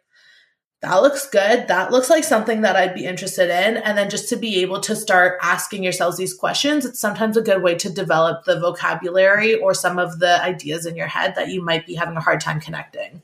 that 0.83 1.03
looks 1.03 1.29
good. 1.29 1.69
That 1.69 1.91
looks 1.91 2.11
like 2.11 2.23
something 2.23 2.61
that 2.61 2.77
I'd 2.77 2.95
be 2.95 3.07
interested 3.07 3.49
in. 3.51 3.79
And 3.79 3.97
then 3.97 4.11
just 4.11 4.29
to 4.29 4.37
be 4.37 4.61
able 4.61 4.81
to 4.81 4.95
start 4.95 5.39
asking 5.43 5.83
yourselves 5.83 6.17
these 6.17 6.35
questions, 6.35 6.85
it's 6.85 7.01
sometimes 7.01 7.37
a 7.37 7.43
good 7.43 7.63
way 7.63 7.75
to 7.77 7.91
develop 7.91 8.45
the 8.45 8.61
vocabulary 8.61 9.55
or 9.55 9.73
some 9.73 9.99
of 9.99 10.19
the 10.19 10.43
ideas 10.43 10.85
in 10.85 10.95
your 10.95 11.07
head 11.07 11.35
that 11.35 11.49
you 11.49 11.63
might 11.63 11.87
be 11.87 11.95
having 11.95 12.17
a 12.17 12.21
hard 12.21 12.41
time 12.41 12.61
connecting. 12.61 13.23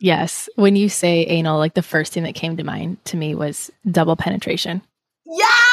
Yes. 0.00 0.48
When 0.56 0.76
you 0.76 0.88
say 0.88 1.24
anal, 1.26 1.58
like 1.58 1.74
the 1.74 1.82
first 1.82 2.12
thing 2.12 2.24
that 2.24 2.34
came 2.34 2.56
to 2.56 2.64
mind 2.64 3.04
to 3.04 3.16
me 3.16 3.34
was 3.34 3.70
double 3.90 4.16
penetration. 4.16 4.82
Yeah. 5.26 5.69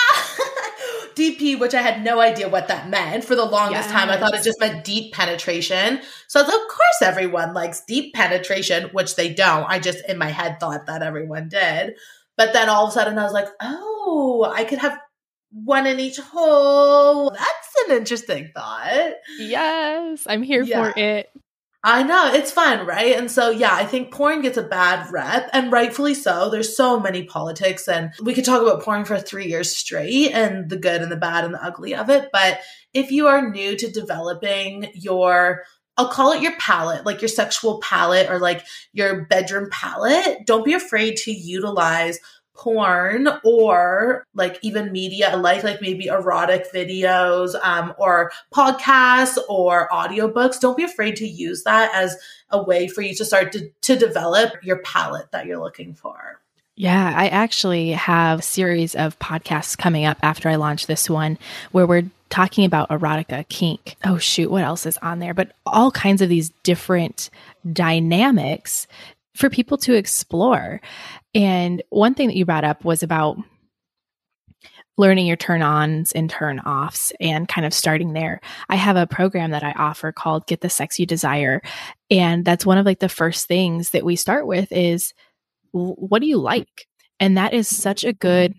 DP, 1.17 1.59
which 1.59 1.73
I 1.73 1.81
had 1.81 2.03
no 2.03 2.19
idea 2.19 2.47
what 2.47 2.67
that 2.67 2.89
meant 2.89 3.23
for 3.23 3.35
the 3.35 3.45
longest 3.45 3.89
yes. 3.89 3.91
time. 3.91 4.09
I 4.09 4.17
thought 4.17 4.33
it 4.33 4.43
just 4.43 4.59
meant 4.59 4.83
deep 4.83 5.13
penetration. 5.13 6.01
So, 6.27 6.41
of 6.41 6.47
course, 6.47 7.01
everyone 7.01 7.53
likes 7.53 7.81
deep 7.81 8.13
penetration, 8.13 8.89
which 8.91 9.15
they 9.15 9.33
don't. 9.33 9.65
I 9.67 9.79
just 9.79 10.07
in 10.07 10.17
my 10.17 10.29
head 10.29 10.59
thought 10.59 10.85
that 10.85 11.01
everyone 11.01 11.49
did. 11.49 11.95
But 12.37 12.53
then 12.53 12.69
all 12.69 12.85
of 12.85 12.89
a 12.89 12.93
sudden 12.93 13.17
I 13.17 13.23
was 13.23 13.33
like, 13.33 13.47
oh, 13.61 14.51
I 14.55 14.63
could 14.63 14.77
have 14.77 14.99
one 15.51 15.87
in 15.87 15.99
each 15.99 16.19
hole. 16.19 17.31
That's 17.31 17.89
an 17.89 17.97
interesting 17.97 18.51
thought. 18.53 19.13
Yes, 19.39 20.25
I'm 20.27 20.43
here 20.43 20.61
yeah. 20.61 20.91
for 20.91 20.99
it. 20.99 21.31
I 21.83 22.03
know, 22.03 22.31
it's 22.33 22.51
fun, 22.51 22.85
right? 22.85 23.15
And 23.15 23.29
so, 23.29 23.49
yeah, 23.49 23.73
I 23.73 23.85
think 23.85 24.11
porn 24.11 24.41
gets 24.41 24.57
a 24.57 24.63
bad 24.63 25.11
rep, 25.11 25.49
and 25.53 25.71
rightfully 25.71 26.15
so. 26.15 26.49
There's 26.49 26.75
so 26.75 26.99
many 26.99 27.23
politics, 27.23 27.87
and 27.87 28.11
we 28.21 28.33
could 28.33 28.45
talk 28.45 28.61
about 28.61 28.81
porn 28.81 29.05
for 29.05 29.19
three 29.19 29.45
years 29.45 29.75
straight 29.75 30.31
and 30.31 30.69
the 30.69 30.77
good 30.77 31.01
and 31.01 31.11
the 31.11 31.15
bad 31.15 31.45
and 31.45 31.53
the 31.53 31.63
ugly 31.63 31.93
of 31.95 32.09
it. 32.09 32.29
But 32.33 32.59
if 32.93 33.11
you 33.11 33.27
are 33.27 33.49
new 33.49 33.77
to 33.77 33.91
developing 33.91 34.89
your 34.95 35.63
I'll 35.97 36.09
call 36.09 36.31
it 36.31 36.43
your 36.43 36.55
palette, 36.57 37.07
like 37.07 37.21
your 37.21 37.29
sexual 37.29 37.79
palette 37.79 38.29
or 38.29 38.39
like 38.39 38.63
your 38.93 39.25
bedroom 39.25 39.69
palette. 39.71 40.45
Don't 40.45 40.63
be 40.63 40.73
afraid 40.73 41.15
to 41.17 41.31
utilize 41.31 42.19
porn 42.57 43.27
or 43.43 44.25
like 44.33 44.59
even 44.61 44.91
media 44.91 45.33
alike, 45.33 45.63
like 45.63 45.81
maybe 45.81 46.07
erotic 46.07 46.71
videos 46.73 47.55
um, 47.63 47.93
or 47.97 48.31
podcasts 48.53 49.37
or 49.47 49.87
audiobooks, 49.89 50.59
don't 50.59 50.77
be 50.77 50.83
afraid 50.83 51.15
to 51.17 51.27
use 51.27 51.63
that 51.63 51.93
as 51.93 52.17
a 52.49 52.61
way 52.61 52.87
for 52.87 53.01
you 53.01 53.13
to 53.15 53.25
start 53.25 53.51
to, 53.51 53.69
to 53.81 53.95
develop 53.95 54.53
your 54.63 54.79
palette 54.79 55.31
that 55.31 55.45
you're 55.45 55.59
looking 55.59 55.93
for. 55.93 56.41
Yeah, 56.75 57.11
I 57.15 57.29
actually 57.29 57.91
have 57.93 58.39
a 58.39 58.43
series 58.43 58.93
of 58.93 59.17
podcasts 59.17 59.75
coming 59.75 60.05
up 60.05 60.17
after 60.21 60.47
I 60.47 60.55
launch 60.55 60.85
this 60.85 61.09
one 61.09 61.39
where 61.71 61.87
we're 61.87 62.09
talking 62.29 62.65
about 62.65 62.89
erotica 62.89 63.47
kink. 63.49 63.95
Oh 64.03 64.19
shoot, 64.19 64.51
what 64.51 64.63
else 64.63 64.85
is 64.85 64.97
on 65.01 65.17
there? 65.17 65.33
But 65.33 65.53
all 65.65 65.89
kinds 65.91 66.21
of 66.21 66.29
these 66.29 66.51
different 66.61 67.31
dynamics 67.73 68.85
for 69.37 69.49
people 69.49 69.77
to 69.77 69.93
explore. 69.93 70.81
And 71.33 71.83
one 71.89 72.15
thing 72.15 72.27
that 72.27 72.35
you 72.35 72.45
brought 72.45 72.63
up 72.63 72.83
was 72.83 73.03
about 73.03 73.37
learning 74.97 75.27
your 75.27 75.37
turn 75.37 75.61
ons 75.61 76.11
and 76.13 76.27
turn 76.27 76.59
offs 76.61 77.13
and 77.19 77.47
kind 77.47 77.65
of 77.65 77.73
starting 77.73 78.13
there. 78.13 78.41
I 78.67 78.75
have 78.75 78.95
a 78.95 79.05
program 79.05 79.51
that 79.51 79.63
I 79.63 79.71
offer 79.73 80.11
called 80.11 80.47
Get 80.47 80.61
the 80.61 80.71
Sex 80.71 80.97
You 80.97 81.05
Desire. 81.05 81.61
And 82.09 82.43
that's 82.43 82.65
one 82.65 82.79
of 82.79 82.85
like 82.85 82.99
the 82.99 83.07
first 83.07 83.47
things 83.47 83.91
that 83.91 84.03
we 84.03 84.15
start 84.15 84.47
with 84.47 84.71
is 84.71 85.13
what 85.71 86.19
do 86.19 86.27
you 86.27 86.37
like? 86.37 86.87
And 87.19 87.37
that 87.37 87.53
is 87.53 87.67
such 87.67 88.03
a 88.03 88.13
good 88.13 88.55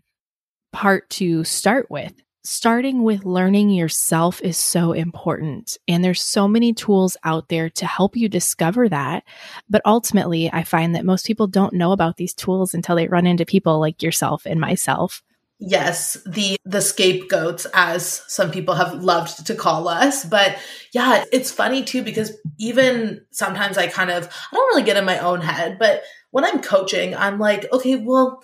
part 0.73 1.11
to 1.11 1.43
start 1.43 1.91
with 1.91 2.13
starting 2.49 3.03
with 3.03 3.27
learning 3.27 3.69
yourself 3.69 4.41
is 4.41 4.57
so 4.57 4.93
important. 4.93 5.77
And 5.87 6.03
there's 6.03 6.23
so 6.23 6.49
many 6.49 6.73
tools 6.73 7.15
out 7.23 7.51
there 7.51 7.69
to 7.69 7.85
help 7.85 8.17
you 8.17 8.27
discover 8.27 8.89
that. 8.89 9.25
But 9.69 9.83
ultimately, 9.85 10.51
I 10.51 10.65
find 10.65 10.95
that 10.95 11.05
most 11.05 11.27
people 11.27 11.47
don't 11.47 11.75
know 11.75 11.93
about 11.93 12.17
these 12.17 12.33
tools 12.33 12.73
until 12.73 12.97
they 12.97 13.07
run 13.07 13.27
into 13.27 13.45
people 13.45 13.79
like 13.79 14.03
yourself 14.03 14.47
and 14.47 14.59
myself. 14.59 15.23
Yes, 15.61 16.17
the 16.25 16.57
the 16.65 16.81
scapegoats 16.81 17.67
as 17.75 18.23
some 18.29 18.51
people 18.51 18.75
have 18.75 18.95
loved 18.95 19.47
to 19.47 19.55
call 19.55 19.87
us. 19.87 20.25
But 20.25 20.57
yeah, 20.95 21.25
it's 21.31 21.51
funny 21.51 21.83
too 21.83 22.03
because 22.03 22.33
even 22.59 23.27
sometimes 23.31 23.77
I 23.77 23.89
kind 23.89 24.11
of 24.11 24.27
I 24.27 24.55
don't 24.55 24.69
really 24.69 24.85
get 24.85 24.97
in 24.97 25.05
my 25.05 25.19
own 25.19 25.43
head, 25.43 25.77
but 25.79 26.03
when 26.31 26.45
I'm 26.45 26.61
coaching, 26.61 27.15
I'm 27.15 27.39
like, 27.39 27.67
okay, 27.73 27.97
well, 27.97 28.43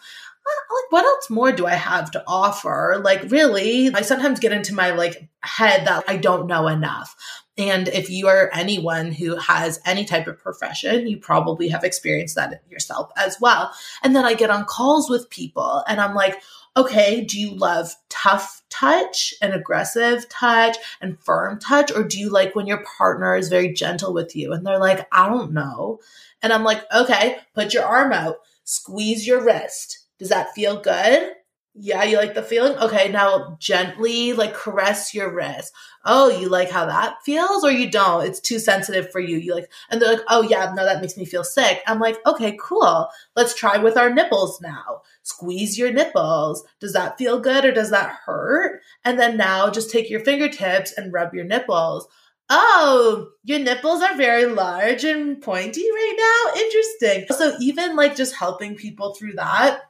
what 0.95 1.05
else 1.05 1.28
more 1.28 1.51
do 1.51 1.66
I 1.66 1.74
have 1.74 2.12
to 2.12 2.22
offer? 2.26 3.01
Like 3.03 3.30
really, 3.30 3.92
I 3.92 4.03
sometimes 4.03 4.38
get 4.38 4.53
into 4.53 4.74
my 4.74 4.92
like 4.92 5.28
head 5.40 5.88
that 5.88 6.05
I 6.07 6.16
don't 6.16 6.47
know 6.47 6.68
enough. 6.68 7.16
And 7.59 7.88
if 7.88 8.11
you 8.11 8.28
are 8.28 8.51
anyone 8.53 9.11
who 9.11 9.36
has 9.36 9.80
any 9.84 10.05
type 10.05 10.28
of 10.28 10.38
profession, 10.38 11.09
you 11.09 11.18
probably 11.18 11.68
have 11.68 11.82
experienced 11.82 12.36
that 12.36 12.62
yourself 12.68 13.11
as 13.16 13.40
well. 13.40 13.72
And 14.05 14.14
then 14.14 14.24
I 14.24 14.34
get 14.34 14.51
on 14.51 14.66
calls 14.66 15.11
with 15.11 15.30
people 15.30 15.82
and 15.88 16.01
I'm 16.01 16.14
like, 16.14 16.40
okay, 16.76 17.24
do 17.24 17.40
you 17.40 17.57
love 17.57 17.95
tough 18.09 18.62
touch 18.70 19.34
and 19.42 19.53
aggressive 19.53 20.28
touch 20.28 20.76
and 21.01 21.18
firm 21.20 21.59
touch? 21.59 21.90
Or 21.90 22.05
do 22.05 22.20
you 22.20 22.30
like 22.30 22.55
when 22.55 22.66
your 22.66 22.84
partner 22.99 23.34
is 23.36 23.49
very 23.49 23.72
gentle 23.72 24.12
with 24.12 24.36
you? 24.36 24.53
And 24.53 24.64
they're 24.64 24.78
like, 24.78 25.09
I 25.11 25.28
don't 25.28 25.53
know. 25.53 25.99
And 26.40 26.53
I'm 26.53 26.62
like, 26.62 26.84
okay, 26.92 27.38
put 27.53 27.74
your 27.74 27.84
arm 27.84 28.12
out, 28.12 28.36
squeeze 28.64 29.26
your 29.26 29.45
wrist 29.45 30.03
does 30.24 30.30
that 30.30 30.54
feel 30.54 30.80
good? 30.80 31.32
Yeah, 31.74 32.02
you 32.02 32.16
like 32.16 32.32
the 32.32 32.42
feeling? 32.42 32.78
Okay, 32.78 33.10
now 33.10 33.58
gently 33.60 34.32
like 34.32 34.54
caress 34.54 35.12
your 35.12 35.30
wrist. 35.30 35.70
Oh, 36.06 36.30
you 36.30 36.48
like 36.48 36.70
how 36.70 36.86
that 36.86 37.16
feels 37.26 37.62
or 37.62 37.70
you 37.70 37.90
don't? 37.90 38.24
It's 38.24 38.40
too 38.40 38.58
sensitive 38.58 39.12
for 39.12 39.20
you. 39.20 39.36
You 39.36 39.54
like 39.54 39.70
and 39.90 40.00
they're 40.00 40.14
like, 40.14 40.24
"Oh 40.30 40.40
yeah, 40.40 40.72
no 40.74 40.86
that 40.86 41.02
makes 41.02 41.18
me 41.18 41.26
feel 41.26 41.44
sick." 41.44 41.82
I'm 41.86 41.98
like, 41.98 42.16
"Okay, 42.26 42.56
cool. 42.58 43.06
Let's 43.36 43.54
try 43.54 43.76
with 43.76 43.98
our 43.98 44.08
nipples 44.08 44.62
now. 44.62 45.02
Squeeze 45.24 45.76
your 45.76 45.92
nipples. 45.92 46.64
Does 46.80 46.94
that 46.94 47.18
feel 47.18 47.38
good 47.38 47.66
or 47.66 47.72
does 47.72 47.90
that 47.90 48.16
hurt?" 48.24 48.80
And 49.04 49.20
then 49.20 49.36
now 49.36 49.68
just 49.68 49.90
take 49.90 50.08
your 50.08 50.20
fingertips 50.20 50.92
and 50.96 51.12
rub 51.12 51.34
your 51.34 51.44
nipples. 51.44 52.08
Oh, 52.48 53.28
your 53.42 53.58
nipples 53.58 54.00
are 54.00 54.16
very 54.16 54.46
large 54.46 55.04
and 55.04 55.38
pointy 55.42 55.84
right 55.92 56.52
now. 56.54 56.62
Interesting. 56.62 57.26
So 57.36 57.58
even 57.60 57.94
like 57.94 58.16
just 58.16 58.34
helping 58.34 58.74
people 58.74 59.14
through 59.14 59.34
that 59.34 59.82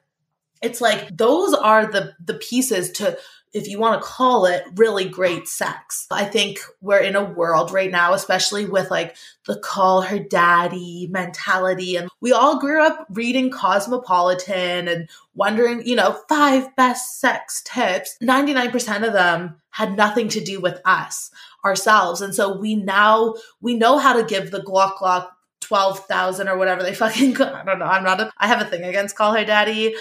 it's 0.64 0.80
like 0.80 1.16
those 1.16 1.54
are 1.54 1.86
the 1.86 2.14
the 2.24 2.34
pieces 2.34 2.90
to 2.92 3.18
if 3.54 3.68
you 3.68 3.78
want 3.78 4.02
to 4.02 4.06
call 4.06 4.46
it 4.46 4.64
really 4.74 5.08
great 5.08 5.46
sex. 5.46 6.08
I 6.10 6.24
think 6.24 6.58
we're 6.80 6.98
in 6.98 7.14
a 7.14 7.22
world 7.22 7.70
right 7.70 7.90
now, 7.90 8.12
especially 8.12 8.66
with 8.66 8.90
like 8.90 9.16
the 9.46 9.56
call 9.60 10.02
her 10.02 10.18
daddy 10.18 11.06
mentality. 11.08 11.94
And 11.94 12.08
we 12.20 12.32
all 12.32 12.58
grew 12.58 12.82
up 12.82 13.06
reading 13.10 13.50
Cosmopolitan 13.50 14.88
and 14.88 15.08
wondering, 15.36 15.86
you 15.86 15.94
know, 15.94 16.20
five 16.28 16.74
best 16.74 17.20
sex 17.20 17.62
tips. 17.64 18.16
99% 18.20 19.06
of 19.06 19.12
them 19.12 19.60
had 19.70 19.96
nothing 19.96 20.28
to 20.30 20.40
do 20.40 20.60
with 20.60 20.80
us, 20.84 21.30
ourselves. 21.64 22.20
And 22.20 22.34
so 22.34 22.58
we 22.58 22.74
now, 22.74 23.36
we 23.60 23.74
know 23.74 23.98
how 23.98 24.14
to 24.14 24.24
give 24.24 24.50
the 24.50 24.62
Glock 24.62 24.96
Glock 24.96 25.28
12,000 25.60 26.48
or 26.48 26.58
whatever 26.58 26.82
they 26.82 26.92
fucking, 26.92 27.36
I 27.40 27.64
don't 27.64 27.78
know. 27.78 27.86
I'm 27.86 28.04
not, 28.04 28.20
a, 28.20 28.32
I 28.36 28.48
have 28.48 28.60
a 28.60 28.64
thing 28.64 28.82
against 28.82 29.16
call 29.16 29.32
her 29.32 29.44
daddy 29.44 29.94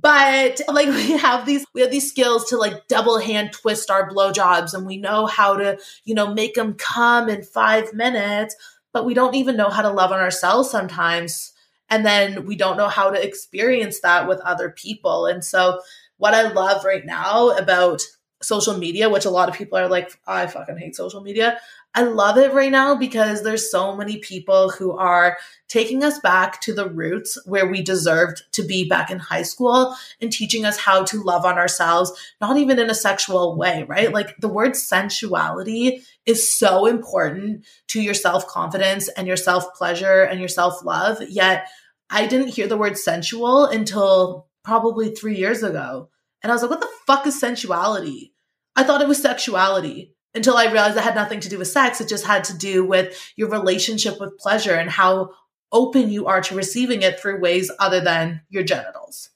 but 0.00 0.60
like 0.68 0.88
we 0.88 1.10
have 1.12 1.46
these 1.46 1.66
we 1.74 1.82
have 1.82 1.90
these 1.90 2.08
skills 2.08 2.46
to 2.46 2.56
like 2.56 2.88
double 2.88 3.18
hand 3.18 3.52
twist 3.52 3.90
our 3.90 4.08
blowjobs 4.10 4.74
and 4.74 4.86
we 4.86 4.96
know 4.96 5.26
how 5.26 5.56
to 5.56 5.78
you 6.04 6.14
know 6.14 6.32
make 6.32 6.54
them 6.54 6.74
come 6.74 7.28
in 7.28 7.42
five 7.42 7.92
minutes 7.92 8.56
but 8.92 9.04
we 9.06 9.14
don't 9.14 9.34
even 9.34 9.56
know 9.56 9.70
how 9.70 9.82
to 9.82 9.90
love 9.90 10.12
on 10.12 10.20
ourselves 10.20 10.70
sometimes. 10.70 11.52
And 11.88 12.06
then 12.06 12.46
we 12.46 12.56
don't 12.56 12.76
know 12.76 12.88
how 12.88 13.10
to 13.10 13.22
experience 13.22 14.00
that 14.00 14.28
with 14.28 14.40
other 14.40 14.70
people. 14.70 15.26
And 15.26 15.44
so 15.44 15.80
what 16.22 16.34
i 16.34 16.52
love 16.52 16.84
right 16.84 17.04
now 17.04 17.50
about 17.50 18.00
social 18.40 18.78
media 18.78 19.10
which 19.10 19.24
a 19.24 19.30
lot 19.30 19.48
of 19.48 19.56
people 19.56 19.76
are 19.76 19.88
like 19.88 20.20
i 20.26 20.46
fucking 20.46 20.76
hate 20.76 20.94
social 20.94 21.20
media 21.20 21.58
I 21.94 22.04
love 22.04 22.38
it 22.38 22.54
right 22.54 22.72
now 22.72 22.94
because 22.94 23.42
there's 23.42 23.70
so 23.70 23.94
many 23.94 24.16
people 24.16 24.70
who 24.70 24.96
are 24.96 25.36
taking 25.68 26.02
us 26.02 26.18
back 26.20 26.58
to 26.62 26.72
the 26.72 26.88
roots 26.88 27.36
where 27.44 27.66
we 27.66 27.82
deserved 27.82 28.42
to 28.52 28.62
be 28.62 28.88
back 28.88 29.10
in 29.10 29.18
high 29.18 29.42
school 29.42 29.94
and 30.18 30.32
teaching 30.32 30.64
us 30.64 30.78
how 30.78 31.04
to 31.04 31.22
love 31.22 31.44
on 31.44 31.58
ourselves, 31.58 32.10
not 32.40 32.56
even 32.56 32.78
in 32.78 32.88
a 32.88 32.94
sexual 32.94 33.56
way, 33.58 33.84
right? 33.86 34.10
Like 34.10 34.38
the 34.38 34.48
word 34.48 34.74
sensuality 34.74 36.02
is 36.24 36.50
so 36.50 36.86
important 36.86 37.66
to 37.88 38.00
your 38.00 38.14
self 38.14 38.46
confidence 38.46 39.08
and 39.08 39.26
your 39.26 39.36
self 39.36 39.74
pleasure 39.74 40.22
and 40.22 40.40
your 40.40 40.48
self 40.48 40.82
love. 40.82 41.18
Yet 41.28 41.68
I 42.08 42.26
didn't 42.26 42.48
hear 42.48 42.68
the 42.68 42.78
word 42.78 42.96
sensual 42.96 43.66
until 43.66 44.48
probably 44.64 45.14
three 45.14 45.36
years 45.36 45.62
ago. 45.62 46.08
And 46.42 46.50
I 46.50 46.54
was 46.54 46.62
like, 46.62 46.70
what 46.70 46.80
the 46.80 46.88
fuck 47.06 47.26
is 47.26 47.38
sensuality? 47.38 48.32
I 48.74 48.82
thought 48.82 49.02
it 49.02 49.08
was 49.08 49.20
sexuality 49.20 50.11
until 50.34 50.56
I 50.56 50.64
realized 50.64 50.96
it 50.96 51.02
had 51.02 51.14
nothing 51.14 51.40
to 51.40 51.48
do 51.48 51.58
with 51.58 51.68
sex. 51.68 52.00
It 52.00 52.08
just 52.08 52.26
had 52.26 52.44
to 52.44 52.56
do 52.56 52.84
with 52.84 53.32
your 53.36 53.48
relationship 53.48 54.18
with 54.20 54.38
pleasure 54.38 54.74
and 54.74 54.90
how 54.90 55.30
open 55.72 56.10
you 56.10 56.26
are 56.26 56.40
to 56.42 56.54
receiving 56.54 57.02
it 57.02 57.18
through 57.18 57.40
ways 57.40 57.70
other 57.78 58.00
than 58.00 58.42
your 58.48 58.62
genitals. 58.62 59.30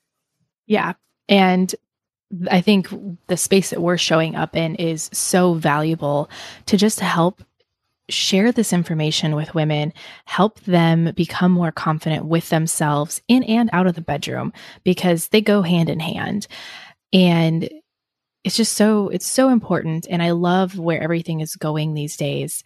Yeah. 0.66 0.94
And 1.28 1.74
I 2.50 2.60
think 2.60 2.88
the 3.28 3.36
space 3.36 3.70
that 3.70 3.80
we're 3.80 3.96
showing 3.96 4.36
up 4.36 4.56
in 4.56 4.74
is 4.76 5.08
so 5.12 5.54
valuable 5.54 6.28
to 6.66 6.76
just 6.76 7.00
help 7.00 7.42
share 8.08 8.52
this 8.52 8.72
information 8.72 9.34
with 9.34 9.54
women, 9.54 9.92
help 10.26 10.60
them 10.60 11.12
become 11.16 11.50
more 11.50 11.72
confident 11.72 12.24
with 12.26 12.48
themselves 12.50 13.20
in 13.28 13.42
and 13.44 13.68
out 13.72 13.86
of 13.86 13.94
the 13.94 14.00
bedroom 14.00 14.52
because 14.84 15.28
they 15.28 15.40
go 15.40 15.62
hand 15.62 15.88
in 15.88 16.00
hand. 16.00 16.46
And 17.12 17.68
it's 18.46 18.56
just 18.56 18.74
so 18.74 19.08
it's 19.08 19.26
so 19.26 19.48
important 19.48 20.06
and 20.08 20.22
I 20.22 20.30
love 20.30 20.78
where 20.78 21.02
everything 21.02 21.40
is 21.40 21.56
going 21.56 21.94
these 21.94 22.16
days. 22.16 22.62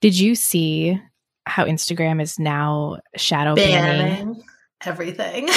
Did 0.00 0.18
you 0.18 0.34
see 0.34 0.98
how 1.44 1.66
Instagram 1.66 2.22
is 2.22 2.38
now 2.38 3.00
shadow 3.14 3.54
banning, 3.54 4.06
banning 4.06 4.42
everything? 4.86 5.50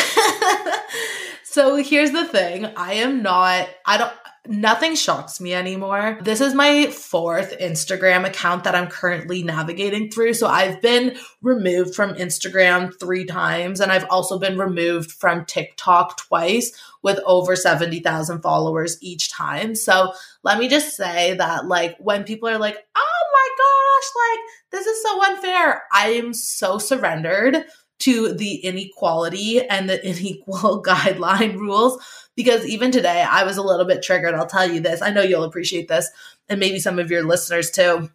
so 1.43 1.77
here's 1.77 2.11
the 2.11 2.25
thing, 2.25 2.65
I 2.65 2.95
am 2.95 3.23
not 3.23 3.69
I 3.85 3.97
don't 3.97 4.13
Nothing 4.47 4.95
shocks 4.95 5.39
me 5.39 5.53
anymore. 5.53 6.17
This 6.23 6.41
is 6.41 6.55
my 6.55 6.87
fourth 6.87 7.55
Instagram 7.59 8.25
account 8.27 8.63
that 8.63 8.73
I'm 8.73 8.87
currently 8.87 9.43
navigating 9.43 10.09
through. 10.09 10.33
So 10.33 10.47
I've 10.47 10.81
been 10.81 11.15
removed 11.43 11.93
from 11.93 12.15
Instagram 12.15 12.91
three 12.99 13.23
times, 13.23 13.79
and 13.79 13.91
I've 13.91 14.07
also 14.09 14.39
been 14.39 14.57
removed 14.57 15.11
from 15.11 15.45
TikTok 15.45 16.17
twice 16.17 16.71
with 17.03 17.19
over 17.25 17.55
70,000 17.55 18.41
followers 18.41 18.97
each 19.01 19.31
time. 19.31 19.75
So 19.75 20.13
let 20.43 20.59
me 20.59 20.67
just 20.67 20.95
say 20.95 21.35
that, 21.35 21.67
like, 21.67 21.97
when 21.99 22.23
people 22.23 22.49
are 22.49 22.59
like, 22.59 22.77
oh 22.95 23.23
my 23.33 23.49
gosh, 23.57 24.11
like, 24.29 24.39
this 24.71 24.87
is 24.87 25.03
so 25.03 25.23
unfair, 25.25 25.83
I 25.91 26.11
am 26.11 26.33
so 26.33 26.77
surrendered 26.77 27.65
to 27.99 28.33
the 28.33 28.55
inequality 28.55 29.65
and 29.65 29.89
the 29.89 30.01
unequal 30.07 30.83
guideline 30.83 31.55
rules 31.55 32.03
because 32.35 32.65
even 32.65 32.91
today 32.91 33.21
I 33.21 33.43
was 33.43 33.57
a 33.57 33.63
little 33.63 33.85
bit 33.85 34.03
triggered. 34.03 34.33
I'll 34.33 34.47
tell 34.47 34.69
you 34.69 34.79
this. 34.79 35.01
I 35.01 35.11
know 35.11 35.21
you'll 35.21 35.43
appreciate 35.43 35.87
this, 35.87 36.09
and 36.49 36.59
maybe 36.59 36.79
some 36.79 36.99
of 36.99 37.11
your 37.11 37.23
listeners 37.23 37.71
too, 37.71 38.09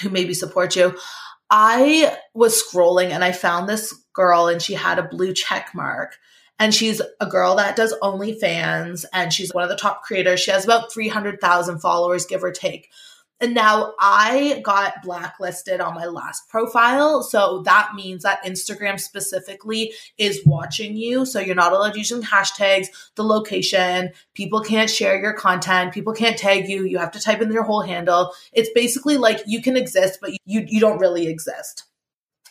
who 0.00 0.10
maybe 0.10 0.34
support 0.34 0.76
you. 0.76 0.96
I 1.48 2.16
was 2.34 2.60
scrolling 2.60 3.10
and 3.10 3.22
I 3.22 3.32
found 3.32 3.68
this 3.68 3.92
girl, 4.12 4.48
and 4.48 4.60
she 4.60 4.74
had 4.74 4.98
a 4.98 5.08
blue 5.08 5.32
check 5.32 5.70
mark. 5.74 6.16
And 6.58 6.74
she's 6.74 7.02
a 7.20 7.26
girl 7.26 7.56
that 7.56 7.76
does 7.76 7.94
OnlyFans, 8.02 9.04
and 9.12 9.32
she's 9.32 9.52
one 9.52 9.62
of 9.64 9.68
the 9.68 9.76
top 9.76 10.02
creators. 10.02 10.40
She 10.40 10.50
has 10.50 10.64
about 10.64 10.92
300,000 10.92 11.80
followers, 11.80 12.24
give 12.24 12.42
or 12.42 12.52
take. 12.52 12.90
And 13.38 13.54
now 13.54 13.92
I 14.00 14.62
got 14.64 15.02
blacklisted 15.02 15.80
on 15.80 15.94
my 15.94 16.06
last 16.06 16.48
profile. 16.48 17.22
So 17.22 17.62
that 17.66 17.90
means 17.94 18.22
that 18.22 18.42
Instagram 18.44 18.98
specifically 18.98 19.92
is 20.16 20.40
watching 20.46 20.96
you. 20.96 21.26
So 21.26 21.40
you're 21.40 21.54
not 21.54 21.72
allowed 21.72 21.96
using 21.96 22.22
hashtags, 22.22 22.86
the 23.14 23.24
location. 23.24 24.12
People 24.32 24.62
can't 24.62 24.88
share 24.88 25.20
your 25.20 25.34
content. 25.34 25.92
People 25.92 26.14
can't 26.14 26.38
tag 26.38 26.68
you. 26.68 26.84
You 26.84 26.96
have 26.98 27.10
to 27.10 27.20
type 27.20 27.42
in 27.42 27.52
your 27.52 27.64
whole 27.64 27.82
handle. 27.82 28.32
It's 28.54 28.70
basically 28.74 29.18
like 29.18 29.42
you 29.46 29.60
can 29.60 29.76
exist, 29.76 30.18
but 30.22 30.30
you, 30.46 30.64
you 30.66 30.80
don't 30.80 30.98
really 30.98 31.26
exist. 31.26 31.84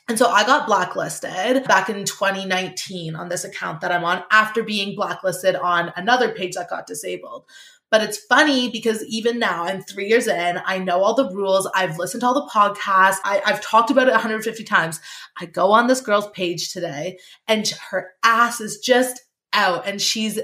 And 0.08 0.20
so 0.20 0.30
I 0.30 0.46
got 0.46 0.68
blacklisted 0.68 1.64
back 1.66 1.90
in 1.90 2.06
2019 2.06 3.16
on 3.16 3.28
this 3.28 3.44
account 3.44 3.82
that 3.82 3.92
I'm 3.92 4.04
on 4.04 4.24
after 4.30 4.62
being 4.62 4.96
blacklisted 4.96 5.56
on 5.56 5.92
another 5.96 6.32
page 6.32 6.54
that 6.56 6.70
got 6.70 6.86
disabled. 6.86 7.46
But 7.90 8.02
it's 8.02 8.18
funny 8.18 8.70
because 8.70 9.04
even 9.06 9.40
now, 9.40 9.64
I'm 9.64 9.82
three 9.82 10.08
years 10.08 10.28
in, 10.28 10.60
I 10.66 10.80
know 10.80 11.02
all 11.02 11.16
the 11.16 11.30
rules. 11.30 11.68
I've 11.74 11.98
listened 11.98 12.22
to 12.22 12.28
all 12.28 12.34
the 12.34 12.52
podcasts. 12.52 13.18
I, 13.24 13.42
have 13.46 13.62
talked 13.62 13.90
about 13.90 14.08
it 14.08 14.12
150 14.12 14.64
times. 14.64 15.00
I 15.40 15.46
go 15.46 15.72
on 15.72 15.88
this 15.88 16.02
girl's 16.02 16.30
page 16.32 16.72
today 16.72 17.20
and 17.48 17.68
her 17.90 18.12
ass 18.24 18.60
is 18.60 18.80
just 18.80 19.22
out 19.54 19.88
and 19.88 20.02
she's 20.02 20.40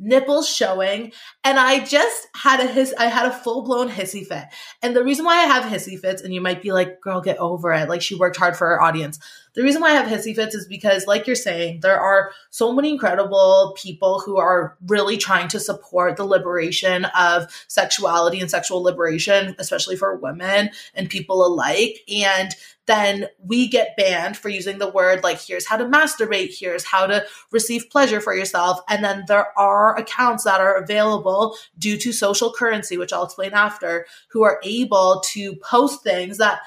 nipples 0.00 0.48
showing 0.48 1.12
and 1.44 1.58
i 1.58 1.84
just 1.84 2.26
had 2.34 2.58
a 2.58 2.66
his 2.66 2.94
i 2.98 3.04
had 3.04 3.26
a 3.26 3.32
full-blown 3.32 3.88
hissy 3.88 4.26
fit. 4.26 4.44
And 4.82 4.96
the 4.96 5.04
reason 5.04 5.24
why 5.24 5.36
i 5.36 5.46
have 5.46 5.64
hissy 5.64 5.98
fits 5.98 6.22
and 6.22 6.32
you 6.32 6.40
might 6.40 6.62
be 6.62 6.72
like 6.72 7.00
girl 7.00 7.20
get 7.20 7.38
over 7.38 7.72
it. 7.72 7.88
Like 7.88 8.02
she 8.02 8.14
worked 8.14 8.36
hard 8.36 8.56
for 8.56 8.66
her 8.68 8.82
audience 8.82 9.18
the 9.54 9.62
reason 9.62 9.80
why 9.80 9.88
i 9.88 9.94
have 9.94 10.06
hissy 10.06 10.34
fits 10.34 10.54
is 10.54 10.66
because 10.66 11.06
like 11.06 11.26
you're 11.26 11.36
saying 11.36 11.80
there 11.80 11.98
are 11.98 12.32
so 12.50 12.72
many 12.72 12.90
incredible 12.90 13.74
people 13.76 14.20
who 14.20 14.36
are 14.36 14.76
really 14.86 15.16
trying 15.16 15.48
to 15.48 15.60
support 15.60 16.16
the 16.16 16.24
liberation 16.24 17.04
of 17.16 17.50
sexuality 17.68 18.40
and 18.40 18.50
sexual 18.50 18.82
liberation 18.82 19.54
especially 19.58 19.96
for 19.96 20.16
women 20.16 20.70
and 20.94 21.10
people 21.10 21.44
alike 21.46 22.00
and 22.08 22.54
then 22.90 23.28
we 23.38 23.68
get 23.68 23.96
banned 23.96 24.36
for 24.36 24.48
using 24.48 24.78
the 24.78 24.90
word 24.90 25.22
like, 25.22 25.40
here's 25.40 25.64
how 25.64 25.76
to 25.76 25.84
masturbate, 25.84 26.58
here's 26.58 26.84
how 26.84 27.06
to 27.06 27.24
receive 27.52 27.88
pleasure 27.88 28.20
for 28.20 28.34
yourself. 28.34 28.80
And 28.88 29.04
then 29.04 29.26
there 29.28 29.56
are 29.56 29.96
accounts 29.96 30.42
that 30.42 30.60
are 30.60 30.74
available 30.76 31.54
due 31.78 31.96
to 31.98 32.12
social 32.12 32.52
currency, 32.52 32.96
which 32.96 33.12
I'll 33.12 33.22
explain 33.22 33.52
after, 33.52 34.06
who 34.30 34.42
are 34.42 34.60
able 34.64 35.22
to 35.26 35.54
post 35.56 36.02
things 36.02 36.38
that 36.38 36.62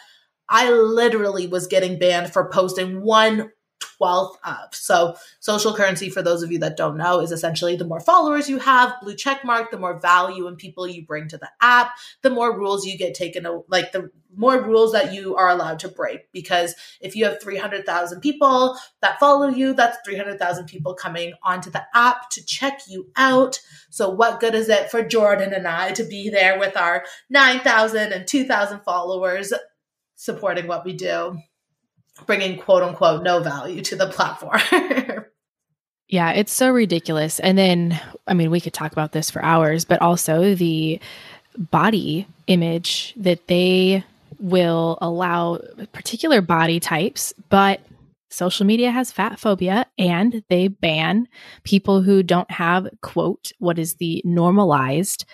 I 0.49 0.71
literally 0.71 1.47
was 1.47 1.67
getting 1.67 1.99
banned 1.99 2.31
for 2.31 2.49
posting 2.49 3.01
one 3.01 3.51
12th 3.99 4.35
of. 4.43 4.73
So, 4.73 5.15
social 5.39 5.73
currency, 5.73 6.09
for 6.09 6.21
those 6.21 6.43
of 6.43 6.51
you 6.51 6.59
that 6.59 6.77
don't 6.77 6.97
know, 6.97 7.19
is 7.19 7.31
essentially 7.31 7.75
the 7.75 7.85
more 7.85 7.99
followers 7.99 8.49
you 8.49 8.59
have, 8.59 8.95
blue 9.01 9.15
check 9.15 9.43
mark, 9.43 9.71
the 9.71 9.79
more 9.79 9.99
value 9.99 10.47
and 10.47 10.57
people 10.57 10.87
you 10.87 11.05
bring 11.05 11.27
to 11.29 11.37
the 11.37 11.49
app, 11.61 11.91
the 12.21 12.29
more 12.29 12.57
rules 12.57 12.85
you 12.85 12.97
get 12.97 13.13
taken, 13.13 13.45
like 13.67 13.91
the 13.91 14.09
more 14.35 14.61
rules 14.61 14.93
that 14.93 15.13
you 15.13 15.35
are 15.35 15.49
allowed 15.49 15.79
to 15.79 15.87
break. 15.87 16.31
Because 16.31 16.75
if 17.01 17.15
you 17.15 17.25
have 17.25 17.41
300,000 17.41 18.19
people 18.19 18.77
that 19.01 19.19
follow 19.19 19.47
you, 19.47 19.73
that's 19.73 19.97
300,000 20.05 20.65
people 20.65 20.95
coming 20.95 21.33
onto 21.43 21.69
the 21.69 21.83
app 21.93 22.29
to 22.31 22.45
check 22.45 22.81
you 22.87 23.11
out. 23.15 23.59
So, 23.89 24.09
what 24.09 24.39
good 24.39 24.55
is 24.55 24.69
it 24.69 24.89
for 24.89 25.03
Jordan 25.03 25.53
and 25.53 25.67
I 25.67 25.91
to 25.93 26.03
be 26.03 26.29
there 26.29 26.59
with 26.59 26.75
our 26.77 27.05
9,000 27.29 28.11
and 28.11 28.27
2,000 28.27 28.81
followers 28.81 29.53
supporting 30.23 30.67
what 30.67 30.85
we 30.85 30.93
do? 30.93 31.37
bringing 32.25 32.57
quote 32.57 32.83
unquote 32.83 33.23
no 33.23 33.39
value 33.39 33.81
to 33.81 33.95
the 33.95 34.07
platform. 34.07 34.59
yeah, 36.07 36.31
it's 36.31 36.53
so 36.53 36.69
ridiculous. 36.69 37.39
And 37.39 37.57
then, 37.57 37.99
I 38.27 38.33
mean, 38.33 38.51
we 38.51 38.61
could 38.61 38.73
talk 38.73 38.91
about 38.91 39.11
this 39.11 39.29
for 39.29 39.43
hours, 39.43 39.85
but 39.85 40.01
also 40.01 40.55
the 40.55 40.99
body 41.57 42.27
image 42.47 43.13
that 43.17 43.47
they 43.47 44.03
will 44.39 44.97
allow 45.01 45.59
particular 45.91 46.41
body 46.41 46.79
types, 46.79 47.33
but 47.49 47.81
social 48.29 48.65
media 48.65 48.91
has 48.91 49.11
fat 49.11 49.39
phobia 49.39 49.85
and 49.97 50.43
they 50.49 50.67
ban 50.67 51.27
people 51.63 52.01
who 52.01 52.23
don't 52.23 52.49
have, 52.49 52.87
quote, 53.01 53.51
what 53.59 53.77
is 53.77 53.95
the 53.95 54.21
normalized 54.25 55.25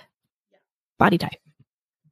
body 0.97 1.17
type. 1.17 1.39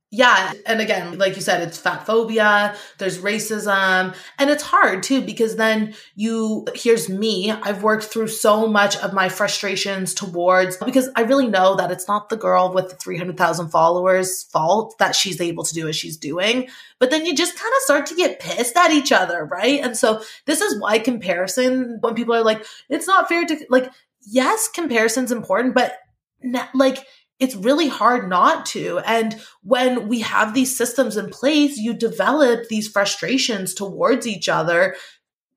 Yeah. 0.09 0.53
And 0.65 0.79
again, 0.79 1.17
like 1.17 1.35
you 1.35 1.41
said, 1.41 1.61
it's 1.61 1.77
fat 1.77 2.05
phobia, 2.05 2.77
there's 2.97 3.17
racism, 3.17 4.15
and 4.39 4.49
it's 4.49 4.63
hard 4.63 5.03
too 5.03 5.21
because 5.21 5.57
then 5.57 5.95
you, 6.15 6.65
here's 6.75 7.09
me, 7.09 7.51
I've 7.51 7.83
worked 7.83 8.05
through 8.05 8.29
so 8.29 8.67
much 8.67 8.95
of 8.97 9.11
my 9.11 9.27
frustrations 9.27 10.13
towards, 10.13 10.77
because 10.77 11.09
I 11.17 11.23
really 11.23 11.49
know 11.49 11.75
that 11.75 11.91
it's 11.91 12.07
not 12.07 12.29
the 12.29 12.37
girl 12.37 12.73
with 12.73 12.89
the 12.89 12.95
300,000 12.95 13.67
followers 13.67 14.43
fault 14.43 14.95
that 14.99 15.13
she's 15.13 15.41
able 15.41 15.65
to 15.65 15.73
do 15.73 15.89
as 15.89 15.97
she's 15.97 16.15
doing. 16.15 16.69
But 16.99 17.11
then 17.11 17.25
you 17.25 17.35
just 17.35 17.59
kind 17.59 17.73
of 17.75 17.81
start 17.81 18.05
to 18.05 18.15
get 18.15 18.39
pissed 18.39 18.77
at 18.77 18.91
each 18.91 19.11
other, 19.11 19.43
right? 19.43 19.81
And 19.81 19.97
so 19.97 20.21
this 20.45 20.61
is 20.61 20.79
why 20.79 20.99
comparison, 20.99 21.97
when 21.99 22.15
people 22.15 22.33
are 22.33 22.45
like, 22.45 22.65
it's 22.87 23.07
not 23.07 23.27
fair 23.27 23.45
to, 23.45 23.65
like, 23.69 23.91
yes, 24.25 24.69
comparison's 24.69 25.33
important, 25.33 25.75
but 25.75 25.97
like, 26.73 27.05
it's 27.39 27.55
really 27.55 27.87
hard 27.87 28.29
not 28.29 28.65
to. 28.67 28.99
And 28.99 29.39
when 29.63 30.07
we 30.07 30.21
have 30.21 30.53
these 30.53 30.75
systems 30.75 31.17
in 31.17 31.29
place, 31.29 31.77
you 31.77 31.93
develop 31.93 32.67
these 32.67 32.87
frustrations 32.87 33.73
towards 33.73 34.25
each 34.25 34.49
other, 34.49 34.95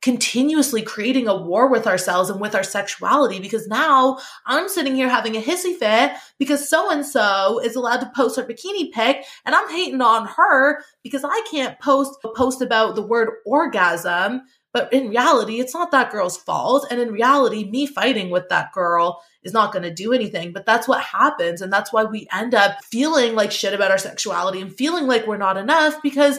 continuously 0.03 0.83
creating 0.83 1.26
a 1.28 1.37
war 1.37 1.70
with 1.70 1.87
ourselves 1.87 2.28
and 2.31 2.41
with 2.41 2.55
our 2.55 2.62
sexuality. 2.62 3.39
Because 3.39 3.66
now 3.66 4.18
I'm 4.47 4.68
sitting 4.68 4.95
here 4.95 5.09
having 5.09 5.37
a 5.37 5.41
hissy 5.41 5.74
fit 5.74 6.12
because 6.39 6.68
so 6.68 6.91
and 6.91 7.05
so 7.05 7.61
is 7.61 7.76
allowed 7.76 8.01
to 8.01 8.12
post 8.14 8.37
her 8.37 8.45
bikini 8.45 8.93
pic, 8.93 9.24
and 9.47 9.55
I'm 9.55 9.70
hating 9.70 10.03
on 10.03 10.26
her 10.26 10.83
because 11.03 11.24
I 11.24 11.43
can't 11.51 11.78
post 11.81 12.18
a 12.24 12.28
post 12.28 12.61
about 12.61 12.95
the 12.95 13.07
word 13.07 13.31
orgasm. 13.47 14.43
But 14.72 14.93
in 14.93 15.09
reality, 15.09 15.59
it's 15.59 15.74
not 15.74 15.91
that 15.91 16.12
girl's 16.12 16.37
fault. 16.37 16.87
And 16.91 17.01
in 17.01 17.11
reality, 17.11 17.68
me 17.68 17.87
fighting 17.87 18.31
with 18.31 18.49
that 18.51 18.72
girl 18.72 19.20
is 19.43 19.53
not 19.53 19.72
going 19.72 19.82
to 19.82 19.93
do 19.93 20.12
anything. 20.12 20.53
But 20.53 20.66
that's 20.66 20.88
what 20.88 21.03
happens. 21.03 21.62
And 21.62 21.72
that's 21.72 21.93
why 21.93 22.05
we 22.05 22.28
end 22.32 22.55
up 22.55 22.84
feeling 22.84 23.34
like 23.34 23.53
shit 23.53 23.74
about 23.74 23.91
our 23.91 23.99
sexuality 23.99 24.61
and 24.61 24.74
feeling 24.74 25.07
like 25.07 25.26
we're 25.26 25.36
not 25.36 25.57
enough 25.57 26.03
because 26.03 26.38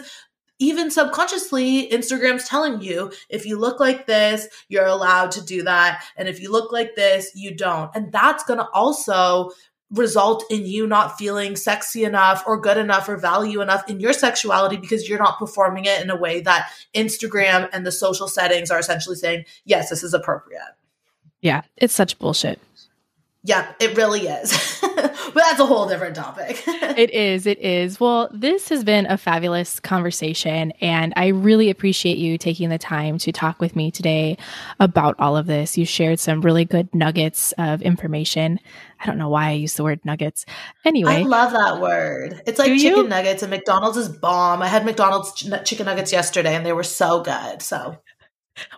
even 0.59 0.91
subconsciously, 0.91 1.89
Instagram's 1.89 2.47
telling 2.47 2.81
you 2.81 3.11
if 3.29 3.47
you 3.47 3.57
look 3.57 3.79
like 3.79 4.05
this, 4.05 4.47
you're 4.69 4.85
allowed 4.85 5.31
to 5.31 5.43
do 5.43 5.63
that. 5.63 6.03
And 6.15 6.27
if 6.27 6.39
you 6.39 6.51
look 6.51 6.71
like 6.71 6.95
this, 6.95 7.31
you 7.35 7.55
don't. 7.55 7.89
And 7.95 8.11
that's 8.11 8.43
going 8.43 8.59
to 8.59 8.69
also 8.69 9.49
result 9.89 10.43
in 10.49 10.65
you 10.65 10.87
not 10.87 11.17
feeling 11.17 11.55
sexy 11.55 12.03
enough 12.03 12.43
or 12.45 12.59
good 12.59 12.77
enough 12.77 13.09
or 13.09 13.17
value 13.17 13.61
enough 13.61 13.89
in 13.89 13.99
your 13.99 14.13
sexuality 14.13 14.77
because 14.77 15.09
you're 15.09 15.19
not 15.19 15.37
performing 15.37 15.85
it 15.85 16.01
in 16.01 16.09
a 16.09 16.15
way 16.15 16.41
that 16.41 16.69
Instagram 16.95 17.67
and 17.73 17.85
the 17.85 17.91
social 17.91 18.27
settings 18.27 18.71
are 18.71 18.79
essentially 18.79 19.15
saying, 19.15 19.43
yes, 19.65 19.89
this 19.89 20.03
is 20.03 20.13
appropriate. 20.13 20.61
Yeah, 21.41 21.63
it's 21.75 21.93
such 21.93 22.17
bullshit. 22.19 22.59
Yep, 23.43 23.77
it 23.79 23.97
really 23.97 24.27
is. 24.27 24.79
but 24.95 25.33
that's 25.33 25.59
a 25.59 25.65
whole 25.65 25.87
different 25.89 26.15
topic. 26.15 26.61
it 26.67 27.09
is. 27.09 27.47
It 27.47 27.57
is. 27.57 27.99
Well, 27.99 28.29
this 28.31 28.69
has 28.69 28.83
been 28.83 29.07
a 29.07 29.17
fabulous 29.17 29.79
conversation, 29.79 30.71
and 30.79 31.11
I 31.15 31.27
really 31.29 31.71
appreciate 31.71 32.19
you 32.19 32.37
taking 32.37 32.69
the 32.69 32.77
time 32.77 33.17
to 33.19 33.31
talk 33.31 33.59
with 33.59 33.75
me 33.75 33.89
today 33.89 34.37
about 34.79 35.15
all 35.17 35.35
of 35.35 35.47
this. 35.47 35.75
You 35.75 35.85
shared 35.85 36.19
some 36.19 36.41
really 36.41 36.65
good 36.65 36.93
nuggets 36.93 37.51
of 37.57 37.81
information. 37.81 38.59
I 38.99 39.07
don't 39.07 39.17
know 39.17 39.29
why 39.29 39.47
I 39.47 39.53
use 39.53 39.73
the 39.73 39.83
word 39.83 40.05
nuggets. 40.05 40.45
Anyway, 40.85 41.11
I 41.11 41.21
love 41.21 41.53
that 41.53 41.81
word. 41.81 42.43
It's 42.45 42.59
like 42.59 42.79
chicken 42.79 43.05
you? 43.05 43.07
nuggets, 43.07 43.41
and 43.41 43.49
McDonald's 43.49 43.97
is 43.97 44.07
bomb. 44.07 44.61
I 44.61 44.67
had 44.67 44.85
McDonald's 44.85 45.33
ch- 45.33 45.49
chicken 45.65 45.87
nuggets 45.87 46.11
yesterday, 46.11 46.55
and 46.55 46.63
they 46.63 46.73
were 46.73 46.83
so 46.83 47.23
good. 47.23 47.63
So 47.63 47.97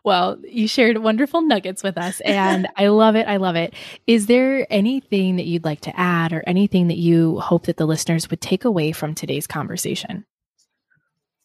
well, 0.04 0.38
you 0.44 0.68
shared 0.68 0.98
wonderful 0.98 1.42
nuggets 1.42 1.84
with 1.84 1.98
us, 1.98 2.22
and 2.22 2.68
I 2.78 2.88
love 2.88 3.16
it. 3.16 3.28
I 3.28 3.38
love 3.38 3.56
it. 3.56 3.74
Is 4.08 4.28
there 4.28 4.68
anything 4.70 5.38
that 5.38 5.46
you'd 5.46 5.66
like 5.66 5.82
to 5.82 6.00
add, 6.00 6.34
or 6.34 6.44
anything 6.46 6.88
that 6.88 6.98
you 6.98 7.40
hope 7.40 7.66
that 7.66 7.78
the 7.78 7.88
listeners 7.88 8.30
would 8.30 8.42
take 8.42 8.66
away 8.66 8.92
from 8.92 9.16
today's 9.16 9.48
conversation? 9.48 10.26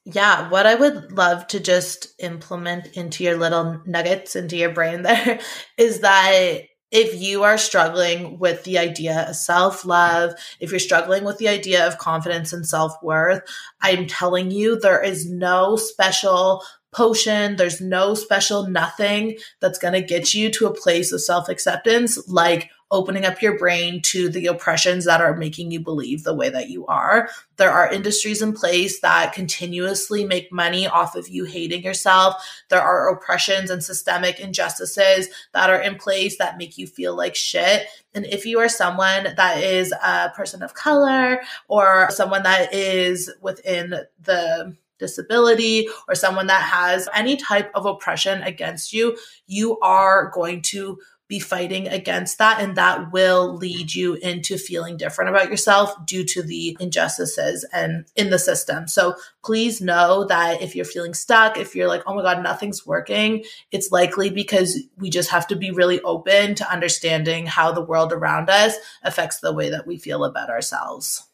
Yeah, 0.05 0.49
what 0.49 0.67
I 0.67 0.75
would 0.75 1.13
love 1.13 1.47
to 1.49 1.61
just 1.61 2.15
implement 2.19 2.97
into 2.97 3.25
your 3.25 3.37
little 3.37 3.83
nuggets, 3.85 4.37
into 4.37 4.57
your 4.57 4.71
brain 4.71 5.03
there, 5.03 5.41
is 5.77 6.01
that 6.01 6.63
if 6.91 7.21
you 7.21 7.43
are 7.43 7.59
struggling 7.59 8.39
with 8.39 8.65
the 8.65 8.79
idea 8.79 9.27
of 9.29 9.37
self 9.37 9.85
love, 9.85 10.33
if 10.61 10.71
you're 10.71 10.79
struggling 10.79 11.25
with 11.25 11.37
the 11.37 11.49
idea 11.49 11.87
of 11.87 11.99
confidence 11.99 12.53
and 12.53 12.67
self 12.67 12.95
worth, 13.03 13.43
I'm 13.83 14.07
telling 14.07 14.51
you, 14.51 14.81
there 14.81 15.03
is 15.03 15.31
no 15.31 15.77
special 15.77 16.65
potion. 16.93 17.57
There's 17.57 17.81
no 17.81 18.15
special 18.15 18.67
nothing 18.67 19.39
that's 19.61 19.79
going 19.79 19.95
to 19.95 20.03
get 20.03 20.35
you 20.35 20.51
to 20.53 20.67
a 20.67 20.75
place 20.75 21.13
of 21.13 21.23
self 21.23 21.49
acceptance 21.49 22.29
like 22.29 22.71
opening 22.91 23.25
up 23.25 23.43
your 23.43 23.59
brain 23.59 24.01
to 24.01 24.29
the 24.29 24.47
oppressions 24.47 25.05
that 25.05 25.21
are 25.21 25.37
making 25.37 25.71
you 25.71 25.81
believe 25.81 26.25
the 26.25 26.35
way 26.35 26.49
that 26.49 26.71
you 26.71 26.87
are. 26.87 27.29
There 27.57 27.71
are 27.71 27.93
industries 27.93 28.41
in 28.41 28.55
place 28.55 29.01
that 29.01 29.35
continuously 29.35 30.25
make 30.25 30.51
money 30.51 30.87
off 30.87 31.15
of 31.15 31.29
you 31.29 31.45
hating 31.45 31.83
yourself. 31.83 32.37
There 32.71 32.81
are 32.81 33.11
oppressions 33.11 33.71
and 33.71 33.85
systemic 33.85 34.41
injustices 34.41 35.29
that 35.53 35.69
are 35.69 35.81
in 35.81 35.97
place 35.97 36.39
that 36.39 36.57
make 36.57 36.79
you 36.79 36.87
feel 36.87 37.15
like 37.15 37.35
shit. 37.35 37.87
And 38.15 38.25
if 38.27 38.47
you 38.47 38.59
are 38.59 38.71
someone 38.71 39.35
that 39.37 39.63
is 39.63 39.93
a 39.93 40.31
person 40.31 40.63
of 40.63 40.75
color 40.75 41.43
or 41.69 42.09
someone 42.11 42.43
that 42.45 42.73
is 42.73 43.31
within 43.43 43.95
the 44.23 44.77
disability 44.99 45.89
or 46.09 46.15
someone 46.15 46.47
that 46.49 46.63
has 46.63 47.09
any 47.15 47.37
type 47.37 47.71
of 47.75 47.87
oppression 47.87 48.43
against 48.43 48.93
you, 48.93 49.17
you 49.47 49.79
are 49.81 50.31
going 50.35 50.63
to 50.63 50.99
be 51.29 51.39
fighting 51.39 51.87
against 51.87 52.39
that. 52.39 52.61
And 52.61 52.75
that 52.77 53.13
will 53.13 53.55
lead 53.55 53.95
you 53.95 54.15
into 54.15 54.57
feeling 54.57 54.97
different 54.97 55.29
about 55.29 55.51
yourself 55.51 55.95
due 56.07 56.25
to 56.25 56.43
the 56.43 56.77
injustices 56.81 57.67
and 57.73 58.07
in 58.17 58.31
the 58.31 58.39
system. 58.39 58.89
So 58.89 59.15
please 59.45 59.81
know 59.81 60.25
that 60.25 60.63
if 60.63 60.75
you're 60.75 60.87
feeling 60.87 61.15
stuck, 61.15 61.59
if 61.59 61.77
you're 61.77 61.89
like, 61.89 62.03
oh 62.07 62.15
my 62.15 62.23
God, 62.23 62.43
nothing's 62.43 62.87
working, 62.87 63.45
it's 63.71 63.93
likely 63.93 64.31
because 64.31 64.81
we 64.97 65.11
just 65.11 65.31
have 65.31 65.47
to 65.49 65.57
be 65.57 65.71
really 65.71 66.01
open 66.01 66.55
to 66.57 66.73
understanding 66.73 67.45
how 67.45 67.73
the 67.73 67.85
world 67.85 68.13
around 68.13 68.49
us 68.49 68.75
affects 69.03 69.41
the 69.41 69.53
way 69.53 69.69
that 69.71 69.87
we 69.87 69.99
feel 69.99 70.25
about 70.25 70.49
ourselves. 70.49 71.28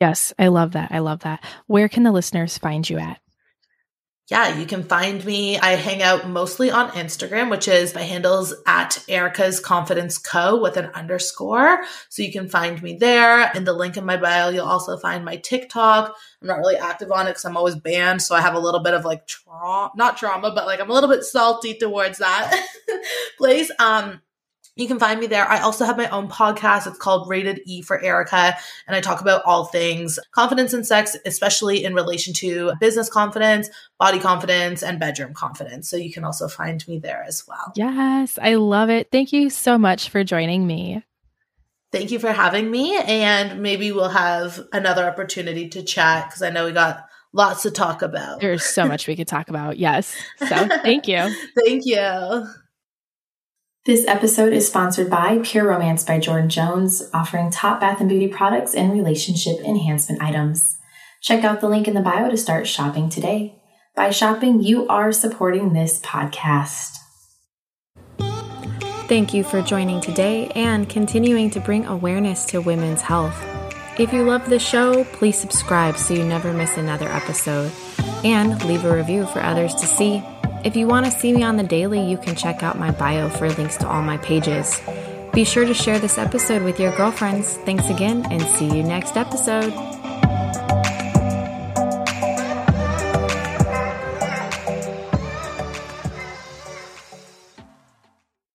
Yes, 0.00 0.32
I 0.38 0.48
love 0.48 0.72
that. 0.72 0.92
I 0.92 0.98
love 0.98 1.20
that. 1.20 1.44
Where 1.66 1.88
can 1.88 2.02
the 2.02 2.12
listeners 2.12 2.58
find 2.58 2.88
you 2.88 2.98
at? 2.98 3.20
Yeah, 4.30 4.58
you 4.58 4.64
can 4.64 4.82
find 4.82 5.22
me. 5.22 5.58
I 5.58 5.72
hang 5.72 6.02
out 6.02 6.26
mostly 6.26 6.70
on 6.70 6.88
Instagram, 6.92 7.50
which 7.50 7.68
is 7.68 7.94
my 7.94 8.00
handles 8.00 8.54
at 8.66 9.04
Erika's 9.06 9.60
Confidence 9.60 10.16
Co 10.16 10.58
with 10.62 10.78
an 10.78 10.86
underscore. 10.94 11.84
So 12.08 12.22
you 12.22 12.32
can 12.32 12.48
find 12.48 12.82
me 12.82 12.96
there. 12.96 13.52
In 13.54 13.64
the 13.64 13.74
link 13.74 13.98
in 13.98 14.06
my 14.06 14.16
bio, 14.16 14.48
you'll 14.48 14.64
also 14.64 14.96
find 14.96 15.26
my 15.26 15.36
TikTok. 15.36 16.16
I'm 16.40 16.48
not 16.48 16.56
really 16.56 16.76
active 16.76 17.12
on 17.12 17.26
it 17.26 17.32
because 17.32 17.44
I'm 17.44 17.58
always 17.58 17.74
banned. 17.74 18.22
So 18.22 18.34
I 18.34 18.40
have 18.40 18.54
a 18.54 18.58
little 18.58 18.80
bit 18.80 18.94
of 18.94 19.04
like 19.04 19.26
trauma, 19.26 19.92
not 19.94 20.16
trauma, 20.16 20.52
but 20.54 20.64
like 20.64 20.80
I'm 20.80 20.88
a 20.88 20.94
little 20.94 21.10
bit 21.10 21.24
salty 21.24 21.74
towards 21.74 22.16
that 22.16 22.66
place. 23.36 23.70
Um, 23.78 24.22
you 24.76 24.88
can 24.88 24.98
find 24.98 25.20
me 25.20 25.26
there. 25.26 25.48
I 25.48 25.60
also 25.60 25.84
have 25.84 25.96
my 25.96 26.08
own 26.08 26.28
podcast. 26.28 26.86
It's 26.86 26.98
called 26.98 27.28
Rated 27.28 27.60
E 27.64 27.82
for 27.82 28.00
Erika. 28.02 28.56
And 28.86 28.96
I 28.96 29.00
talk 29.00 29.20
about 29.20 29.42
all 29.44 29.66
things 29.66 30.18
confidence 30.32 30.72
and 30.72 30.86
sex, 30.86 31.16
especially 31.24 31.84
in 31.84 31.94
relation 31.94 32.34
to 32.34 32.72
business 32.80 33.08
confidence, 33.08 33.68
body 33.98 34.18
confidence, 34.18 34.82
and 34.82 34.98
bedroom 34.98 35.32
confidence. 35.32 35.88
So 35.88 35.96
you 35.96 36.12
can 36.12 36.24
also 36.24 36.48
find 36.48 36.86
me 36.88 36.98
there 36.98 37.24
as 37.26 37.44
well. 37.46 37.72
Yes, 37.76 38.38
I 38.42 38.56
love 38.56 38.90
it. 38.90 39.08
Thank 39.12 39.32
you 39.32 39.48
so 39.48 39.78
much 39.78 40.08
for 40.08 40.24
joining 40.24 40.66
me. 40.66 41.04
Thank 41.92 42.10
you 42.10 42.18
for 42.18 42.32
having 42.32 42.68
me. 42.68 42.96
And 42.96 43.62
maybe 43.62 43.92
we'll 43.92 44.08
have 44.08 44.60
another 44.72 45.06
opportunity 45.06 45.68
to 45.68 45.84
chat 45.84 46.26
because 46.26 46.42
I 46.42 46.50
know 46.50 46.64
we 46.64 46.72
got 46.72 47.08
lots 47.32 47.62
to 47.62 47.70
talk 47.70 48.02
about. 48.02 48.40
There's 48.40 48.64
so 48.64 48.86
much 48.86 49.06
we 49.06 49.14
could 49.14 49.28
talk 49.28 49.48
about. 49.48 49.78
Yes. 49.78 50.16
So 50.40 50.46
thank 50.46 51.06
you. 51.06 51.32
thank 51.64 51.86
you. 51.86 52.46
This 53.86 54.06
episode 54.08 54.54
is 54.54 54.66
sponsored 54.66 55.10
by 55.10 55.40
Pure 55.42 55.68
Romance 55.68 56.04
by 56.04 56.18
Jordan 56.18 56.48
Jones, 56.48 57.02
offering 57.12 57.50
top 57.50 57.80
bath 57.80 58.00
and 58.00 58.08
beauty 58.08 58.28
products 58.28 58.74
and 58.74 58.90
relationship 58.90 59.58
enhancement 59.60 60.22
items. 60.22 60.78
Check 61.20 61.44
out 61.44 61.60
the 61.60 61.68
link 61.68 61.86
in 61.86 61.92
the 61.92 62.00
bio 62.00 62.30
to 62.30 62.36
start 62.38 62.66
shopping 62.66 63.10
today. 63.10 63.60
By 63.94 64.08
shopping, 64.08 64.62
you 64.62 64.88
are 64.88 65.12
supporting 65.12 65.74
this 65.74 66.00
podcast. 66.00 66.96
Thank 69.06 69.34
you 69.34 69.44
for 69.44 69.60
joining 69.60 70.00
today 70.00 70.48
and 70.54 70.88
continuing 70.88 71.50
to 71.50 71.60
bring 71.60 71.84
awareness 71.84 72.46
to 72.46 72.62
women's 72.62 73.02
health. 73.02 73.38
If 73.98 74.14
you 74.14 74.22
love 74.22 74.48
the 74.48 74.58
show, 74.58 75.04
please 75.12 75.36
subscribe 75.36 75.98
so 75.98 76.14
you 76.14 76.24
never 76.24 76.54
miss 76.54 76.78
another 76.78 77.10
episode 77.10 77.70
and 78.24 78.64
leave 78.64 78.86
a 78.86 78.96
review 78.96 79.26
for 79.26 79.42
others 79.42 79.74
to 79.74 79.84
see. 79.84 80.24
If 80.64 80.76
you 80.76 80.88
want 80.88 81.04
to 81.04 81.12
see 81.12 81.30
me 81.30 81.42
on 81.42 81.58
the 81.58 81.62
daily, 81.62 82.00
you 82.00 82.16
can 82.16 82.34
check 82.34 82.62
out 82.62 82.78
my 82.78 82.90
bio 82.90 83.28
for 83.28 83.50
links 83.50 83.76
to 83.78 83.86
all 83.86 84.00
my 84.00 84.16
pages. 84.16 84.80
Be 85.34 85.44
sure 85.44 85.66
to 85.66 85.74
share 85.74 85.98
this 85.98 86.16
episode 86.16 86.62
with 86.62 86.80
your 86.80 86.96
girlfriends. 86.96 87.56
Thanks 87.66 87.90
again, 87.90 88.24
and 88.30 88.40
see 88.40 88.74
you 88.74 88.82
next 88.82 89.18
episode. 89.18 89.72